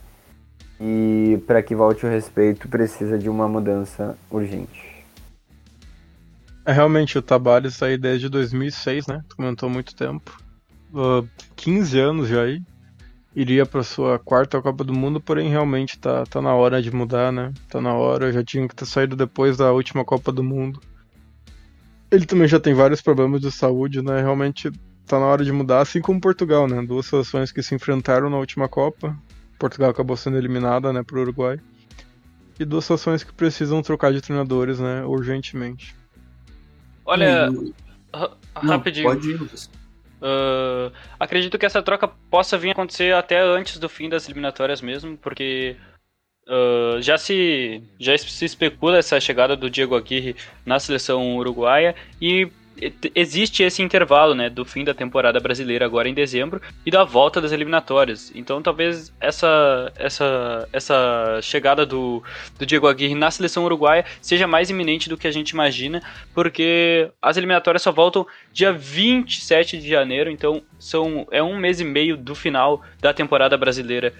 E 0.77 1.41
para 1.47 1.63
que 1.63 1.73
volte 1.73 2.05
o 2.05 2.09
respeito 2.09 2.67
precisa 2.67 3.17
de 3.17 3.29
uma 3.29 3.47
mudança 3.47 4.17
urgente. 4.29 5.05
É 6.65 6.73
realmente 6.73 7.17
o 7.17 7.21
Tabares 7.21 7.81
aí 7.81 7.97
desde 7.97 8.27
2006, 8.27 9.07
né? 9.07 9.21
Comentou 9.37 9.69
muito 9.69 9.95
tempo. 9.95 10.37
Uh, 10.93 11.25
15 11.55 11.97
anos 11.97 12.27
já 12.27 12.41
aí 12.41 12.61
iria 13.35 13.65
para 13.65 13.83
sua 13.83 14.19
quarta 14.19 14.61
Copa 14.61 14.83
do 14.83 14.93
Mundo, 14.93 15.19
porém 15.21 15.49
realmente 15.49 15.97
tá, 15.97 16.25
tá 16.25 16.41
na 16.41 16.53
hora 16.53 16.81
de 16.81 16.91
mudar, 16.93 17.31
né? 17.31 17.53
Tá 17.69 17.79
na 17.81 17.93
hora, 17.93 18.31
já 18.31 18.43
tinha 18.43 18.67
que 18.67 18.75
ter 18.75 18.85
saído 18.85 19.15
depois 19.15 19.57
da 19.57 19.71
última 19.71 20.03
Copa 20.03 20.31
do 20.31 20.43
Mundo. 20.43 20.81
Ele 22.11 22.25
também 22.25 22.47
já 22.47 22.59
tem 22.59 22.73
vários 22.73 23.01
problemas 23.01 23.39
de 23.41 23.51
saúde, 23.51 24.01
né? 24.01 24.19
Realmente 24.21 24.69
tá 25.07 25.19
na 25.19 25.25
hora 25.25 25.43
de 25.45 25.51
mudar, 25.51 25.79
assim 25.81 26.01
como 26.01 26.19
Portugal, 26.19 26.67
né? 26.67 26.81
Duas 26.85 27.05
seleções 27.05 27.51
que 27.51 27.63
se 27.63 27.73
enfrentaram 27.73 28.29
na 28.29 28.37
última 28.37 28.67
Copa. 28.67 29.17
Portugal 29.57 29.91
acabou 29.91 30.17
sendo 30.17 30.37
eliminada, 30.37 30.91
né, 30.91 31.03
pro 31.03 31.21
Uruguai. 31.21 31.59
E 32.59 32.65
duas 32.65 32.83
seleções 32.85 33.23
que 33.23 33.31
precisam 33.31 33.81
trocar 33.81 34.11
de 34.11 34.19
treinadores, 34.19 34.79
né, 34.79 35.03
urgentemente. 35.05 35.95
Olha, 37.05 37.49
ra- 38.13 38.31
não, 38.61 38.77
rapidinho. 38.77 39.07
Pode 39.07 39.29
ir, 39.29 39.37
Lucas. 39.37 39.69
Ah, 40.21 40.91
acredito 41.19 41.57
que 41.57 41.65
essa 41.65 41.81
troca 41.81 42.07
possa 42.07 42.57
vir 42.57 42.69
a 42.69 42.71
acontecer 42.73 43.13
até 43.15 43.39
antes 43.41 43.77
do 43.79 43.89
fim 43.89 44.07
das 44.07 44.25
eliminatórias 44.27 44.81
mesmo, 44.81 45.17
porque 45.17 45.75
ah, 46.47 46.97
já 47.01 47.17
se 47.17 47.81
já 47.99 48.17
se 48.17 48.45
especula 48.45 48.97
essa 48.97 49.19
chegada 49.19 49.55
do 49.55 49.69
Diego 49.69 49.95
Aguirre 49.95 50.35
na 50.65 50.79
seleção 50.79 51.37
uruguaia 51.37 51.95
e- 52.21 52.49
existe 53.13 53.63
esse 53.63 53.81
intervalo, 53.81 54.33
né, 54.33 54.49
do 54.49 54.65
fim 54.65 54.83
da 54.83 54.93
temporada 54.93 55.39
brasileira 55.39 55.85
agora 55.85 56.09
em 56.09 56.13
dezembro 56.13 56.61
e 56.85 56.89
da 56.89 57.03
volta 57.03 57.39
das 57.39 57.51
eliminatórias. 57.51 58.31
Então 58.35 58.61
talvez 58.61 59.13
essa 59.19 59.91
essa 59.95 60.67
essa 60.73 61.39
chegada 61.41 61.85
do, 61.85 62.23
do 62.57 62.65
Diego 62.65 62.87
Aguirre 62.87 63.15
na 63.15 63.29
seleção 63.29 63.63
uruguaia 63.65 64.05
seja 64.21 64.47
mais 64.47 64.69
iminente 64.69 65.09
do 65.09 65.17
que 65.17 65.27
a 65.27 65.31
gente 65.31 65.51
imagina, 65.51 66.01
porque 66.33 67.09
as 67.21 67.37
eliminatórias 67.37 67.81
só 67.81 67.91
voltam 67.91 68.25
dia 68.51 68.73
27 68.73 69.77
de 69.77 69.87
janeiro, 69.87 70.31
então 70.31 70.61
são, 70.79 71.27
é 71.31 71.41
um 71.41 71.57
mês 71.57 71.79
e 71.79 71.85
meio 71.85 72.17
do 72.17 72.33
final 72.33 72.81
da 72.99 73.13
temporada 73.13 73.57
brasileira 73.57 74.13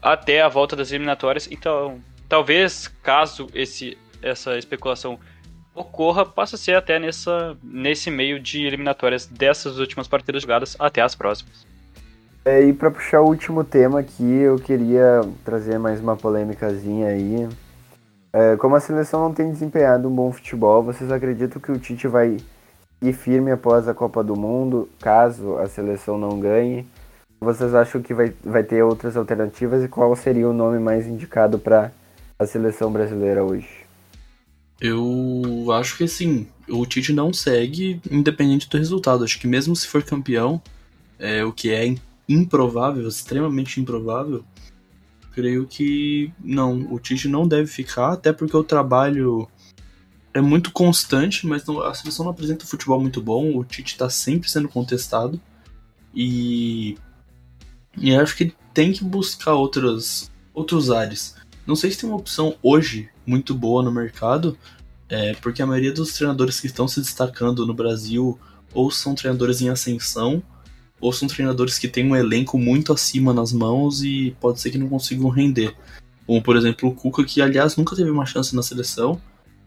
até 0.00 0.40
a 0.40 0.48
volta 0.48 0.74
das 0.74 0.90
eliminatórias. 0.90 1.48
Então, 1.50 2.00
talvez, 2.28 2.88
caso 3.02 3.48
esse, 3.54 3.98
essa 4.22 4.56
especulação 4.56 5.18
ocorra, 5.78 6.26
possa 6.26 6.56
ser 6.56 6.74
até 6.74 6.98
nessa, 6.98 7.56
nesse 7.62 8.10
meio 8.10 8.40
de 8.40 8.66
eliminatórias 8.66 9.26
dessas 9.26 9.78
últimas 9.78 10.08
partidas 10.08 10.42
jogadas 10.42 10.76
até 10.78 11.00
as 11.00 11.14
próximas. 11.14 11.66
É, 12.44 12.62
e 12.62 12.72
pra 12.72 12.90
puxar 12.90 13.20
o 13.20 13.26
último 13.26 13.62
tema 13.62 14.00
aqui, 14.00 14.24
eu 14.24 14.56
queria 14.56 15.20
trazer 15.44 15.78
mais 15.78 16.00
uma 16.00 16.16
polêmicazinha 16.16 17.08
aí. 17.08 17.48
É, 18.32 18.56
como 18.56 18.74
a 18.74 18.80
seleção 18.80 19.20
não 19.20 19.34
tem 19.34 19.50
desempenhado 19.50 20.08
um 20.08 20.14
bom 20.14 20.32
futebol, 20.32 20.82
vocês 20.82 21.10
acreditam 21.10 21.60
que 21.60 21.70
o 21.70 21.78
Tite 21.78 22.08
vai 22.08 22.38
ir 23.02 23.12
firme 23.12 23.50
após 23.50 23.86
a 23.86 23.94
Copa 23.94 24.24
do 24.24 24.34
Mundo, 24.34 24.88
caso 25.00 25.58
a 25.58 25.68
seleção 25.68 26.18
não 26.18 26.40
ganhe? 26.40 26.86
Vocês 27.40 27.74
acham 27.74 28.02
que 28.02 28.12
vai, 28.12 28.32
vai 28.42 28.64
ter 28.64 28.82
outras 28.82 29.16
alternativas 29.16 29.84
e 29.84 29.88
qual 29.88 30.14
seria 30.16 30.48
o 30.48 30.52
nome 30.52 30.78
mais 30.78 31.06
indicado 31.06 31.58
para 31.58 31.92
a 32.38 32.46
seleção 32.46 32.90
brasileira 32.90 33.44
hoje? 33.44 33.77
Eu 34.80 35.72
acho 35.72 35.96
que 35.96 36.04
assim, 36.04 36.46
o 36.68 36.86
Tite 36.86 37.12
não 37.12 37.32
segue 37.32 38.00
independente 38.10 38.68
do 38.68 38.78
resultado. 38.78 39.24
Acho 39.24 39.38
que 39.38 39.46
mesmo 39.46 39.74
se 39.74 39.86
for 39.86 40.02
campeão, 40.02 40.62
é, 41.18 41.44
o 41.44 41.52
que 41.52 41.70
é 41.70 41.94
improvável, 42.28 43.08
extremamente 43.08 43.80
improvável, 43.80 44.44
creio 45.32 45.66
que 45.66 46.32
não, 46.42 46.92
o 46.92 46.98
Tite 46.98 47.28
não 47.28 47.46
deve 47.46 47.66
ficar, 47.66 48.12
até 48.12 48.32
porque 48.32 48.56
o 48.56 48.62
trabalho 48.64 49.48
é 50.34 50.40
muito 50.40 50.70
constante, 50.72 51.46
mas 51.46 51.64
não- 51.64 51.80
a 51.80 51.94
seleção 51.94 52.24
não 52.24 52.32
apresenta 52.32 52.64
um 52.64 52.68
futebol 52.68 53.00
muito 53.00 53.20
bom, 53.20 53.56
o 53.56 53.64
Tite 53.64 53.92
está 53.92 54.08
sempre 54.10 54.48
sendo 54.50 54.68
contestado 54.68 55.40
e, 56.14 56.96
e 57.96 58.14
acho 58.14 58.36
que 58.36 58.52
tem 58.74 58.92
que 58.92 59.02
buscar 59.04 59.54
outras, 59.54 60.30
outros 60.54 60.90
ares. 60.90 61.34
Não 61.68 61.76
sei 61.76 61.90
se 61.90 61.98
tem 61.98 62.08
uma 62.08 62.18
opção 62.18 62.56
hoje 62.62 63.10
muito 63.26 63.54
boa 63.54 63.82
no 63.82 63.92
mercado, 63.92 64.56
é, 65.06 65.34
porque 65.34 65.60
a 65.60 65.66
maioria 65.66 65.92
dos 65.92 66.14
treinadores 66.14 66.58
que 66.58 66.66
estão 66.66 66.88
se 66.88 66.98
destacando 66.98 67.66
no 67.66 67.74
Brasil 67.74 68.40
ou 68.72 68.90
são 68.90 69.14
treinadores 69.14 69.60
em 69.60 69.68
ascensão, 69.68 70.42
ou 70.98 71.12
são 71.12 71.28
treinadores 71.28 71.78
que 71.78 71.86
têm 71.86 72.10
um 72.10 72.16
elenco 72.16 72.58
muito 72.58 72.90
acima 72.90 73.34
nas 73.34 73.52
mãos 73.52 74.02
e 74.02 74.34
pode 74.40 74.62
ser 74.62 74.70
que 74.70 74.78
não 74.78 74.88
consigam 74.88 75.28
render. 75.28 75.74
Como, 76.26 76.42
por 76.42 76.56
exemplo, 76.56 76.88
o 76.88 76.94
Cuca, 76.94 77.22
que 77.22 77.42
aliás 77.42 77.76
nunca 77.76 77.94
teve 77.94 78.08
uma 78.08 78.24
chance 78.24 78.56
na 78.56 78.62
seleção, 78.62 79.20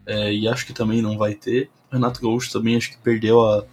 é, 0.04 0.34
e 0.34 0.48
acho 0.48 0.66
que 0.66 0.72
também 0.72 1.00
não 1.00 1.16
vai 1.16 1.34
ter. 1.34 1.70
O 1.88 1.94
Renato 1.94 2.20
Gaúcho 2.20 2.50
também 2.50 2.74
acho 2.74 2.90
que 2.90 2.98
perdeu 2.98 3.44
a, 3.44 3.64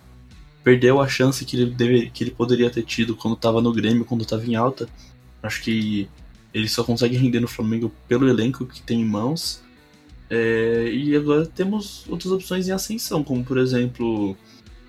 perdeu 0.63 1.01
a 1.01 1.07
chance 1.07 1.43
que 1.43 1.57
ele, 1.57 1.71
deve, 1.71 2.11
que 2.11 2.25
ele 2.25 2.31
poderia 2.31 2.69
ter 2.69 2.83
tido 2.83 3.15
quando 3.15 3.33
estava 3.33 3.59
no 3.59 3.73
Grêmio, 3.73 4.05
quando 4.05 4.21
estava 4.21 4.45
em 4.45 4.55
alta. 4.55 4.87
Acho 5.41 5.63
que 5.63 6.07
ele 6.53 6.67
só 6.67 6.83
consegue 6.83 7.17
render 7.17 7.39
no 7.39 7.47
Flamengo 7.47 7.91
pelo 8.07 8.27
elenco 8.27 8.65
que 8.65 8.81
tem 8.81 9.01
em 9.01 9.05
mãos. 9.05 9.61
É, 10.29 10.89
e 10.91 11.15
agora 11.15 11.45
temos 11.45 12.05
outras 12.07 12.31
opções 12.31 12.67
em 12.67 12.71
ascensão, 12.71 13.23
como 13.23 13.43
por 13.43 13.57
exemplo 13.57 14.37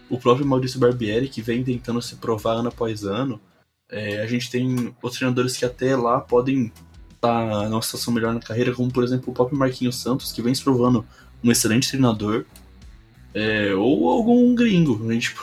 o 0.08 0.18
próprio 0.18 0.46
Maurício 0.46 0.80
Barbieri, 0.80 1.28
que 1.28 1.40
vem 1.40 1.62
tentando 1.62 2.02
se 2.02 2.16
provar 2.16 2.54
ano 2.54 2.68
após 2.68 3.04
ano. 3.04 3.40
É, 3.88 4.22
a 4.22 4.26
gente 4.26 4.50
tem 4.50 4.94
outros 5.02 5.18
treinadores 5.18 5.56
que 5.56 5.64
até 5.64 5.96
lá 5.96 6.20
podem 6.20 6.72
estar 7.14 7.68
numa 7.68 7.82
situação 7.82 8.12
melhor 8.12 8.32
na 8.32 8.40
carreira, 8.40 8.74
como 8.74 8.90
por 8.90 9.04
exemplo 9.04 9.30
o 9.30 9.34
próprio 9.34 9.58
Marquinhos 9.58 9.96
Santos, 9.96 10.32
que 10.32 10.42
vem 10.42 10.54
se 10.54 10.62
provando 10.62 11.04
um 11.42 11.50
excelente 11.50 11.88
treinador. 11.88 12.44
É, 13.32 13.72
ou 13.74 14.08
algum 14.10 14.54
gringo, 14.54 15.08
a 15.08 15.12
gente, 15.12 15.34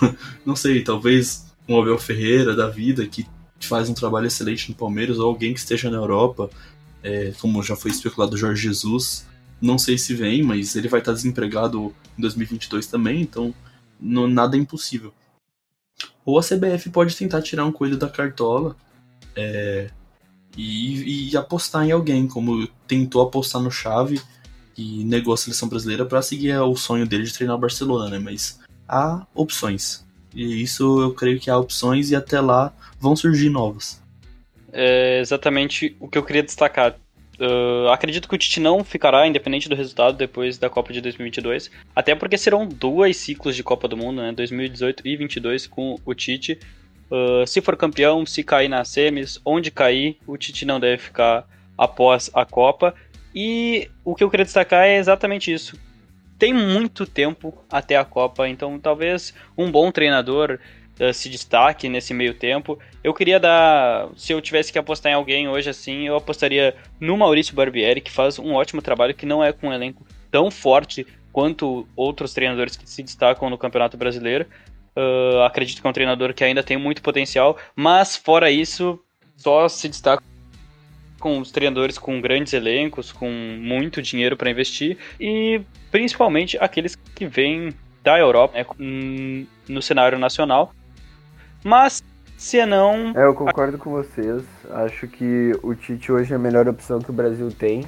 não 0.45 0.55
sei, 0.55 0.83
talvez 0.83 1.47
um 1.67 1.79
Abel 1.79 1.97
Ferreira 1.97 2.55
da 2.55 2.67
vida, 2.67 3.05
que 3.07 3.25
faz 3.59 3.89
um 3.89 3.93
trabalho 3.93 4.27
excelente 4.27 4.69
no 4.69 4.75
Palmeiras, 4.75 5.19
ou 5.19 5.27
alguém 5.27 5.53
que 5.53 5.59
esteja 5.59 5.89
na 5.89 5.97
Europa, 5.97 6.49
é, 7.03 7.33
como 7.39 7.63
já 7.63 7.75
foi 7.75 7.91
especulado 7.91 8.35
o 8.35 8.37
Jorge 8.37 8.63
Jesus. 8.63 9.25
Não 9.59 9.77
sei 9.77 9.97
se 9.97 10.13
vem, 10.13 10.43
mas 10.43 10.75
ele 10.75 10.87
vai 10.87 10.99
estar 10.99 11.13
desempregado 11.13 11.93
em 12.17 12.21
2022 12.21 12.87
também, 12.87 13.21
então 13.21 13.53
não, 13.99 14.27
nada 14.27 14.55
é 14.55 14.59
impossível. 14.59 15.13
Ou 16.23 16.37
a 16.37 16.43
CBF 16.43 16.89
pode 16.89 17.15
tentar 17.15 17.41
tirar 17.41 17.65
um 17.65 17.71
coelho 17.71 17.97
da 17.97 18.09
cartola 18.09 18.75
é, 19.35 19.89
e, 20.55 21.31
e 21.31 21.37
apostar 21.37 21.85
em 21.85 21.91
alguém, 21.91 22.27
como 22.27 22.67
tentou 22.87 23.21
apostar 23.21 23.61
no 23.61 23.71
Xavi 23.71 24.21
e 24.77 25.03
negou 25.03 25.33
a 25.33 25.37
seleção 25.37 25.67
brasileira 25.67 26.05
para 26.05 26.21
seguir 26.21 26.55
o 26.59 26.75
sonho 26.75 27.07
dele 27.07 27.23
de 27.23 27.33
treinar 27.33 27.55
o 27.55 27.59
Barcelona, 27.59 28.09
né? 28.09 28.19
Mas 28.19 28.59
há 28.87 29.25
opções. 29.33 30.06
E 30.37 30.61
isso 30.61 31.01
eu 31.01 31.15
creio 31.15 31.39
que 31.39 31.49
há 31.49 31.57
opções 31.57 32.11
e 32.11 32.15
até 32.15 32.39
lá 32.39 32.71
vão 32.99 33.15
surgir 33.15 33.49
novas. 33.49 33.99
É 34.71 35.19
exatamente 35.19 35.97
o 35.99 36.07
que 36.07 36.15
eu 36.15 36.21
queria 36.21 36.43
destacar. 36.43 36.95
Uh, 37.39 37.89
acredito 37.89 38.29
que 38.29 38.35
o 38.35 38.37
Tite 38.37 38.59
não 38.59 38.83
ficará 38.83 39.27
independente 39.27 39.67
do 39.67 39.75
resultado 39.75 40.15
depois 40.15 40.59
da 40.59 40.69
Copa 40.69 40.93
de 40.93 41.01
2022, 41.01 41.71
até 41.95 42.13
porque 42.13 42.37
serão 42.37 42.67
dois 42.67 43.17
ciclos 43.17 43.55
de 43.55 43.63
Copa 43.63 43.87
do 43.87 43.97
Mundo, 43.97 44.21
né, 44.21 44.31
2018 44.31 44.99
e 44.99 45.03
2022 45.03 45.65
com 45.65 45.99
o 46.05 46.13
Tite. 46.13 46.59
Uh, 47.09 47.47
se 47.47 47.59
for 47.59 47.75
campeão, 47.75 48.23
se 48.23 48.43
cair 48.43 48.67
nas 48.67 48.89
semis, 48.89 49.39
onde 49.43 49.71
cair, 49.71 50.17
o 50.27 50.37
Tite 50.37 50.65
não 50.65 50.79
deve 50.79 50.99
ficar 50.99 51.47
após 51.75 52.29
a 52.31 52.45
Copa. 52.45 52.93
E 53.33 53.89
o 54.05 54.13
que 54.13 54.23
eu 54.23 54.29
queria 54.29 54.45
destacar 54.45 54.85
é 54.85 54.97
exatamente 54.97 55.51
isso. 55.51 55.79
Tem 56.37 56.53
muito 56.53 57.05
tempo 57.05 57.53
até 57.69 57.97
a 57.97 58.05
Copa, 58.05 58.47
então 58.47 58.79
talvez 58.79 59.33
um 59.57 59.71
bom 59.71 59.91
treinador 59.91 60.59
uh, 60.99 61.13
se 61.13 61.29
destaque 61.29 61.89
nesse 61.89 62.13
meio 62.13 62.33
tempo. 62.33 62.77
Eu 63.03 63.13
queria 63.13 63.39
dar. 63.39 64.09
Se 64.15 64.33
eu 64.33 64.41
tivesse 64.41 64.71
que 64.71 64.77
apostar 64.77 65.11
em 65.11 65.15
alguém 65.15 65.47
hoje 65.47 65.69
assim, 65.69 66.07
eu 66.07 66.15
apostaria 66.15 66.75
no 66.99 67.17
Maurício 67.17 67.55
Barbieri, 67.55 68.01
que 68.01 68.11
faz 68.11 68.37
um 68.37 68.53
ótimo 68.53 68.81
trabalho, 68.81 69.15
que 69.15 69.25
não 69.25 69.43
é 69.43 69.51
com 69.51 69.69
um 69.69 69.73
elenco 69.73 70.05
tão 70.29 70.51
forte 70.51 71.07
quanto 71.31 71.87
outros 71.95 72.33
treinadores 72.33 72.75
que 72.75 72.87
se 72.89 73.01
destacam 73.01 73.49
no 73.49 73.57
Campeonato 73.57 73.97
Brasileiro. 73.97 74.45
Uh, 74.95 75.41
acredito 75.41 75.81
que 75.81 75.87
é 75.87 75.89
um 75.89 75.93
treinador 75.93 76.33
que 76.33 76.43
ainda 76.43 76.63
tem 76.63 76.77
muito 76.77 77.01
potencial, 77.01 77.57
mas 77.75 78.15
fora 78.15 78.49
isso, 78.49 78.99
só 79.35 79.67
se 79.69 79.87
destaca 79.87 80.23
com 81.19 81.39
os 81.39 81.51
treinadores 81.51 81.97
com 81.97 82.21
grandes 82.21 82.53
elencos, 82.53 83.11
com 83.11 83.29
muito 83.29 84.01
dinheiro 84.01 84.37
para 84.37 84.49
investir 84.49 84.97
e 85.19 85.61
principalmente 85.91 86.57
aqueles 86.59 86.95
que 86.95 87.25
vêm 87.25 87.73
da 88.03 88.17
Europa 88.17 88.57
né, 88.57 89.45
no 89.67 89.81
cenário 89.81 90.17
nacional. 90.17 90.73
Mas 91.63 92.03
se 92.37 92.63
não. 92.65 93.11
É, 93.15 93.25
eu 93.25 93.33
concordo 93.33 93.77
com 93.77 93.91
vocês. 93.91 94.43
Acho 94.69 95.07
que 95.07 95.51
o 95.63 95.73
Tite 95.73 96.11
hoje 96.11 96.31
é 96.31 96.35
a 96.35 96.39
melhor 96.39 96.67
opção 96.67 96.99
que 96.99 97.09
o 97.09 97.13
Brasil 97.13 97.51
tem. 97.51 97.85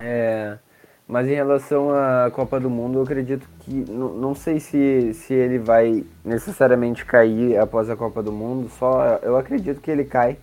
É, 0.00 0.58
mas 1.06 1.28
em 1.28 1.34
relação 1.34 1.90
à 1.94 2.30
Copa 2.30 2.58
do 2.58 2.68
Mundo, 2.68 2.98
eu 2.98 3.02
acredito 3.02 3.48
que. 3.60 3.72
Não 3.72 4.34
sei 4.34 4.58
se, 4.58 5.14
se 5.14 5.32
ele 5.32 5.58
vai 5.58 6.04
necessariamente 6.24 7.04
cair 7.04 7.56
após 7.56 7.88
a 7.88 7.96
Copa 7.96 8.22
do 8.22 8.32
Mundo. 8.32 8.68
Só 8.78 9.20
Eu 9.22 9.36
acredito 9.36 9.80
que 9.80 9.90
ele 9.90 10.04
cai. 10.04 10.36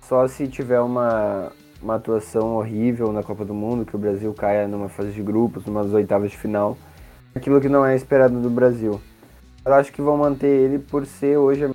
Só 0.00 0.28
se 0.28 0.46
tiver 0.46 0.80
uma, 0.80 1.50
uma 1.84 1.96
atuação 1.96 2.56
horrível 2.56 3.12
na 3.12 3.22
Copa 3.22 3.44
do 3.44 3.52
Mundo, 3.52 3.84
que 3.84 3.94
o 3.94 3.98
Brasil 3.98 4.32
caia 4.32 4.66
numa 4.66 4.88
fase 4.88 5.12
de 5.12 5.22
grupos, 5.22 5.66
numas 5.66 5.92
oitavas 5.92 6.30
de 6.30 6.38
final. 6.38 6.78
Aquilo 7.34 7.60
que 7.60 7.68
não 7.68 7.84
é 7.84 7.94
esperado 7.94 8.40
do 8.40 8.48
Brasil. 8.48 8.98
Eu 9.62 9.74
acho 9.74 9.92
que 9.92 10.00
vão 10.00 10.16
manter 10.16 10.46
ele 10.46 10.78
por 10.78 11.04
ser 11.04 11.36
hoje 11.36 11.66
a 11.66 11.70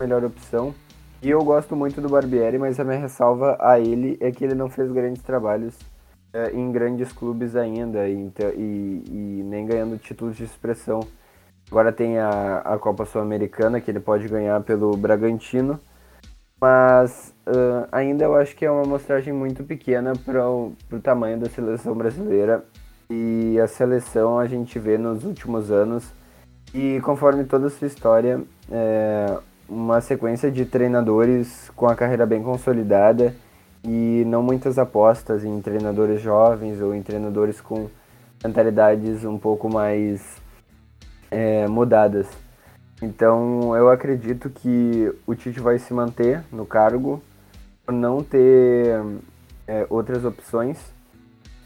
melhor 0.00 0.24
opção. 0.24 0.72
E 1.20 1.28
eu 1.28 1.42
gosto 1.42 1.74
muito 1.74 2.00
do 2.00 2.08
Barbieri, 2.08 2.56
mas 2.56 2.78
a 2.78 2.84
minha 2.84 3.00
ressalva 3.00 3.58
a 3.60 3.80
ele 3.80 4.16
é 4.20 4.30
que 4.30 4.44
ele 4.44 4.54
não 4.54 4.70
fez 4.70 4.92
grandes 4.92 5.22
trabalhos 5.22 5.76
é, 6.32 6.52
em 6.52 6.70
grandes 6.70 7.12
clubes 7.12 7.56
ainda 7.56 8.08
e, 8.08 8.30
e, 8.56 9.02
e, 9.08 9.42
nem 9.44 9.66
ganhando 9.66 9.98
títulos 9.98 10.36
de 10.36 10.44
expressão. 10.44 11.00
Agora 11.68 11.92
tem 11.92 12.18
a, 12.18 12.58
a 12.58 12.78
Copa 12.78 13.04
Sul-Americana 13.04 13.80
que 13.80 13.90
ele 13.90 13.98
pode 13.98 14.28
ganhar 14.28 14.62
pelo 14.62 14.96
Bragantino, 14.96 15.80
mas 16.60 17.34
uh, 17.46 17.88
ainda 17.92 18.24
eu 18.24 18.34
acho 18.34 18.56
que 18.56 18.64
é 18.64 18.70
uma 18.70 18.82
amostragem 18.82 19.32
muito 19.32 19.62
pequena 19.64 20.12
para 20.24 20.48
o 20.48 20.74
tamanho 21.02 21.38
da 21.38 21.48
seleção 21.48 21.94
brasileira. 21.94 22.64
E 23.10 23.58
a 23.58 23.66
seleção 23.66 24.38
a 24.38 24.46
gente 24.46 24.78
vê 24.78 24.98
nos 24.98 25.24
últimos 25.24 25.70
anos 25.70 26.12
E 26.74 27.00
conforme 27.00 27.44
toda 27.44 27.68
a 27.68 27.70
sua 27.70 27.86
história, 27.86 28.42
é 28.70 29.38
uma 29.68 30.00
sequência 30.00 30.50
de 30.50 30.64
treinadores 30.64 31.70
com 31.74 31.86
a 31.86 31.94
carreira 31.94 32.26
bem 32.26 32.42
consolidada 32.42 33.34
e 33.82 34.24
não 34.26 34.42
muitas 34.42 34.78
apostas 34.78 35.44
em 35.44 35.60
treinadores 35.60 36.20
jovens 36.20 36.80
ou 36.80 36.94
em 36.94 37.02
treinadores 37.02 37.60
com 37.60 37.88
mentalidades 38.44 39.24
um 39.24 39.38
pouco 39.38 39.68
mais 39.72 40.40
é, 41.30 41.66
mudadas. 41.66 42.26
Então 43.00 43.76
eu 43.76 43.88
acredito 43.90 44.50
que 44.50 45.12
o 45.26 45.34
Tite 45.34 45.60
vai 45.60 45.78
se 45.78 45.94
manter 45.94 46.42
no 46.52 46.66
cargo 46.66 47.22
por 47.84 47.92
não 47.92 48.22
ter 48.22 49.00
é, 49.66 49.86
outras 49.88 50.24
opções. 50.24 50.78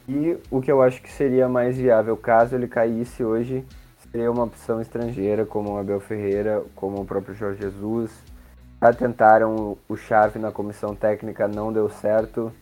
E 0.09 0.37
o 0.51 0.61
que 0.61 0.71
eu 0.71 0.83
acho 0.83 1.01
que 1.01 1.11
seria 1.11 1.49
mais 1.49 1.77
viável 1.77 2.17
caso 2.17 2.55
ele 2.55 2.69
caísse 2.69 3.25
hoje 3.25 3.65
seria 4.13 4.31
uma 4.31 4.45
opção 4.45 4.79
estrangeira, 4.81 5.47
como 5.47 5.73
o 5.73 5.79
Abel 5.79 5.99
Ferreira, 5.99 6.63
como 6.77 7.01
o 7.01 7.05
próprio 7.05 7.35
Jorge 7.35 7.63
Jesus. 7.63 8.11
Já 8.81 8.93
tentaram 8.93 9.79
o 9.89 9.97
Chave 9.97 10.39
na 10.39 10.53
comissão 10.53 10.95
técnica, 10.95 11.49
não 11.49 11.73
deu 11.73 11.89
certo. 11.89 12.53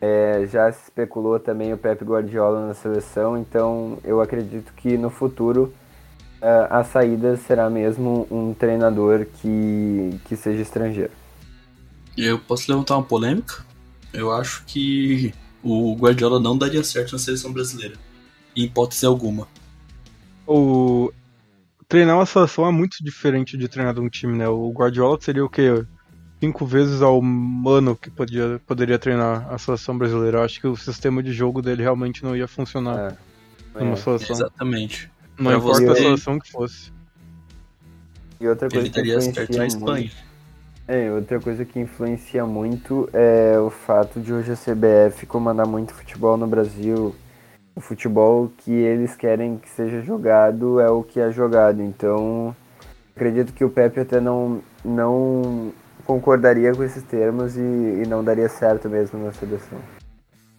É, 0.00 0.46
já 0.46 0.72
se 0.72 0.84
especulou 0.84 1.38
também 1.38 1.72
o 1.72 1.78
Pepe 1.78 2.04
Guardiola 2.04 2.66
na 2.66 2.74
seleção, 2.74 3.36
então 3.36 3.98
eu 4.04 4.20
acredito 4.20 4.72
que 4.74 4.96
no 4.96 5.10
futuro 5.10 5.72
a 6.48 6.84
saída 6.84 7.36
será 7.36 7.68
mesmo 7.68 8.26
um 8.30 8.54
treinador 8.54 9.26
que, 9.40 10.18
que 10.24 10.36
seja 10.36 10.62
estrangeiro. 10.62 11.10
Eu 12.16 12.38
posso 12.38 12.70
levantar 12.70 12.96
uma 12.96 13.02
polêmica? 13.02 13.64
Eu 14.12 14.32
acho 14.32 14.64
que 14.64 15.34
o 15.62 15.94
Guardiola 15.96 16.40
não 16.40 16.56
daria 16.56 16.82
certo 16.82 17.12
na 17.12 17.18
seleção 17.18 17.52
brasileira, 17.52 17.96
em 18.54 18.64
hipótese 18.64 19.04
alguma. 19.04 19.48
O 20.46 21.12
treinar 21.88 22.16
uma 22.16 22.26
seleção 22.26 22.66
é 22.66 22.70
muito 22.70 23.02
diferente 23.02 23.56
de 23.56 23.68
treinar 23.68 23.98
um 23.98 24.08
time, 24.08 24.36
né? 24.36 24.48
O 24.48 24.70
Guardiola 24.70 25.18
seria 25.20 25.44
o 25.44 25.50
quê? 25.50 25.84
Cinco 26.40 26.66
vezes 26.66 27.02
ao 27.02 27.20
ano 27.20 27.96
que 27.96 28.10
podia, 28.10 28.60
poderia 28.66 28.98
treinar 28.98 29.52
a 29.52 29.58
seleção 29.58 29.96
brasileira. 29.96 30.38
Eu 30.38 30.42
acho 30.44 30.60
que 30.60 30.66
o 30.66 30.76
sistema 30.76 31.22
de 31.22 31.32
jogo 31.32 31.60
dele 31.60 31.82
realmente 31.82 32.22
não 32.22 32.36
ia 32.36 32.46
funcionar 32.46 33.16
é. 33.74 33.82
numa 33.82 33.96
seleção. 33.96 34.36
Exatamente. 34.36 35.10
Não 35.38 35.50
pra 35.50 35.58
importa 35.58 35.86
você... 35.86 35.90
a 35.90 35.94
seleção 35.94 36.38
que 36.38 36.50
fosse. 36.50 36.92
E 38.40 38.46
outra 38.46 38.68
coisa 38.68 38.86
Ele 38.86 38.94
daria 38.94 39.20
certo 39.20 39.56
na 39.56 39.66
Espanha. 39.66 40.10
É, 40.88 41.10
outra 41.10 41.40
coisa 41.40 41.64
que 41.64 41.80
influencia 41.80 42.46
muito 42.46 43.08
é 43.12 43.58
o 43.58 43.70
fato 43.70 44.20
de 44.20 44.32
hoje 44.32 44.52
a 44.52 44.56
CBF 44.56 45.26
comandar 45.26 45.66
muito 45.66 45.92
futebol 45.92 46.36
no 46.36 46.46
Brasil. 46.46 47.14
O 47.74 47.80
futebol 47.80 48.50
que 48.58 48.70
eles 48.70 49.16
querem 49.16 49.58
que 49.58 49.68
seja 49.68 50.00
jogado 50.02 50.78
é 50.78 50.88
o 50.88 51.02
que 51.02 51.18
é 51.18 51.30
jogado. 51.32 51.82
Então, 51.82 52.54
acredito 53.14 53.52
que 53.52 53.64
o 53.64 53.70
Pepe 53.70 54.00
até 54.00 54.20
não, 54.20 54.62
não 54.84 55.72
concordaria 56.04 56.72
com 56.72 56.84
esses 56.84 57.02
termos 57.02 57.56
e, 57.56 57.60
e 57.60 58.06
não 58.06 58.22
daria 58.22 58.48
certo 58.48 58.88
mesmo 58.88 59.18
na 59.18 59.32
seleção. 59.32 59.78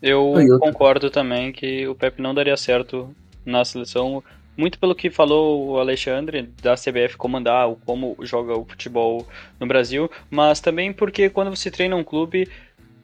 Eu 0.02 0.34
concordo 0.60 1.10
também 1.10 1.52
que 1.52 1.88
o 1.88 1.96
Pepe 1.96 2.22
não 2.22 2.36
daria 2.36 2.58
certo 2.58 3.10
na 3.46 3.64
seleção 3.64 4.22
muito 4.58 4.80
pelo 4.80 4.96
que 4.96 5.10
falou 5.10 5.68
o 5.70 5.80
Alexandre 5.80 6.50
da 6.62 6.74
CBF 6.76 7.16
comandar 7.16 7.70
como 7.86 8.18
joga 8.22 8.58
o 8.58 8.66
futebol 8.66 9.26
no 9.60 9.68
Brasil, 9.68 10.10
mas 10.30 10.60
também 10.60 10.92
porque 10.92 11.30
quando 11.30 11.56
você 11.56 11.70
treina 11.70 11.96
um 11.96 12.04
clube 12.04 12.50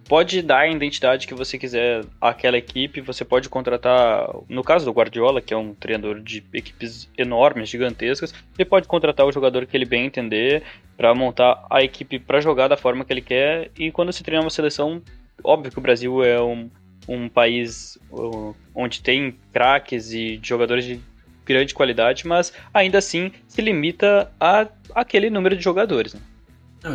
pode 0.08 0.42
dar 0.42 0.60
a 0.60 0.68
identidade 0.68 1.28
que 1.28 1.34
você 1.34 1.58
quiser 1.58 2.04
àquela 2.20 2.58
equipe, 2.58 3.02
você 3.02 3.24
pode 3.24 3.50
contratar, 3.50 4.30
no 4.50 4.64
caso 4.64 4.86
do 4.86 4.92
Guardiola, 4.92 5.42
que 5.42 5.54
é 5.54 5.58
um 5.58 5.74
treinador 5.74 6.20
de 6.20 6.44
equipes 6.54 7.10
enormes, 7.18 7.70
gigantescas, 7.70 8.34
ele 8.58 8.68
pode 8.68 8.88
contratar 8.88 9.26
o 9.26 9.32
jogador 9.32 9.66
que 9.66 9.76
ele 9.76 9.86
bem 9.86 10.06
entender 10.06 10.64
para 10.98 11.14
montar 11.16 11.66
a 11.70 11.82
equipe 11.82 12.20
para 12.20 12.42
jogar 12.42 12.68
da 12.68 12.78
forma 12.78 13.06
que 13.06 13.14
ele 13.14 13.22
quer, 13.22 13.72
e 13.78 13.92
quando 13.92 14.12
se 14.12 14.24
treina 14.24 14.44
uma 14.44 14.50
seleção, 14.50 15.02
óbvio 15.44 15.72
que 15.72 15.80
o 15.80 15.82
Brasil 15.82 16.24
é 16.24 16.42
um, 16.42 16.70
um 17.08 17.30
país 17.30 17.98
uh, 18.12 18.56
onde 18.76 19.02
tem 19.02 19.36
craques 19.52 20.12
e 20.12 20.40
jogadores 20.44 20.86
de 20.86 21.00
grande 21.46 21.74
qualidade, 21.74 22.28
mas 22.28 22.54
ainda 22.74 22.98
assim 22.98 23.32
se 23.48 23.62
limita 23.62 24.32
a 24.40 24.68
aquele 24.94 25.30
número 25.30 25.56
de 25.56 25.64
jogadores. 25.64 26.14
Né? 26.14 26.22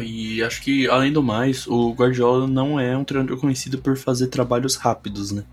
E 0.04 0.42
acho 0.42 0.62
que, 0.62 0.86
além 0.88 1.12
do 1.12 1.22
mais, 1.22 1.66
o 1.66 1.92
Guardiola 1.92 2.46
não 2.46 2.78
é 2.78 2.96
um 2.96 3.04
treinador 3.04 3.38
conhecido 3.38 3.78
por 3.78 3.96
fazer 3.96 4.28
trabalhos 4.28 4.76
rápidos, 4.76 5.32
né? 5.32 5.44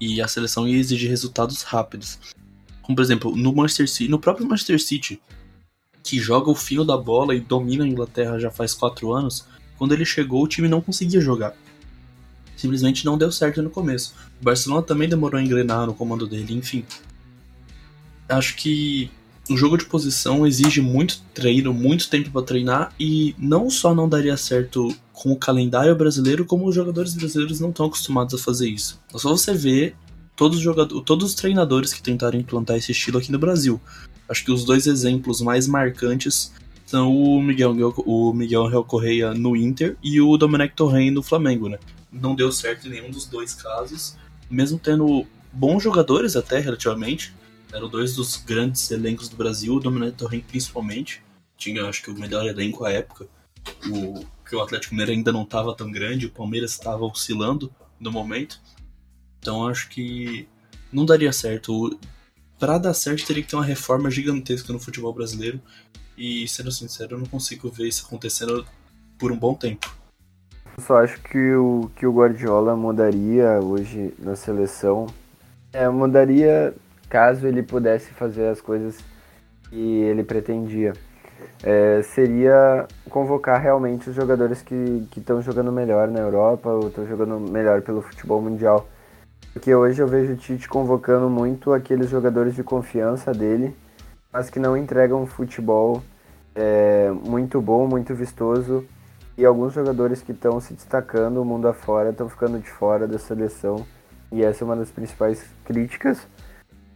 E 0.00 0.22
a 0.22 0.28
seleção 0.28 0.66
ia 0.66 0.78
exigir 0.78 1.10
resultados 1.10 1.62
rápidos. 1.62 2.18
Como, 2.82 2.94
por 2.94 3.02
exemplo, 3.02 3.36
no 3.36 3.52
Manchester 3.52 3.88
City, 3.88 4.08
no 4.08 4.18
próprio 4.18 4.46
Manchester 4.46 4.80
City, 4.80 5.20
que 6.04 6.18
joga 6.18 6.50
o 6.50 6.54
fio 6.54 6.84
da 6.84 6.96
bola 6.96 7.34
e 7.34 7.40
domina 7.40 7.84
a 7.84 7.88
Inglaterra 7.88 8.38
já 8.38 8.50
faz 8.50 8.74
quatro 8.74 9.12
anos, 9.12 9.44
quando 9.76 9.92
ele 9.92 10.04
chegou, 10.04 10.44
o 10.44 10.48
time 10.48 10.68
não 10.68 10.80
conseguia 10.80 11.20
jogar. 11.20 11.54
Simplesmente 12.56 13.04
não 13.04 13.18
deu 13.18 13.30
certo 13.30 13.60
no 13.60 13.70
começo. 13.70 14.14
O 14.40 14.44
Barcelona 14.44 14.82
também 14.82 15.08
demorou 15.08 15.38
a 15.38 15.42
engrenar 15.42 15.86
no 15.86 15.94
comando 15.94 16.26
dele, 16.26 16.54
enfim 16.54 16.84
acho 18.28 18.56
que 18.56 19.10
o 19.50 19.56
jogo 19.56 19.78
de 19.78 19.86
posição 19.86 20.46
exige 20.46 20.80
muito 20.80 21.20
treino, 21.32 21.72
muito 21.72 22.08
tempo 22.10 22.30
para 22.30 22.42
treinar 22.42 22.92
e 23.00 23.34
não 23.38 23.70
só 23.70 23.94
não 23.94 24.08
daria 24.08 24.36
certo 24.36 24.94
com 25.12 25.32
o 25.32 25.36
calendário 25.36 25.94
brasileiro, 25.96 26.44
como 26.44 26.66
os 26.68 26.74
jogadores 26.74 27.14
brasileiros 27.14 27.58
não 27.58 27.70
estão 27.70 27.86
acostumados 27.86 28.34
a 28.34 28.44
fazer 28.44 28.68
isso. 28.68 29.00
É 29.12 29.18
só 29.18 29.30
você 29.30 29.54
ver 29.54 29.96
todos 30.36 30.58
os, 30.58 30.62
jogadores, 30.62 31.02
todos 31.04 31.30
os 31.30 31.34
treinadores 31.34 31.92
que 31.92 32.02
tentaram 32.02 32.38
implantar 32.38 32.76
esse 32.76 32.92
estilo 32.92 33.18
aqui 33.18 33.32
no 33.32 33.38
Brasil. 33.38 33.80
Acho 34.28 34.44
que 34.44 34.52
os 34.52 34.64
dois 34.64 34.86
exemplos 34.86 35.40
mais 35.40 35.66
marcantes 35.66 36.52
são 36.86 37.14
o 37.14 37.42
Miguel, 37.42 37.74
o 38.06 38.32
Miguel 38.32 38.66
Angel 38.66 38.84
Correia 38.84 39.34
no 39.34 39.56
Inter 39.56 39.96
e 40.02 40.20
o 40.20 40.36
Domenech 40.36 40.74
Torren 40.74 41.10
no 41.10 41.22
Flamengo, 41.22 41.68
né? 41.68 41.78
Não 42.12 42.34
deu 42.34 42.52
certo 42.52 42.86
em 42.86 42.90
nenhum 42.90 43.10
dos 43.10 43.26
dois 43.26 43.54
casos, 43.54 44.16
mesmo 44.50 44.78
tendo 44.78 45.26
bons 45.52 45.82
jogadores 45.82 46.36
até 46.36 46.60
relativamente, 46.60 47.34
eram 47.72 47.88
dois 47.88 48.14
dos 48.14 48.36
grandes 48.36 48.90
elencos 48.90 49.28
do 49.28 49.36
Brasil, 49.36 49.74
o 49.74 49.80
Dominante 49.80 50.16
Torrent 50.16 50.44
principalmente. 50.44 51.22
Tinha, 51.56 51.84
acho 51.84 52.02
que, 52.02 52.10
o 52.10 52.18
melhor 52.18 52.46
elenco 52.46 52.84
à 52.84 52.92
época. 52.92 53.26
O, 53.90 54.24
que 54.48 54.56
o 54.56 54.62
Atlético 54.62 54.94
Mineiro 54.94 55.12
ainda 55.12 55.32
não 55.32 55.42
estava 55.42 55.74
tão 55.74 55.90
grande, 55.90 56.26
o 56.26 56.30
Palmeiras 56.30 56.72
estava 56.72 57.04
oscilando 57.04 57.72
no 58.00 58.10
momento. 58.10 58.60
Então 59.38 59.66
acho 59.66 59.88
que 59.88 60.48
não 60.92 61.04
daria 61.04 61.32
certo. 61.32 61.98
Para 62.58 62.78
dar 62.78 62.94
certo, 62.94 63.26
teria 63.26 63.42
que 63.42 63.48
ter 63.48 63.56
uma 63.56 63.64
reforma 63.64 64.10
gigantesca 64.10 64.72
no 64.72 64.80
futebol 64.80 65.12
brasileiro. 65.12 65.60
E, 66.16 66.48
sendo 66.48 66.72
sincero, 66.72 67.14
eu 67.14 67.18
não 67.18 67.26
consigo 67.26 67.70
ver 67.70 67.86
isso 67.86 68.04
acontecendo 68.06 68.66
por 69.18 69.30
um 69.30 69.36
bom 69.36 69.54
tempo. 69.54 69.94
Eu 70.76 70.82
só 70.82 70.98
acho 70.98 71.20
que 71.22 71.54
o, 71.54 71.90
que 71.94 72.06
o 72.06 72.12
Guardiola 72.12 72.76
mudaria 72.76 73.60
hoje 73.60 74.12
na 74.18 74.34
seleção. 74.34 75.06
É, 75.72 75.88
mudaria 75.88 76.74
caso 77.08 77.46
ele 77.46 77.62
pudesse 77.62 78.10
fazer 78.12 78.48
as 78.48 78.60
coisas 78.60 78.98
que 79.68 80.02
ele 80.02 80.22
pretendia. 80.22 80.92
É, 81.62 82.02
seria 82.02 82.86
convocar 83.08 83.60
realmente 83.60 84.10
os 84.10 84.16
jogadores 84.16 84.62
que 84.62 85.08
estão 85.16 85.40
jogando 85.40 85.72
melhor 85.72 86.08
na 86.08 86.20
Europa 86.20 86.68
ou 86.68 86.88
estão 86.88 87.06
jogando 87.06 87.38
melhor 87.38 87.82
pelo 87.82 88.02
futebol 88.02 88.40
mundial. 88.42 88.88
Porque 89.52 89.74
hoje 89.74 90.00
eu 90.00 90.06
vejo 90.06 90.32
o 90.34 90.36
Tite 90.36 90.68
convocando 90.68 91.28
muito 91.28 91.72
aqueles 91.72 92.10
jogadores 92.10 92.54
de 92.54 92.62
confiança 92.62 93.32
dele, 93.32 93.74
mas 94.32 94.50
que 94.50 94.58
não 94.58 94.76
entregam 94.76 95.26
futebol 95.26 96.02
é, 96.54 97.10
muito 97.10 97.60
bom, 97.60 97.86
muito 97.86 98.14
vistoso. 98.14 98.84
E 99.36 99.44
alguns 99.44 99.72
jogadores 99.72 100.20
que 100.20 100.32
estão 100.32 100.60
se 100.60 100.74
destacando 100.74 101.40
o 101.40 101.44
mundo 101.44 101.68
afora 101.68 102.10
estão 102.10 102.28
ficando 102.28 102.58
de 102.58 102.68
fora 102.68 103.06
da 103.06 103.18
seleção. 103.18 103.86
E 104.30 104.44
essa 104.44 104.62
é 104.62 104.64
uma 104.64 104.76
das 104.76 104.90
principais 104.90 105.44
críticas 105.64 106.26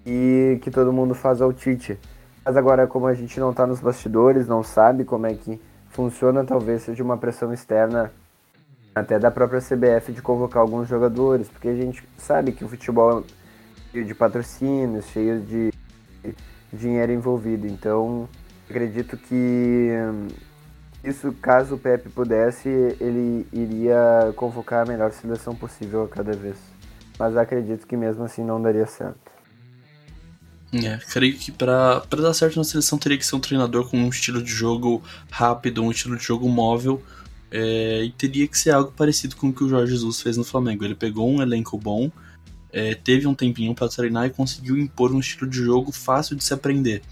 e 0.05 0.59
que 0.63 0.71
todo 0.71 0.93
mundo 0.93 1.15
faz 1.15 1.41
ao 1.41 1.53
Tite. 1.53 1.99
Mas 2.45 2.57
agora, 2.57 2.87
como 2.87 3.07
a 3.07 3.15
gente 3.15 3.39
não 3.39 3.51
está 3.51 3.67
nos 3.67 3.81
bastidores, 3.81 4.49
não 4.49 4.63
sabe 4.63 5.05
como 5.05 5.27
é 5.27 5.35
que 5.35 5.61
funciona, 5.91 6.45
talvez 6.45 6.83
seja 6.83 7.03
uma 7.03 7.17
pressão 7.17 7.53
externa 7.53 8.11
até 8.95 9.19
da 9.19 9.31
própria 9.31 9.61
CBF 9.61 10.13
de 10.13 10.21
convocar 10.21 10.63
alguns 10.63 10.89
jogadores, 10.89 11.49
porque 11.49 11.69
a 11.69 11.75
gente 11.75 12.07
sabe 12.17 12.53
que 12.53 12.65
o 12.65 12.69
futebol 12.69 13.21
é 13.21 13.23
cheio 13.91 14.05
de 14.05 14.15
patrocínios, 14.15 15.07
cheio 15.07 15.41
de 15.41 15.73
dinheiro 16.73 17.13
envolvido. 17.13 17.67
Então, 17.67 18.29
acredito 18.69 19.17
que 19.17 19.91
isso, 21.05 21.33
caso 21.41 21.75
o 21.75 21.79
Pepe 21.79 22.09
pudesse, 22.11 22.69
ele 23.01 23.47
iria 23.53 24.33
convocar 24.37 24.83
a 24.83 24.89
melhor 24.89 25.11
seleção 25.11 25.55
possível 25.55 26.05
a 26.05 26.09
cada 26.09 26.33
vez. 26.33 26.57
Mas 27.19 27.37
acredito 27.37 27.87
que 27.87 27.97
mesmo 27.97 28.25
assim 28.25 28.45
não 28.45 28.61
daria 28.61 28.87
certo. 28.87 29.32
É, 30.73 30.97
creio 31.11 31.37
que 31.37 31.53
para 31.53 32.03
dar 32.11 32.33
certo 32.33 32.57
na 32.57 32.65
seleção 32.65 32.97
teria 32.97 33.19
que 33.19 33.27
ser 33.27 33.37
um 33.37 33.41
treinador 33.41 33.89
com 33.89 33.99
um 33.99 34.09
estilo 34.09 34.43
de 34.43 34.51
jogo 34.51 35.03
rápido, 35.31 35.83
um 35.83 35.91
estilo 35.91 36.17
de 36.17 36.25
jogo 36.25 36.49
móvel, 36.49 37.03
é, 37.51 38.03
e 38.05 38.11
teria 38.11 38.49
que 38.49 38.59
ser 38.59 38.71
algo 38.71 38.91
parecido 38.93 39.37
com 39.37 39.49
o 39.49 39.53
que 39.53 39.63
o 39.63 39.69
Jorge 39.69 39.93
Jesus 39.93 40.23
fez 40.23 40.39
no 40.39 40.45
Flamengo. 40.45 40.83
Ele 40.85 40.95
pegou 40.95 41.31
um 41.31 41.43
elenco 41.43 41.77
bom, 41.77 42.11
é, 42.73 42.95
teve 42.95 43.27
um 43.27 43.35
tempinho 43.35 43.75
para 43.75 43.89
treinar 43.89 44.27
e 44.27 44.31
conseguiu 44.31 44.79
impor 44.79 45.13
um 45.13 45.21
estilo 45.21 45.51
de 45.51 45.59
jogo 45.59 45.93
fácil 45.93 46.35
de 46.35 46.43
se 46.43 46.55
aprender. 46.55 47.03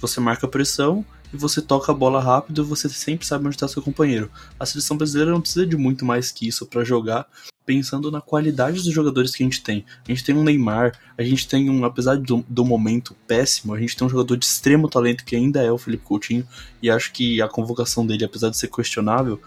você 0.00 0.18
marca 0.18 0.48
pressão 0.48 1.04
e 1.32 1.36
você 1.36 1.62
toca 1.62 1.92
a 1.92 1.94
bola 1.94 2.20
rápido 2.20 2.62
e 2.62 2.64
você 2.64 2.88
sempre 2.88 3.26
sabe 3.26 3.46
onde 3.46 3.54
está 3.54 3.68
seu 3.68 3.80
companheiro. 3.80 4.28
A 4.58 4.66
seleção 4.66 4.96
brasileira 4.96 5.30
não 5.30 5.40
precisa 5.40 5.64
de 5.64 5.76
muito 5.76 6.04
mais 6.04 6.32
que 6.32 6.48
isso 6.48 6.66
para 6.66 6.82
jogar, 6.82 7.28
pensando 7.68 8.10
na 8.10 8.22
qualidade 8.22 8.82
dos 8.82 8.94
jogadores 8.94 9.36
que 9.36 9.42
a 9.42 9.46
gente 9.46 9.62
tem. 9.62 9.84
A 10.06 10.10
gente 10.10 10.24
tem 10.24 10.34
um 10.34 10.42
Neymar, 10.42 10.98
a 11.18 11.22
gente 11.22 11.46
tem 11.46 11.68
um, 11.68 11.84
apesar 11.84 12.16
do, 12.16 12.42
do 12.48 12.64
momento 12.64 13.14
péssimo, 13.26 13.74
a 13.74 13.78
gente 13.78 13.94
tem 13.94 14.06
um 14.06 14.10
jogador 14.10 14.38
de 14.38 14.46
extremo 14.46 14.88
talento 14.88 15.22
que 15.22 15.36
ainda 15.36 15.60
é 15.60 15.70
o 15.70 15.76
Felipe 15.76 16.02
Coutinho, 16.02 16.48
e 16.82 16.88
acho 16.88 17.12
que 17.12 17.42
a 17.42 17.46
convocação 17.46 18.06
dele, 18.06 18.24
apesar 18.24 18.48
de 18.48 18.56
ser 18.56 18.68
questionável, 18.68 19.38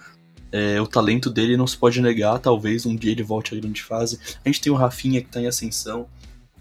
é, 0.51 0.79
o 0.79 0.85
talento 0.85 1.31
dele 1.31 1.57
não 1.57 1.65
se 1.65 1.75
pode 1.75 1.99
negar, 1.99 2.37
talvez 2.37 2.85
um 2.85 2.95
dia 2.95 3.11
ele 3.11 3.23
volte 3.23 3.55
à 3.55 3.59
grande 3.59 3.81
fase. 3.81 4.19
A 4.45 4.49
gente 4.49 4.61
tem 4.61 4.71
o 4.71 4.75
Rafinha 4.75 5.19
que 5.19 5.27
está 5.27 5.41
em 5.41 5.47
ascensão, 5.47 6.07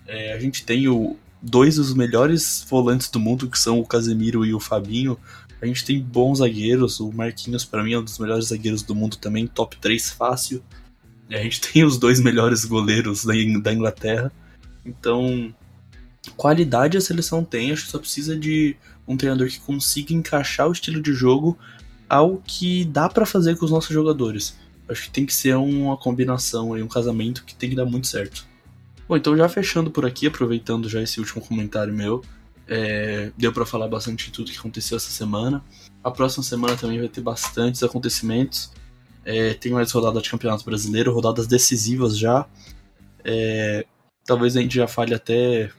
é, 0.06 0.32
a 0.32 0.40
gente 0.40 0.64
tem 0.64 0.88
o, 0.88 1.14
dois 1.42 1.76
dos 1.76 1.92
melhores 1.92 2.64
volantes 2.70 3.10
do 3.10 3.20
mundo, 3.20 3.50
que 3.50 3.58
são 3.58 3.78
o 3.78 3.86
Casemiro 3.86 4.46
e 4.46 4.54
o 4.54 4.60
Fabinho. 4.60 5.18
A 5.60 5.66
gente 5.66 5.84
tem 5.84 6.00
bons 6.00 6.38
zagueiros, 6.38 7.00
o 7.00 7.12
Marquinhos 7.12 7.66
para 7.66 7.84
mim 7.84 7.92
é 7.92 7.98
um 7.98 8.02
dos 8.02 8.18
melhores 8.18 8.46
zagueiros 8.46 8.82
do 8.82 8.94
mundo 8.94 9.18
também, 9.18 9.46
top 9.46 9.76
3 9.76 10.08
fácil. 10.08 10.64
A 11.30 11.42
gente 11.42 11.60
tem 11.72 11.84
os 11.84 11.96
dois 11.98 12.20
melhores 12.20 12.64
goleiros 12.64 13.24
da 13.24 13.72
Inglaterra. 13.72 14.32
Então, 14.84 15.54
qualidade 16.36 16.96
a 16.96 17.00
seleção 17.00 17.44
tem, 17.44 17.72
acho 17.72 17.84
que 17.84 17.90
só 17.90 17.98
precisa 17.98 18.36
de 18.36 18.76
um 19.06 19.16
treinador 19.16 19.48
que 19.48 19.60
consiga 19.60 20.12
encaixar 20.12 20.68
o 20.68 20.72
estilo 20.72 21.02
de 21.02 21.12
jogo 21.12 21.58
ao 22.08 22.38
que 22.38 22.84
dá 22.84 23.08
para 23.08 23.24
fazer 23.24 23.56
com 23.56 23.64
os 23.64 23.70
nossos 23.70 23.90
jogadores. 23.92 24.56
Acho 24.88 25.04
que 25.04 25.10
tem 25.10 25.24
que 25.24 25.32
ser 25.32 25.56
uma 25.56 25.96
combinação 25.96 26.76
e 26.76 26.82
um 26.82 26.88
casamento 26.88 27.44
que 27.44 27.54
tem 27.54 27.70
que 27.70 27.76
dar 27.76 27.84
muito 27.84 28.08
certo. 28.08 28.44
Bom, 29.08 29.16
então 29.16 29.36
já 29.36 29.48
fechando 29.48 29.90
por 29.90 30.04
aqui, 30.04 30.26
aproveitando 30.26 30.88
já 30.88 31.00
esse 31.00 31.20
último 31.20 31.40
comentário 31.40 31.92
meu, 31.92 32.22
é, 32.66 33.32
deu 33.36 33.52
para 33.52 33.66
falar 33.66 33.88
bastante 33.88 34.26
de 34.26 34.32
tudo 34.32 34.50
que 34.50 34.58
aconteceu 34.58 34.96
essa 34.96 35.10
semana. 35.10 35.62
A 36.02 36.10
próxima 36.10 36.42
semana 36.42 36.76
também 36.76 36.98
vai 36.98 37.08
ter 37.08 37.20
bastantes 37.20 37.82
acontecimentos. 37.82 38.72
É, 39.24 39.54
tem 39.54 39.72
mais 39.72 39.90
rodadas 39.92 40.22
de 40.22 40.30
campeonato 40.30 40.64
brasileiro, 40.64 41.12
rodadas 41.12 41.46
decisivas 41.46 42.18
já. 42.18 42.46
É, 43.24 43.84
talvez 44.24 44.56
a 44.56 44.60
gente 44.60 44.74
já 44.74 44.86
fale 44.86 45.14
até. 45.14 45.70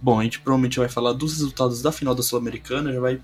Bom, 0.00 0.18
a 0.18 0.24
gente 0.24 0.40
provavelmente 0.40 0.78
vai 0.78 0.88
falar 0.88 1.12
dos 1.12 1.32
resultados 1.32 1.80
da 1.82 1.92
final 1.92 2.14
da 2.14 2.22
Sul-Americana, 2.22 2.92
já 2.92 3.00
vai 3.00 3.20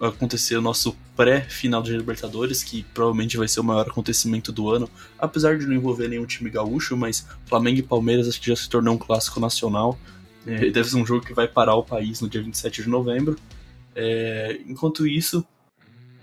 acontecer 0.00 0.56
o 0.56 0.60
nosso 0.60 0.96
pré-final 1.16 1.82
de 1.82 1.96
Libertadores, 1.96 2.62
que 2.62 2.84
provavelmente 2.94 3.36
vai 3.36 3.48
ser 3.48 3.60
o 3.60 3.64
maior 3.64 3.88
acontecimento 3.88 4.52
do 4.52 4.70
ano, 4.70 4.88
apesar 5.18 5.58
de 5.58 5.66
não 5.66 5.74
envolver 5.74 6.08
nenhum 6.08 6.26
time 6.26 6.50
gaúcho, 6.50 6.96
mas 6.96 7.26
Flamengo 7.46 7.78
e 7.78 7.82
Palmeiras 7.82 8.28
acho 8.28 8.40
que 8.40 8.48
já 8.48 8.56
se 8.56 8.68
tornou 8.68 8.94
um 8.94 8.98
clássico 8.98 9.40
nacional. 9.40 9.98
É, 10.46 10.70
deve 10.70 10.88
ser 10.88 10.96
um 10.96 11.06
jogo 11.06 11.24
que 11.24 11.32
vai 11.32 11.48
parar 11.48 11.74
o 11.74 11.82
país 11.82 12.20
no 12.20 12.28
dia 12.28 12.42
27 12.42 12.82
de 12.82 12.88
novembro. 12.88 13.36
É, 13.94 14.60
enquanto 14.66 15.06
isso, 15.06 15.44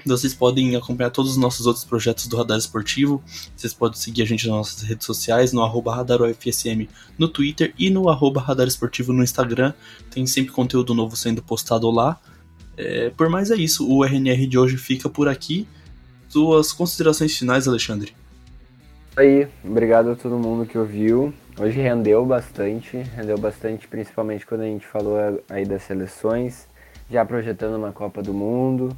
vocês 0.06 0.34
podem 0.34 0.76
acompanhar 0.76 1.10
todos 1.10 1.32
os 1.32 1.38
nossos 1.38 1.66
outros 1.66 1.86
projetos 1.86 2.28
do 2.28 2.38
Radar 2.38 2.58
Esportivo. 2.58 3.22
Vocês 3.56 3.74
podem 3.74 3.99
seguir 3.99 4.24
a 4.24 4.26
gente 4.26 4.47
nas 4.47 4.56
nossas 4.58 4.82
redes 4.82 5.06
sociais, 5.06 5.54
no 5.54 5.62
arroba 5.62 5.95
RadarUFSM 5.95 6.88
no 7.18 7.28
Twitter 7.28 7.74
e 7.78 7.89
no 7.89 8.10
arroba 8.10 8.41
Radar 8.41 8.68
Esportivo 8.68 9.14
no 9.14 9.24
Instagram. 9.24 9.74
Tem 10.10 10.26
sempre 10.26 10.52
conteúdo 10.52 10.93
novo 10.93 11.16
sendo 11.16 11.41
postado 11.41 11.89
lá. 11.89 12.20
É, 12.78 13.10
por 13.12 13.30
mais 13.30 13.52
é 13.52 13.56
isso, 13.56 13.88
o 13.88 14.04
RNR 14.04 14.47
de 14.47 14.58
hoje 14.58 14.78
fica 14.78 15.10
por 15.10 15.28
aqui. 15.28 15.68
Suas 16.28 16.72
considerações 16.72 17.38
finais, 17.38 17.68
Alexandre? 17.68 18.14
Aí, 19.16 19.47
obrigado 19.64 20.12
a 20.12 20.16
todo 20.16 20.38
mundo 20.38 20.66
que 20.66 20.78
ouviu. 20.78 21.34
Hoje 21.60 21.80
rendeu 21.82 22.26
bastante, 22.26 22.97
rendeu 22.97 23.38
bastante, 23.38 23.88
principalmente 23.88 24.45
quando 24.45 24.62
a 24.62 24.66
gente 24.66 24.88
falou 24.88 25.18
aí 25.49 25.66
das 25.66 25.84
seleções, 25.84 26.66
já 27.10 27.26
projetando 27.26 27.76
uma 27.76 27.91
Copa 27.91 28.24
do 28.24 28.34
Mundo. 28.34 28.95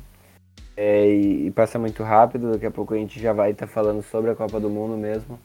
É, 0.75 1.07
e, 1.07 1.47
e, 1.47 1.51
passa 1.51 1.77
muito 1.77 2.01
rápido, 2.03 2.51
daqui 2.51 2.65
a 2.65 2.71
pouco 2.71 2.93
a 2.93 2.97
gente 2.97 3.19
já 3.19 3.31
vai 3.31 3.51
estar 3.51 3.67
tá 3.67 3.73
falando 3.73 4.01
sobre 4.03 4.31
a 4.31 4.35
Copa 4.35 4.59
do 4.59 4.69
Mundo 4.69 4.97
mesmo. 4.97 5.39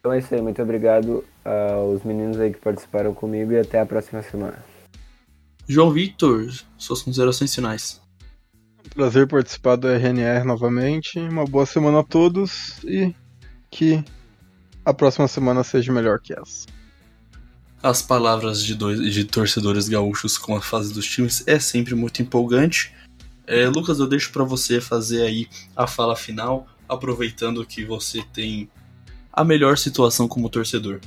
Então 0.00 0.12
é 0.12 0.18
isso 0.18 0.34
aí, 0.34 0.40
muito 0.40 0.60
obrigado 0.62 1.24
aos 1.44 2.02
meninos 2.04 2.38
aí 2.38 2.52
que 2.52 2.60
participaram 2.60 3.14
comigo 3.14 3.52
e 3.52 3.58
até 3.58 3.80
a 3.80 3.86
próxima 3.86 4.22
semana. 4.22 4.64
João 5.68 5.90
Victor, 5.90 6.48
suas 6.78 7.02
considerações 7.02 7.54
finais. 7.54 8.00
Prazer 8.94 9.26
participar 9.26 9.76
do 9.76 9.88
RNR 9.88 10.44
novamente. 10.44 11.18
Uma 11.18 11.44
boa 11.44 11.66
semana 11.66 12.00
a 12.00 12.04
todos 12.04 12.78
e 12.84 13.14
que 13.70 14.02
a 14.84 14.94
próxima 14.94 15.26
semana 15.26 15.64
seja 15.64 15.92
melhor 15.92 16.20
que 16.20 16.32
essa. 16.32 16.66
As 17.82 18.00
palavras 18.00 18.62
de, 18.62 18.74
dois, 18.74 19.12
de 19.12 19.24
torcedores 19.24 19.88
gaúchos 19.88 20.38
com 20.38 20.56
a 20.56 20.60
fase 20.60 20.94
dos 20.94 21.06
times 21.06 21.42
é 21.46 21.58
sempre 21.58 21.94
muito 21.94 22.22
empolgante. 22.22 22.94
É, 23.46 23.68
Lucas, 23.68 24.00
eu 24.00 24.06
deixo 24.06 24.32
para 24.32 24.42
você 24.42 24.80
fazer 24.80 25.22
aí 25.22 25.46
a 25.76 25.86
fala 25.86 26.16
final, 26.16 26.66
aproveitando 26.88 27.64
que 27.64 27.84
você 27.84 28.22
tem 28.32 28.68
a 29.32 29.44
melhor 29.44 29.78
situação 29.78 30.26
como 30.26 30.48
torcedor. 30.48 31.00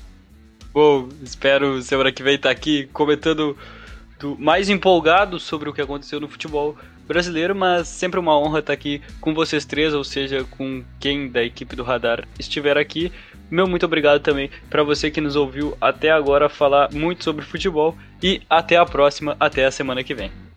Bom, 0.71 1.09
espero 1.23 1.81
semana 1.81 2.11
que 2.11 2.23
vem 2.23 2.35
estar 2.35 2.49
tá 2.49 2.53
aqui 2.53 2.87
comentando 2.93 3.57
do 4.19 4.37
mais 4.37 4.69
empolgado 4.69 5.39
sobre 5.39 5.69
o 5.69 5.73
que 5.73 5.81
aconteceu 5.81 6.19
no 6.19 6.27
futebol 6.27 6.77
brasileiro, 7.07 7.55
mas 7.55 7.87
sempre 7.87 8.19
uma 8.19 8.37
honra 8.37 8.59
estar 8.59 8.73
aqui 8.73 9.01
com 9.19 9.33
vocês 9.33 9.65
três, 9.65 9.93
ou 9.93 10.03
seja, 10.03 10.43
com 10.43 10.83
quem 10.99 11.27
da 11.27 11.43
equipe 11.43 11.75
do 11.75 11.83
Radar 11.83 12.27
estiver 12.37 12.77
aqui. 12.77 13.11
Meu 13.49 13.67
muito 13.67 13.85
obrigado 13.85 14.21
também 14.21 14.51
para 14.69 14.83
você 14.83 15.09
que 15.09 15.19
nos 15.19 15.35
ouviu 15.35 15.75
até 15.81 16.11
agora 16.11 16.47
falar 16.47 16.91
muito 16.93 17.23
sobre 17.23 17.43
futebol 17.43 17.97
e 18.21 18.41
até 18.47 18.77
a 18.77 18.85
próxima, 18.85 19.35
até 19.39 19.65
a 19.65 19.71
semana 19.71 20.03
que 20.03 20.13
vem. 20.13 20.48